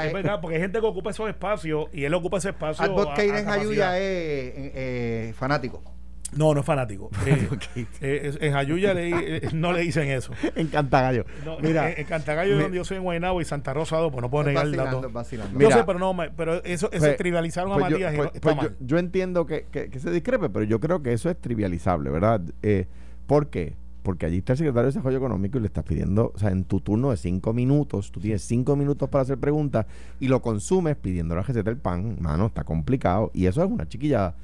Es 0.05 0.07
es- 0.07 0.13
verdad, 0.13 0.41
porque 0.41 0.57
hay 0.57 0.63
gente 0.63 0.81
que 0.81 0.87
ocupa 0.87 1.11
esos 1.11 1.29
espacios 1.29 1.87
y 1.93 2.05
él 2.05 2.15
ocupa 2.25 2.39
ese 2.39 2.51
espacio. 2.51 2.83
a- 2.83 2.87
Advocate 2.87 3.23
a 3.33 3.39
en 3.39 3.45
capacidad. 3.45 3.57
Jayuya 3.63 3.99
es 3.99 4.03
eh, 4.05 4.73
eh, 4.75 5.35
fanático. 5.37 5.83
No, 6.37 6.53
no 6.53 6.61
es 6.61 6.67
fanático. 6.67 7.11
Eh, 7.27 7.49
eh, 8.01 8.21
es- 8.25 8.39
en 8.41 8.53
Jayuya 8.53 8.93
eh, 8.97 9.49
no 9.53 9.73
le 9.73 9.83
dicen 9.83 10.09
eso. 10.11 10.33
En 10.57 10.67
Cantagallo. 10.69 11.25
No, 11.45 11.59
Mira, 11.61 11.91
en, 11.93 12.01
en 12.01 12.07
Cantagallo, 12.07 12.57
mi- 12.57 12.63
donde 12.63 12.77
yo 12.79 12.85
soy 12.85 12.97
en 12.97 13.05
Guaynabo 13.05 13.41
y 13.41 13.45
Santa 13.45 13.73
Rosa, 13.73 13.99
pues 14.11 14.21
no 14.21 14.29
puedo 14.31 14.43
Es 14.43 14.49
negar 14.49 14.67
el 14.67 14.75
dato. 14.77 15.07
es. 15.21 15.39
Yo 15.59 15.71
sé, 15.71 15.85
pero 15.85 15.99
no, 16.01 16.17
pero 16.37 16.65
eso, 16.65 16.91
eso 16.91 17.05
Pues- 17.05 17.17
trivializaron 17.17 17.73
pues 17.75 17.85
a 17.85 17.89
yo- 17.89 17.95
Matías 17.97 18.15
y 18.15 18.17
pues- 18.17 18.29
no- 18.31 18.35
está 18.35 18.55
pues 18.57 18.71
yo, 18.71 18.77
yo 18.87 18.99
entiendo 18.99 19.47
que, 19.47 19.67
que- 19.71 19.91
que 19.91 20.01
se 20.01 20.11
discrepe, 20.11 20.49
pero 20.51 20.65
yo 20.65 20.81
creo 20.81 21.03
que 21.03 21.13
eso 21.13 21.31
es 21.31 21.41
trivializable, 21.41 22.11
¿verdad? 22.11 22.41
¿Por 23.27 23.49
qué? 23.51 23.77
Porque 24.05 24.27
allí 24.27 24.39
está 24.39 24.53
el 24.53 24.59
secretario 24.59 24.83
de 24.83 24.89
Desarrollo 24.91 25.17
Económico 25.17 25.59
y 25.59 25.63
le 25.63 25.67
estás 25.67 25.83
pidiendo, 25.83 26.31
o 26.33 26.39
sea, 26.39 26.51
en 26.51 26.63
tu 26.65 26.79
turno 26.81 27.11
de 27.11 27.17
cinco 27.17 27.53
minutos, 27.53 28.13
tú 28.13 28.21
tienes 28.21 28.43
cinco 28.43 28.77
minutos 28.77 29.09
para 29.09 29.23
hacer 29.23 29.39
preguntas 29.39 29.87
y 30.21 30.29
lo 30.29 30.41
consumes 30.43 30.95
pidiendo 30.95 31.35
la 31.35 31.43
receta 31.43 31.71
del 31.71 31.79
pan, 31.81 32.19
mano, 32.21 32.47
está 32.47 32.63
complicado. 32.63 33.33
Y 33.35 33.47
eso 33.47 33.65
es 33.65 33.69
una 33.71 33.89
chiquillada. 33.89 34.37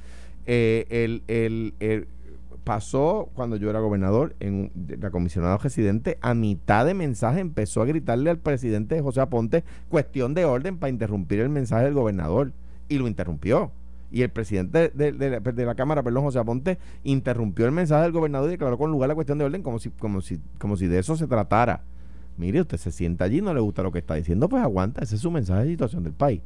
Eh, 0.47 0.87
el, 0.91 1.23
el- 1.29 1.75
el- 1.79 2.09
pasó 2.65 3.29
cuando 3.35 3.57
yo 3.57 3.71
era 3.71 3.81
gobernador, 3.81 4.35
en 4.41 4.71
la 5.01 5.11
comisionada 5.11 5.57
residente, 5.59 6.19
a 6.21 6.35
mitad 6.35 6.85
de 6.87 6.95
mensaje 6.95 7.41
empezó 7.41 7.83
a 7.83 7.87
gritarle 7.87 8.31
al 8.31 8.39
presidente 8.39 9.01
José 9.01 9.21
Aponte 9.21 9.65
cuestión 9.89 10.35
de 10.35 10.45
orden 10.45 10.77
para 10.79 10.91
interrumpir 10.91 11.41
el 11.41 11.49
mensaje 11.49 11.85
del 11.85 11.95
gobernador 11.95 12.53
y 12.89 12.99
lo 12.99 13.09
interrumpió. 13.09 13.73
Y 14.13 14.23
el 14.23 14.31
presidente 14.31 14.91
de, 14.95 15.13
de 15.13 15.31
la, 15.31 15.41
de 15.41 15.65
la 15.65 15.75
Cámara, 15.75 16.03
perdón, 16.03 16.25
José 16.25 16.39
Aponte, 16.39 16.79
interrumpió 17.05 17.67
el 17.67 17.73
mensaje 17.73 18.03
del 18.03 18.13
gobernador 18.13 18.49
y 18.49 18.53
declaró 18.53 18.77
con 18.77 18.91
lugar 18.91 19.09
la 19.09 19.15
cuestión 19.15 19.39
de 19.39 19.45
orden 19.45 19.63
como 19.63 19.79
si, 19.79 19.91
como 19.91 20.21
si, 20.21 20.41
como 20.59 20.77
si 20.77 20.87
de 20.87 20.99
eso 20.99 21.17
se 21.17 21.27
tratara. 21.27 21.83
Mire, 22.37 22.61
usted 22.61 22.79
se 22.79 22.91
sienta 22.91 23.25
allí, 23.25 23.41
no 23.41 23.55
le 23.55 23.61
gusta 23.61 23.83
lo 23.83 23.93
que 23.93 23.99
está 23.99 24.15
diciendo, 24.15 24.49
pues 24.49 24.63
aguanta, 24.63 25.03
ese 25.03 25.17
es 25.17 25.21
su 25.21 25.31
mensaje 25.31 25.65
de 25.65 25.71
situación 25.71 26.03
del 26.03 26.13
país. 26.15 26.41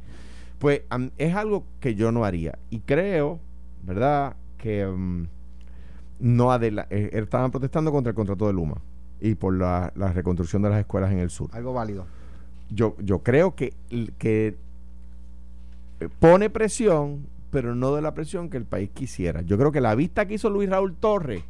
Pues 0.59 0.81
es 1.17 1.35
algo 1.35 1.65
que 1.79 1.95
yo 1.95 2.11
no 2.11 2.25
haría. 2.25 2.57
Y 2.69 2.79
creo, 2.79 3.39
¿verdad?, 3.83 4.35
que 4.57 4.85
mm, 4.85 5.27
no 6.19 6.51
adela 6.51 6.87
eh, 6.89 7.09
estaban 7.13 7.51
protestando 7.51 7.91
contra 7.91 8.09
el 8.09 8.15
contrato 8.15 8.47
de 8.47 8.53
Luma 8.53 8.75
y 9.21 9.35
por 9.35 9.53
la, 9.55 9.91
la 9.95 10.11
reconstrucción 10.11 10.61
de 10.61 10.69
las 10.69 10.79
escuelas 10.79 11.11
en 11.11 11.19
el 11.19 11.29
sur 11.29 11.49
Algo 11.53 11.73
válido. 11.73 12.05
yo, 12.69 12.95
yo 12.99 13.19
creo 13.19 13.55
que, 13.55 13.73
que 14.17 14.55
eh, 15.99 16.09
pone 16.19 16.49
presión, 16.49 17.27
pero 17.55 17.73
no 17.73 17.95
de 17.95 18.01
la 18.01 18.13
presión 18.13 18.49
que 18.49 18.57
el 18.57 18.65
país 18.65 18.89
quisiera. 18.93 19.39
Yo 19.41 19.57
creo 19.57 19.71
que 19.71 19.79
la 19.79 19.95
vista 19.95 20.25
que 20.27 20.33
hizo 20.33 20.49
Luis 20.49 20.69
Raúl 20.69 20.93
Torres 20.93 21.41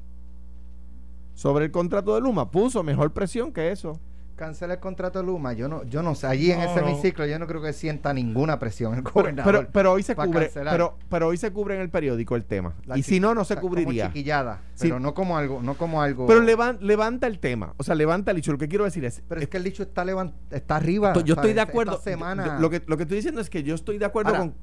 sobre 1.34 1.66
el 1.66 1.72
contrato 1.72 2.14
de 2.14 2.22
Luma 2.22 2.52
puso 2.52 2.84
mejor 2.84 3.12
presión 3.12 3.52
que 3.52 3.72
eso. 3.72 4.00
Cancela 4.36 4.74
el 4.74 4.80
contrato 4.82 5.18
de 5.20 5.26
Luma. 5.26 5.54
Yo 5.54 5.68
no, 5.70 5.84
yo 5.86 6.04
no 6.04 6.14
sé. 6.14 6.28
Allí 6.28 6.52
en 6.52 6.60
No, 6.60 6.66
ese 6.66 6.82
no. 6.82 6.90
hemiciclo 6.90 7.26
yo 7.26 7.40
no 7.40 7.48
creo 7.48 7.62
que 7.62 7.72
sienta 7.74 8.14
ninguna 8.14 8.60
presión 8.60 8.94
el 8.94 9.02
gobernador. 9.02 9.52
pero, 9.52 9.70
pero 9.72 9.92
hoy 9.94 10.04
se 10.04 10.14
cubre, 10.16 10.52
pero, 10.54 10.98
pero 11.10 11.28
hoy 11.28 11.38
se 11.38 11.52
cubre 11.54 11.76
en 11.76 11.82
el 11.82 11.90
periódico 11.90 12.36
el 12.36 12.44
tema. 12.46 12.76
La 12.86 12.98
y 12.98 13.02
si 13.04 13.20
no, 13.22 13.34
no 13.34 13.46
se 13.46 13.54
sea, 13.54 13.62
como 13.62 13.70
cubriría. 13.76 14.08
chiquillada, 14.08 14.60
Sí. 14.76 14.88
pero 14.90 15.00
no 15.00 15.14
como 15.16 15.38
algo, 15.38 15.62
no 15.64 15.76
como 15.76 16.02
algo. 16.04 16.28
Pero 16.28 16.42
levan- 16.42 16.78
levanta 16.82 17.26
el 17.28 17.40
tema. 17.40 17.74
O 17.78 17.84
sea, 17.84 17.96
levanta 17.96 18.30
el 18.32 18.38
hecho. 18.38 18.52
Lo 18.52 18.58
que 18.58 18.68
quiero 18.68 18.84
decir 18.84 19.06
es. 19.06 19.24
Pero 19.28 19.40
es 19.42 19.48
que 19.48 19.56
el 19.58 19.64
dicho 19.64 19.82
está 19.84 20.04
levant, 20.04 20.34
está 20.52 20.76
arriba. 20.76 21.14
yo 21.24 21.34
estoy 21.34 21.54
de 21.54 21.62
acuerdo. 21.62 21.94
Esta 21.94 22.04
semana. 22.04 22.60
Lo 22.60 22.70
que, 22.70 22.84
lo 22.86 22.98
que 22.98 23.04
estoy 23.04 23.16
diciendo 23.18 23.40
es 23.42 23.50
que 23.50 23.64
yo 23.64 23.74
estoy 23.74 23.98
de 23.98 24.06
acuerdo 24.06 24.30
Ahora, 24.32 24.40
con. 24.42 24.54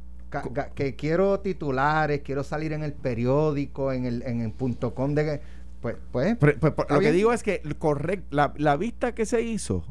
Que 0.74 0.96
quiero 0.96 1.40
titulares, 1.40 2.22
quiero 2.22 2.42
salir 2.42 2.72
en 2.72 2.82
el 2.82 2.92
periódico, 2.92 3.92
en 3.92 4.06
el, 4.06 4.22
en 4.22 4.40
el 4.40 4.52
punto 4.52 4.94
com 4.94 5.14
de 5.14 5.40
pues, 5.80 5.96
pues, 6.12 6.36
Pero- 6.38 6.58
pero- 6.60 6.74
pero 6.76 6.82
¿Está 6.82 6.94
lo 6.94 7.00
que 7.00 7.12
digo 7.12 7.32
es 7.32 7.42
que 7.42 7.60
correct, 7.78 8.32
la, 8.32 8.52
la 8.56 8.76
vista 8.76 9.14
que 9.14 9.26
se 9.26 9.42
hizo, 9.42 9.84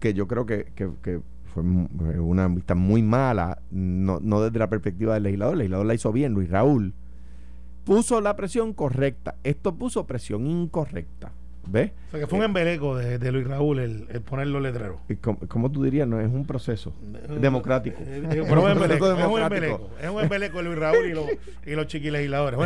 que 0.00 0.14
yo 0.14 0.26
creo 0.26 0.46
que, 0.46 0.64
que- 0.74 0.90
que 1.02 1.20
fue 1.52 1.62
una 1.62 2.48
vista 2.48 2.74
muy 2.74 3.02
mala, 3.02 3.58
no, 3.70 4.18
no 4.20 4.42
desde 4.42 4.58
la 4.58 4.68
perspectiva 4.68 5.14
del 5.14 5.22
legislador, 5.24 5.54
el 5.54 5.58
legislador 5.58 5.86
la 5.86 5.94
hizo 5.94 6.12
bien, 6.12 6.32
Luis 6.32 6.50
Raúl, 6.50 6.92
puso 7.84 8.20
la 8.20 8.34
presión 8.36 8.72
correcta. 8.72 9.36
Esto 9.44 9.74
puso 9.76 10.06
presión 10.06 10.46
incorrecta. 10.46 11.32
¿Ves? 11.68 11.90
O 12.08 12.10
sea, 12.12 12.20
que 12.20 12.26
fue 12.28 12.38
un 12.38 12.44
embeleco 12.44 12.96
de, 12.96 13.18
de 13.18 13.32
Luis 13.32 13.46
Raúl 13.46 13.80
el, 13.80 14.06
el 14.10 14.20
poner 14.20 14.46
los 14.46 14.62
letreros. 14.62 14.98
Y 15.08 15.16
como 15.16 15.70
tú 15.72 15.82
dirías, 15.82 16.06
no 16.06 16.20
es 16.20 16.28
un 16.28 16.46
proceso 16.46 16.92
democrático. 17.40 17.98
Eh, 18.00 18.22
eh, 18.30 18.40
un 18.40 18.58
Un 18.58 18.70
embeleco, 18.70 19.06
es 19.06 19.12
un 19.12 19.18
democrático. 19.18 19.54
embeleco. 19.56 19.90
Es 20.02 20.10
un 20.10 20.20
embeleco 20.22 20.58
de 20.58 20.62
Luis 20.64 20.78
Raúl 20.78 21.06
y 21.06 21.12
los, 21.12 21.26
y 21.66 21.70
los 21.72 21.86
chiquilegisladores. 21.86 22.58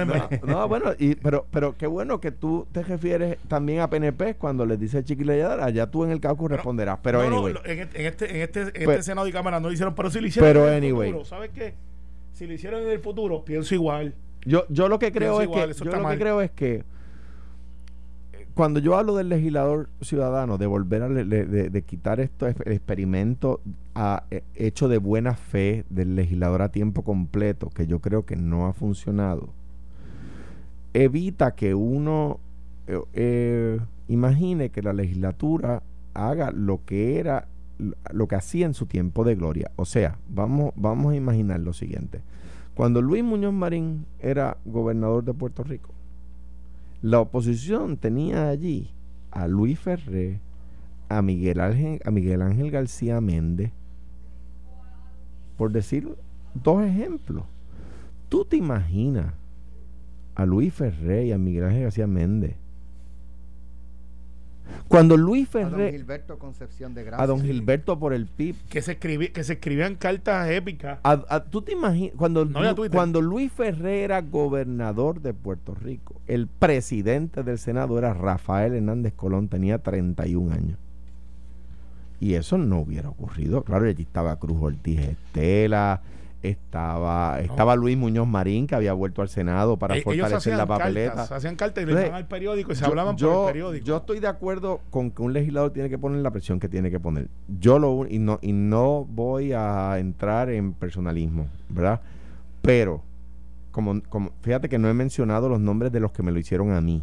No, 0.47 0.69
bueno, 0.69 0.93
y, 0.99 1.15
pero, 1.15 1.47
pero 1.51 1.77
qué 1.77 1.87
bueno 1.87 2.21
que 2.21 2.31
tú 2.31 2.67
te 2.73 2.83
refieres 2.83 3.39
también 3.49 3.81
a 3.81 3.89
PNP 3.91 4.35
cuando 4.37 4.67
les 4.67 4.79
dice 4.79 5.03
chiquilayador, 5.03 5.61
allá 5.63 5.87
tú 5.91 6.05
en 6.05 6.11
el 6.11 6.21
caucus 6.21 6.51
responderás. 6.51 6.99
Pero 7.03 7.21
No, 7.29 7.47
anyway. 7.47 7.55
en 7.65 7.79
este, 7.81 8.01
en 8.01 8.07
este, 8.07 8.31
en 8.37 8.43
este, 8.43 8.61
en 8.61 8.85
Pues- 8.85 8.99
este 8.99 9.03
Senado 9.05 9.27
y 9.29 9.33
Cámara 9.33 9.61
no 9.61 9.69
lo 9.69 9.73
hicieron, 9.73 9.95
pero 9.95 10.11
si 10.11 10.21
lo 10.21 10.27
hicieron 10.27 10.49
Pero 10.49 10.69
en 10.69 10.75
el 10.75 10.85
anyway. 10.85 11.09
futuro, 11.11 11.25
¿sabes 11.25 11.51
qué? 11.55 11.75
Si 12.35 12.47
lo 12.47 12.53
hicieron 12.53 12.83
en 12.83 12.91
el 12.91 12.99
futuro, 13.01 13.45
pienso 13.45 13.75
igual. 13.75 14.15
Yo, 14.47 14.65
yo 14.71 14.89
lo 14.89 14.99
que 14.99 15.13
creo 15.13 15.39
Pienso 15.39 15.41
es 15.43 15.45
igual, 15.49 15.69
que 15.75 15.85
yo 15.85 15.97
lo 15.97 16.03
mal. 16.03 16.13
que 16.17 16.21
creo 16.23 16.41
es 16.41 16.51
que 16.53 16.75
eh, 16.77 16.85
cuando 18.61 18.79
yo 18.79 18.95
hablo 18.95 19.17
del 19.17 19.31
legislador 19.31 19.89
ciudadano, 20.03 20.59
de 20.59 20.67
volver 20.67 21.03
a 21.03 21.09
le- 21.09 21.25
de, 21.25 21.83
quitar 21.83 22.21
esto, 22.21 22.47
el 22.47 22.73
experimento 22.73 23.63
eh, 24.31 24.43
hecho 24.55 24.87
de 24.89 24.99
buena 24.99 25.33
fe 25.33 25.87
del 25.89 26.15
legislador 26.15 26.61
a 26.61 26.69
tiempo 26.71 27.01
completo, 27.03 27.71
que 27.71 27.87
yo 27.87 28.01
creo 28.01 28.27
que 28.27 28.37
no 28.37 28.67
ha 28.67 28.75
funcionado, 28.75 29.49
evita 30.93 31.55
que 31.55 31.75
uno 31.75 32.39
eh, 32.87 33.01
eh, 33.15 33.81
imagine 34.09 34.69
que 34.69 34.83
la 34.83 34.93
legislatura 34.93 35.83
haga 36.13 36.51
lo 36.51 36.85
que 36.85 37.19
era 37.19 37.49
lo 38.13 38.29
que 38.29 38.35
hacía 38.35 38.67
en 38.67 38.75
su 38.75 38.85
tiempo 38.85 39.25
de 39.25 39.37
gloria. 39.37 39.71
O 39.77 39.87
sea, 39.87 40.19
vamos, 40.29 40.75
vamos 40.77 41.15
a 41.15 41.17
imaginar 41.17 41.61
lo 41.61 41.73
siguiente. 41.73 42.21
Cuando 42.75 43.01
Luis 43.01 43.25
Muñoz 43.25 43.55
Marín 43.55 44.05
era 44.19 44.59
gobernador 44.67 45.25
de 45.25 45.33
Puerto 45.33 45.65
Rico, 45.65 45.95
la 47.03 47.21
oposición 47.21 47.97
tenía 47.97 48.49
allí 48.49 48.93
a 49.31 49.49
Luis 49.49 49.79
Ferré, 49.79 50.41
a 51.09 51.23
Miguel 51.23 51.61
Ángel, 51.61 52.01
a 52.05 52.11
Miguel 52.11 52.43
Ángel 52.43 52.71
García 52.71 53.21
Méndez, 53.21 53.73
por 55.57 55.73
decir 55.73 56.15
dos 56.55 56.83
ejemplos. 56.85 57.45
¿Tú 58.29 58.45
te 58.45 58.57
imaginas 58.57 59.35
a 60.35 60.47
Luis 60.47 60.73
Ferré 60.73 61.27
y 61.27 61.33
a 61.33 61.39
Miguel 61.39 61.65
Ángel 61.65 61.83
García 61.85 62.07
Méndez? 62.07 62.57
Cuando 64.89 65.17
Luis 65.17 65.49
a 65.55 65.61
don 65.61 65.71
Ferré, 65.71 65.93
Gilberto 65.93 66.39
Concepción 66.39 66.95
de 66.95 67.05
Gracia. 67.05 67.23
a 67.23 67.27
don 67.27 67.41
Gilberto 67.43 67.99
por 67.99 68.13
el 68.13 68.27
PIB, 68.27 68.57
Que 68.69 68.83
se, 68.83 68.93
escribí, 68.93 69.29
que 69.29 69.45
se 69.45 69.53
escribían 69.55 69.95
cartas 69.95 70.51
épicas. 70.51 70.99
A- 71.05 71.25
a- 71.29 71.45
¿Tú 71.45 71.63
te 71.63 71.73
imaginas? 71.73 72.15
Cuando, 72.17 72.45
No 72.45 72.61
cuando 72.91 73.21
Luis 73.21 73.53
Ferré 73.53 74.03
era 74.03 74.21
gobernador 74.23 75.21
de 75.21 75.33
Puerto 75.35 75.75
Rico, 75.75 76.21
el 76.27 76.47
presidente 76.49 77.43
del 77.43 77.59
Senado 77.59 77.99
era 77.99 78.15
Rafael 78.15 78.75
Hernández 78.75 79.13
Colón, 79.15 79.49
tenía 79.49 79.79
31 79.79 80.53
años. 80.53 80.79
Y 82.21 82.35
eso 82.35 82.59
no 82.59 82.81
hubiera 82.81 83.09
ocurrido. 83.09 83.63
Claro, 83.63 83.87
y 83.87 83.91
allí 83.91 84.03
estaba 84.03 84.39
Cruz 84.39 84.59
Ortiz 84.61 85.01
Estela, 85.01 86.03
estaba, 86.43 87.41
estaba 87.41 87.77
Luis 87.77 87.97
Muñoz 87.99 88.27
Marín, 88.27 88.67
que 88.67 88.75
había 88.75 88.93
vuelto 88.95 89.23
al 89.23 89.29
Senado 89.29 89.77
para 89.79 89.95
ellos 89.97 90.05
fortalecer 90.05 90.57
la 90.57 90.67
papeleta. 90.67 91.15
cartas, 91.15 91.33
hacían 91.33 91.57
cartas 91.57 91.83
y 91.83 91.87
le 91.87 91.91
Entonces, 91.93 92.09
iban 92.09 92.17
al 92.23 92.29
periódico 92.29 92.73
y 92.73 92.75
se 92.75 92.81
Yo- 92.83 92.87
hablaban 92.89 93.17
yo, 93.17 93.31
por 93.33 93.41
el 93.41 93.53
periódico. 93.53 93.85
Yo 93.87 93.97
estoy 93.99 94.21
de 94.21 94.27
acuerdo 94.29 94.81
con 94.91 95.11
que 95.11 95.23
un 95.23 95.33
legislador 95.33 95.73
tiene 95.73 95.91
que 95.91 95.99
poner 95.99 96.21
la 96.23 96.31
presión 96.31 96.59
que 96.59 96.69
tiene 96.69 96.91
que 96.91 96.99
poner. 96.99 97.29
Yo 97.61 97.79
lo 97.79 98.07
y 98.09 98.19
no 98.19 98.39
y 98.41 98.53
no 98.53 99.05
voy 99.05 99.53
a 99.53 99.99
entrar 99.99 100.49
en 100.51 100.73
personalismo, 100.73 101.49
¿verdad? 101.69 102.01
Pero 102.63 103.03
como, 103.71 104.03
como 104.09 104.31
fíjate 104.43 104.69
que 104.69 104.79
no 104.79 104.89
he 104.89 104.95
mencionado 104.95 105.49
los 105.49 105.61
nombres 105.61 105.93
de 105.93 106.01
los 106.01 106.11
que 106.13 106.23
me 106.23 106.33
lo 106.33 106.39
hicieron 106.39 106.73
a 106.73 106.81
mí. 106.81 107.03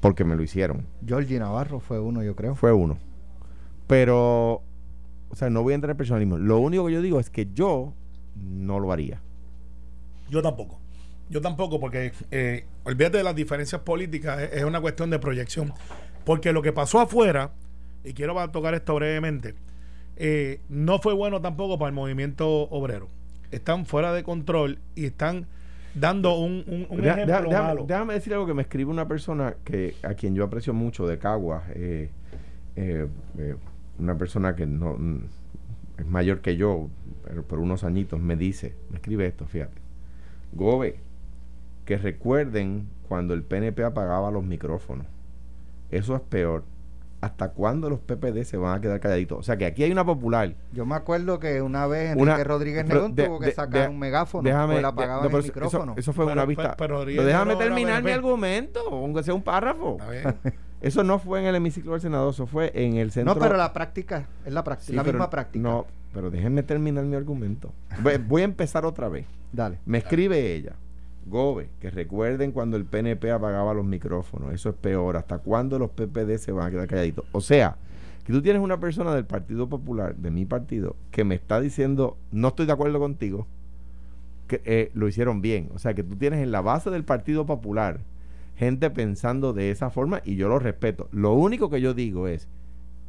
Porque 0.00 0.24
me 0.24 0.36
lo 0.36 0.42
hicieron. 0.42 0.86
Georgie 1.06 1.38
Navarro 1.38 1.80
fue 1.80 1.98
uno, 2.00 2.22
yo 2.22 2.36
creo. 2.36 2.54
Fue 2.54 2.72
uno. 2.72 2.98
Pero 3.86 4.62
o 5.30 5.36
sea, 5.36 5.50
no 5.50 5.62
voy 5.62 5.72
a 5.72 5.74
entrar 5.76 5.90
en 5.90 5.96
personalismo. 5.96 6.38
Lo 6.38 6.58
único 6.58 6.86
que 6.86 6.92
yo 6.94 7.02
digo 7.02 7.20
es 7.20 7.30
que 7.30 7.48
yo 7.52 7.92
no 8.34 8.78
lo 8.80 8.92
haría. 8.92 9.20
Yo 10.30 10.42
tampoco. 10.42 10.78
Yo 11.28 11.40
tampoco, 11.40 11.80
porque 11.80 12.12
eh, 12.30 12.64
olvídate 12.84 13.18
de 13.18 13.24
las 13.24 13.34
diferencias 13.34 13.80
políticas, 13.82 14.40
es, 14.42 14.52
es 14.54 14.64
una 14.64 14.80
cuestión 14.80 15.10
de 15.10 15.18
proyección. 15.18 15.72
Porque 16.24 16.52
lo 16.52 16.62
que 16.62 16.72
pasó 16.72 17.00
afuera, 17.00 17.50
y 18.04 18.12
quiero 18.12 18.34
tocar 18.50 18.74
esto 18.74 18.94
brevemente, 18.94 19.54
eh, 20.16 20.60
no 20.68 20.98
fue 21.00 21.14
bueno 21.14 21.40
tampoco 21.40 21.78
para 21.78 21.88
el 21.88 21.94
movimiento 21.94 22.48
obrero. 22.48 23.08
Están 23.50 23.86
fuera 23.86 24.12
de 24.12 24.22
control 24.24 24.78
y 24.94 25.06
están 25.06 25.46
dando 25.94 26.34
un, 26.38 26.64
un, 26.66 26.86
un 26.90 27.00
Deja- 27.00 27.14
ejemplo 27.14 27.26
deja- 27.26 27.40
déjame, 27.48 27.68
malo. 27.68 27.84
déjame 27.86 28.14
decir 28.14 28.32
algo 28.34 28.46
que 28.46 28.54
me 28.54 28.62
escribe 28.62 28.90
una 28.90 29.06
persona 29.08 29.56
que 29.64 29.94
a 30.02 30.14
quien 30.14 30.34
yo 30.34 30.44
aprecio 30.44 30.74
mucho 30.74 31.06
de 31.06 31.18
Caguas, 31.18 31.62
eh, 31.74 32.10
eh, 32.76 33.06
una 33.98 34.16
persona 34.16 34.54
que 34.56 34.66
no 34.66 34.94
mm, 34.98 35.20
es 35.98 36.06
mayor 36.06 36.40
que 36.40 36.56
yo, 36.56 36.88
pero 37.24 37.42
por 37.42 37.58
unos 37.58 37.84
añitos, 37.84 38.20
me 38.20 38.36
dice, 38.36 38.74
me 38.90 38.96
escribe 38.96 39.26
esto, 39.26 39.46
fíjate. 39.46 39.80
Gobe, 40.52 41.00
que 41.84 41.96
recuerden 41.96 42.88
cuando 43.08 43.34
el 43.34 43.42
PNP 43.42 43.84
apagaba 43.84 44.30
los 44.30 44.44
micrófonos. 44.44 45.06
Eso 45.90 46.14
es 46.16 46.20
peor. 46.22 46.64
¿Hasta 47.22 47.48
cuándo 47.52 47.88
los 47.88 47.98
PPD 48.00 48.44
se 48.44 48.56
van 48.58 48.76
a 48.76 48.80
quedar 48.80 49.00
calladitos? 49.00 49.38
O 49.38 49.42
sea 49.42 49.56
que 49.56 49.64
aquí 49.64 49.82
hay 49.82 49.90
una 49.90 50.04
popular 50.04 50.54
Yo 50.72 50.84
me 50.84 50.94
acuerdo 50.94 51.38
que 51.40 51.62
una 51.62 51.86
vez 51.86 52.10
Enrique 52.10 52.22
Una- 52.22 52.44
Rodríguez 52.44 52.86
Negón 52.86 53.14
tuvo 53.16 53.40
que 53.40 53.46
de- 53.46 53.52
sacar 53.52 53.82
de- 53.84 53.88
un 53.88 53.98
megáfono 53.98 54.42
déjame 54.46 54.74
le 54.74 54.80
de- 54.80 54.86
apagaban 54.86 55.22
no, 55.30 55.30
el 55.30 55.44
eso- 55.44 55.52
micrófono. 55.54 55.94
Eso, 55.96 56.12
fue 56.12 56.26
Pero- 56.26 56.32
una 56.34 56.44
vista. 56.44 56.76
pero 56.76 57.04
Pero, 57.06 57.24
déjame 57.24 57.56
terminar 57.56 58.02
mi 58.02 58.10
argumento, 58.10 58.80
aunque 58.92 59.22
sea 59.22 59.32
un 59.34 59.42
párrafo. 59.42 59.96
Está 59.98 60.10
bien. 60.10 60.34
Eso 60.86 61.02
no 61.02 61.18
fue 61.18 61.40
en 61.40 61.46
el 61.46 61.56
hemiciclo 61.56 61.92
del 61.92 62.00
Senado, 62.00 62.30
eso 62.30 62.46
fue 62.46 62.70
en 62.74 62.96
el 62.96 63.10
centro. 63.10 63.34
no, 63.34 63.40
pero 63.40 63.56
la 63.56 63.72
práctica 63.72 64.28
es 64.44 64.52
la 64.52 64.62
práctica, 64.62 64.90
Sí, 64.90 64.94
la 64.94 65.02
misma 65.02 65.28
práctica. 65.28 65.60
No, 65.60 65.84
pero 66.14 66.30
déjenme 66.30 66.62
terminar 66.62 67.04
mi 67.04 67.16
argumento. 67.16 67.72
Voy, 68.02 68.18
voy 68.18 68.42
a 68.42 68.44
empezar 68.44 68.84
otra 68.84 69.08
vez. 69.08 69.26
Dale. 69.52 69.78
Me 69.84 69.98
escribe 69.98 70.54
ella, 70.54 70.74
Gobe, 71.26 71.70
que 71.80 71.90
recuerden 71.90 72.52
cuando 72.52 72.76
el 72.76 72.84
PNP 72.84 73.32
apagaba 73.32 73.74
los 73.74 73.84
micrófonos. 73.84 74.54
Eso 74.54 74.68
es 74.68 74.76
peor. 74.76 75.16
¿Hasta 75.16 75.38
cuándo 75.38 75.76
los 75.76 75.90
PPD 75.90 76.36
se 76.38 76.52
van 76.52 76.68
a 76.68 76.70
quedar 76.70 76.86
calladitos? 76.86 77.24
O 77.32 77.40
sea, 77.40 77.76
que 78.24 78.32
tú 78.32 78.40
tienes 78.40 78.62
una 78.62 78.78
persona 78.78 79.12
del 79.12 79.24
Partido 79.24 79.68
Popular, 79.68 80.14
de 80.14 80.30
mi 80.30 80.44
partido, 80.46 80.94
que 81.10 81.24
me 81.24 81.34
está 81.34 81.60
diciendo, 81.60 82.16
no 82.30 82.48
estoy 82.48 82.66
de 82.66 82.72
acuerdo 82.72 83.00
contigo, 83.00 83.48
que 84.46 84.62
eh, 84.64 84.92
lo 84.94 85.08
hicieron 85.08 85.40
bien. 85.40 85.68
O 85.74 85.80
sea, 85.80 85.94
que 85.94 86.04
tú 86.04 86.14
tienes 86.14 86.40
en 86.40 86.52
la 86.52 86.60
base 86.60 86.90
del 86.90 87.02
Partido 87.02 87.44
Popular 87.44 87.98
gente 88.56 88.90
pensando 88.90 89.52
de 89.52 89.70
esa 89.70 89.90
forma 89.90 90.20
y 90.24 90.36
yo 90.36 90.48
lo 90.48 90.58
respeto. 90.58 91.08
Lo 91.12 91.32
único 91.34 91.68
que 91.70 91.80
yo 91.80 91.94
digo 91.94 92.26
es, 92.28 92.48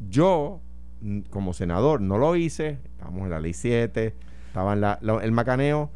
yo 0.09 0.61
mm, 1.01 1.21
como 1.29 1.53
senador 1.53 2.01
no 2.01 2.17
lo 2.17 2.35
hice, 2.35 2.79
estamos 2.85 3.23
en 3.23 3.29
la 3.29 3.39
ley 3.39 3.53
7, 3.53 4.13
estaba 4.47 4.73
en 4.73 4.81
la- 4.81 4.97
la- 5.01 5.23
el 5.23 5.31
macaneo 5.31 5.89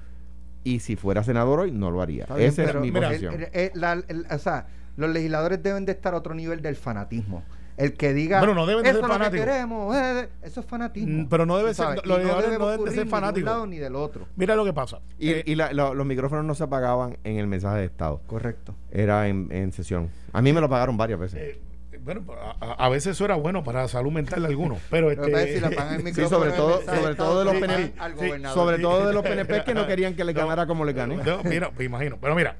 y 0.63 0.79
si 0.79 0.95
fuera 0.95 1.23
senador 1.23 1.59
hoy 1.61 1.71
no 1.71 1.89
lo 1.91 2.01
haría. 2.01 2.25
Bien, 2.27 2.49
Esa 2.49 2.63
es 2.63 2.75
mi 2.75 2.91
mira, 2.91 3.07
posición. 3.09 3.33
el- 3.33 3.49
el- 3.53 3.71
la- 3.73 3.93
el- 4.07 4.25
o 4.29 4.37
sea, 4.37 4.67
los 4.97 5.09
legisladores 5.09 5.61
deben 5.63 5.85
de 5.85 5.93
estar 5.93 6.13
a 6.13 6.17
otro 6.17 6.33
nivel 6.35 6.61
del 6.61 6.75
fanatismo. 6.75 7.43
El 7.77 7.93
que 7.93 8.13
diga, 8.13 8.39
Bueno, 8.39 8.53
no 8.53 8.65
deben 8.65 8.83
de 8.83 8.89
eso 8.89 8.99
ser 8.99 9.03
es 9.05 9.07
lo 9.07 9.13
que 9.13 9.19
fanáticos". 9.19 9.45
queremos, 9.45 9.95
eh, 9.95 10.29
eso 10.43 10.59
es 10.59 10.65
fanatismo. 10.65 11.23
Mm, 11.23 11.27
pero 11.29 11.45
no 11.45 11.57
debe 11.57 11.73
ser- 11.73 11.95
los 12.05 12.05
no 12.05 12.17
debe 12.17 12.57
no 12.59 12.67
deben 12.69 12.85
de 12.85 12.91
ser 12.91 12.91
ni 12.91 12.95
de 12.95 13.01
un 13.03 13.09
fanáticos. 13.09 13.45
lado 13.51 13.67
ni 13.67 13.77
del 13.77 13.95
otro. 13.95 14.27
Mira 14.35 14.55
lo 14.55 14.65
que 14.65 14.73
pasa. 14.73 14.99
y 15.17 15.29
Eh, 15.31 15.43
y 15.45 15.55
la- 15.55 15.71
lo- 15.73 15.93
los 15.93 16.05
micrófonos 16.05 16.45
no 16.45 16.53
se 16.55 16.63
apagaban 16.63 17.17
en 17.23 17.37
el 17.37 17.47
mensaje 17.47 17.79
de 17.79 17.85
Estado, 17.85 18.21
Correcto. 18.27 18.75
era 18.91 19.27
en, 19.27 19.47
en 19.51 19.71
sesión. 19.71 20.09
A 20.33 20.41
mí 20.41 20.53
me 20.53 20.61
lo 20.61 20.69
pagaron 20.69 20.97
varias 20.97 21.19
veces. 21.19 21.39
eh, 21.41 21.59
bueno, 22.03 22.23
a, 22.59 22.89
veces 22.89 23.11
eso 23.15 23.25
era 23.25 23.35
bueno 23.35 23.63
para 23.63 23.81
la 23.83 23.87
salud 23.87 24.11
mental 24.11 24.41
de 24.41 24.47
algunos, 24.47 24.79
pero 24.89 25.11
este, 25.11 25.23
si 25.25 25.31
el 25.63 25.71
Sí, 25.97 26.03
micrófono 26.03 26.29
sobre 26.29 26.51
todo- 26.51 26.81
sobre 26.81 27.07
de 27.09 27.15
todo 27.15 27.39
de 27.39 27.45
los 27.45 27.53
PNP, 27.55 27.93
al 27.99 28.11
sí, 28.13 28.25
gobernador. 28.27 28.57
Sobre 28.57 28.79
todo 28.79 29.07
de 29.07 29.13
los 29.13 29.23
PNP 29.45 29.63
que 29.63 29.73
no 29.75 29.85
querían 29.87 30.15
que 30.15 30.23
le 30.23 30.33
ganara 30.33 30.65
como 30.65 30.83
le 30.83 30.93
gané. 30.93 31.17
No, 31.17 31.43
mira, 31.43 31.69
me 31.77 31.85
imagino. 31.85 32.17
Pero 32.19 32.33
mira, 32.35 32.55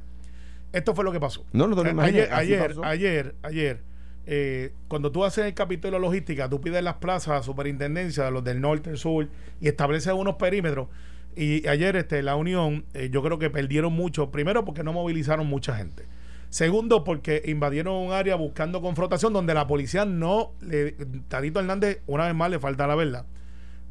esto 0.72 0.94
fue 0.94 1.04
lo 1.04 1.12
que 1.12 1.20
pasó. 1.20 1.44
No, 1.54 1.68
no 1.68 1.76
te 1.76 1.82
lo 1.84 1.90
A- 1.90 1.92
imaginas, 1.92 2.30
Ayer, 2.32 2.34
ayer, 2.34 2.68
pasó. 2.70 2.84
ayer, 2.86 3.36
ayer, 3.42 3.82
eh, 4.26 4.74
cuando 4.88 5.12
tú 5.12 5.24
haces 5.24 5.46
el 5.46 5.54
capítulo 5.54 5.98
de 5.98 6.02
logística, 6.02 6.50
tú 6.50 6.62
pides 6.62 6.84
las 6.84 6.96
plazas 6.96 7.30
a 7.30 7.34
la 7.36 7.44
superintendencia 7.44 8.26
de 8.26 8.32
los 8.32 8.44
del 8.44 8.62
norte, 8.62 8.92
el 8.92 8.98
sur, 8.98 9.28
y 9.60 9.68
estableces 9.68 10.14
unos 10.14 10.36
perímetros. 10.36 10.88
Y 11.36 11.68
ayer 11.68 11.96
este, 11.96 12.22
la 12.22 12.36
Unión, 12.36 12.86
eh, 12.94 13.10
yo 13.12 13.24
creo 13.24 13.40
que 13.40 13.50
perdieron 13.50 13.94
mucho. 13.94 14.32
Primero, 14.32 14.66
porque 14.66 14.84
no 14.84 14.94
movilizaron 14.94 15.48
mucha 15.48 15.76
gente. 15.76 16.06
Segundo, 16.50 17.06
porque 17.06 17.42
invadieron 17.46 17.96
un 17.96 18.12
área 18.12 18.36
buscando 18.36 18.82
confrontación 18.82 19.32
donde 19.32 19.54
la 19.54 19.68
policía 19.68 20.04
no 20.04 20.52
le. 20.60 20.92
Tarito 21.30 21.62
Hernández, 21.62 22.02
una 22.08 22.26
vez 22.26 22.36
más, 22.36 22.52
le 22.52 22.60
falta 22.60 22.88
la 22.88 22.96
verdad. 22.96 23.26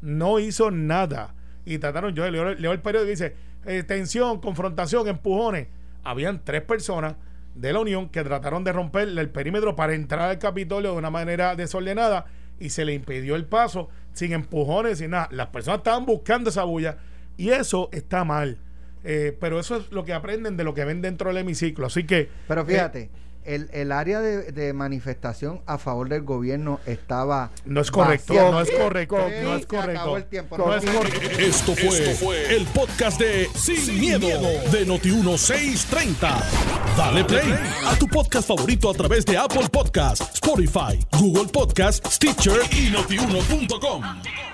No 0.01 0.39
hizo 0.39 0.69
nada. 0.69 1.33
Y 1.65 1.79
trataron, 1.79 2.13
yo 2.13 2.29
leo, 2.29 2.53
leo 2.53 2.71
el 2.71 2.79
periódico 2.79 3.07
y 3.07 3.11
dice: 3.11 3.35
eh, 3.65 3.81
tensión, 3.81 4.39
confrontación, 4.39 5.07
empujones. 5.07 5.67
Habían 6.03 6.43
tres 6.43 6.61
personas 6.61 7.15
de 7.55 7.73
la 7.73 7.79
Unión 7.79 8.09
que 8.09 8.23
trataron 8.23 8.63
de 8.63 8.71
romper 8.71 9.07
el 9.07 9.29
perímetro 9.29 9.75
para 9.75 9.93
entrar 9.93 10.29
al 10.29 10.39
Capitolio 10.39 10.91
de 10.91 10.97
una 10.97 11.09
manera 11.09 11.55
desordenada 11.55 12.25
y 12.59 12.69
se 12.69 12.85
le 12.85 12.93
impidió 12.93 13.35
el 13.35 13.45
paso 13.45 13.89
sin 14.13 14.33
empujones, 14.33 14.99
sin 14.99 15.11
nada. 15.11 15.27
Las 15.31 15.47
personas 15.47 15.79
estaban 15.79 16.05
buscando 16.05 16.49
esa 16.49 16.63
bulla 16.63 16.97
y 17.37 17.49
eso 17.49 17.89
está 17.91 18.23
mal. 18.23 18.59
Eh, 19.03 19.35
pero 19.39 19.59
eso 19.59 19.77
es 19.77 19.91
lo 19.91 20.05
que 20.05 20.13
aprenden 20.13 20.57
de 20.57 20.63
lo 20.63 20.73
que 20.73 20.85
ven 20.85 21.01
dentro 21.01 21.29
del 21.29 21.37
hemiciclo. 21.37 21.87
Así 21.87 22.05
que. 22.05 22.29
Pero 22.47 22.61
eh, 22.61 22.65
fíjate, 22.65 23.09
el, 23.45 23.69
el 23.73 23.91
área 23.91 24.19
de, 24.21 24.51
de 24.51 24.73
manifestación 24.73 25.61
a 25.65 25.77
favor 25.77 26.09
del 26.09 26.21
gobierno 26.23 26.79
estaba. 26.85 27.49
no 27.65 27.81
es 27.81 27.91
correcto, 27.91 28.33
vacía. 28.33 28.51
no 28.51 28.61
es 28.61 28.71
correcto, 28.71 29.17
Sí, 29.27 29.33
no 29.43 29.55
es 29.55 29.65
correcto. 29.65 30.17
el 30.17 30.25
tiempo. 30.25 30.57
No 30.57 30.65
No 30.67 30.75
es 30.75 30.85
correcto. 30.85 31.39
Esto 31.39 31.75
fue, 31.75 32.55
el 32.55 32.65
podcast 32.67 33.19
de 33.19 33.49
Sin, 33.55 33.99
miedo, 33.99 34.27
de 34.71 34.85
Noti1630. 34.87 36.43
Dale 36.97 37.23
play 37.23 37.53
a 37.85 37.95
tu 37.97 38.07
podcast 38.07 38.47
favorito 38.47 38.89
a 38.89 38.93
través 38.93 39.25
de 39.25 39.37
Apple 39.37 39.69
Podcasts, 39.71 40.29
Spotify, 40.35 40.99
Google 41.19 41.47
Podcasts, 41.51 42.15
Stitcher 42.15 42.59
y 42.71 42.89
notiuno.com. 42.91 44.50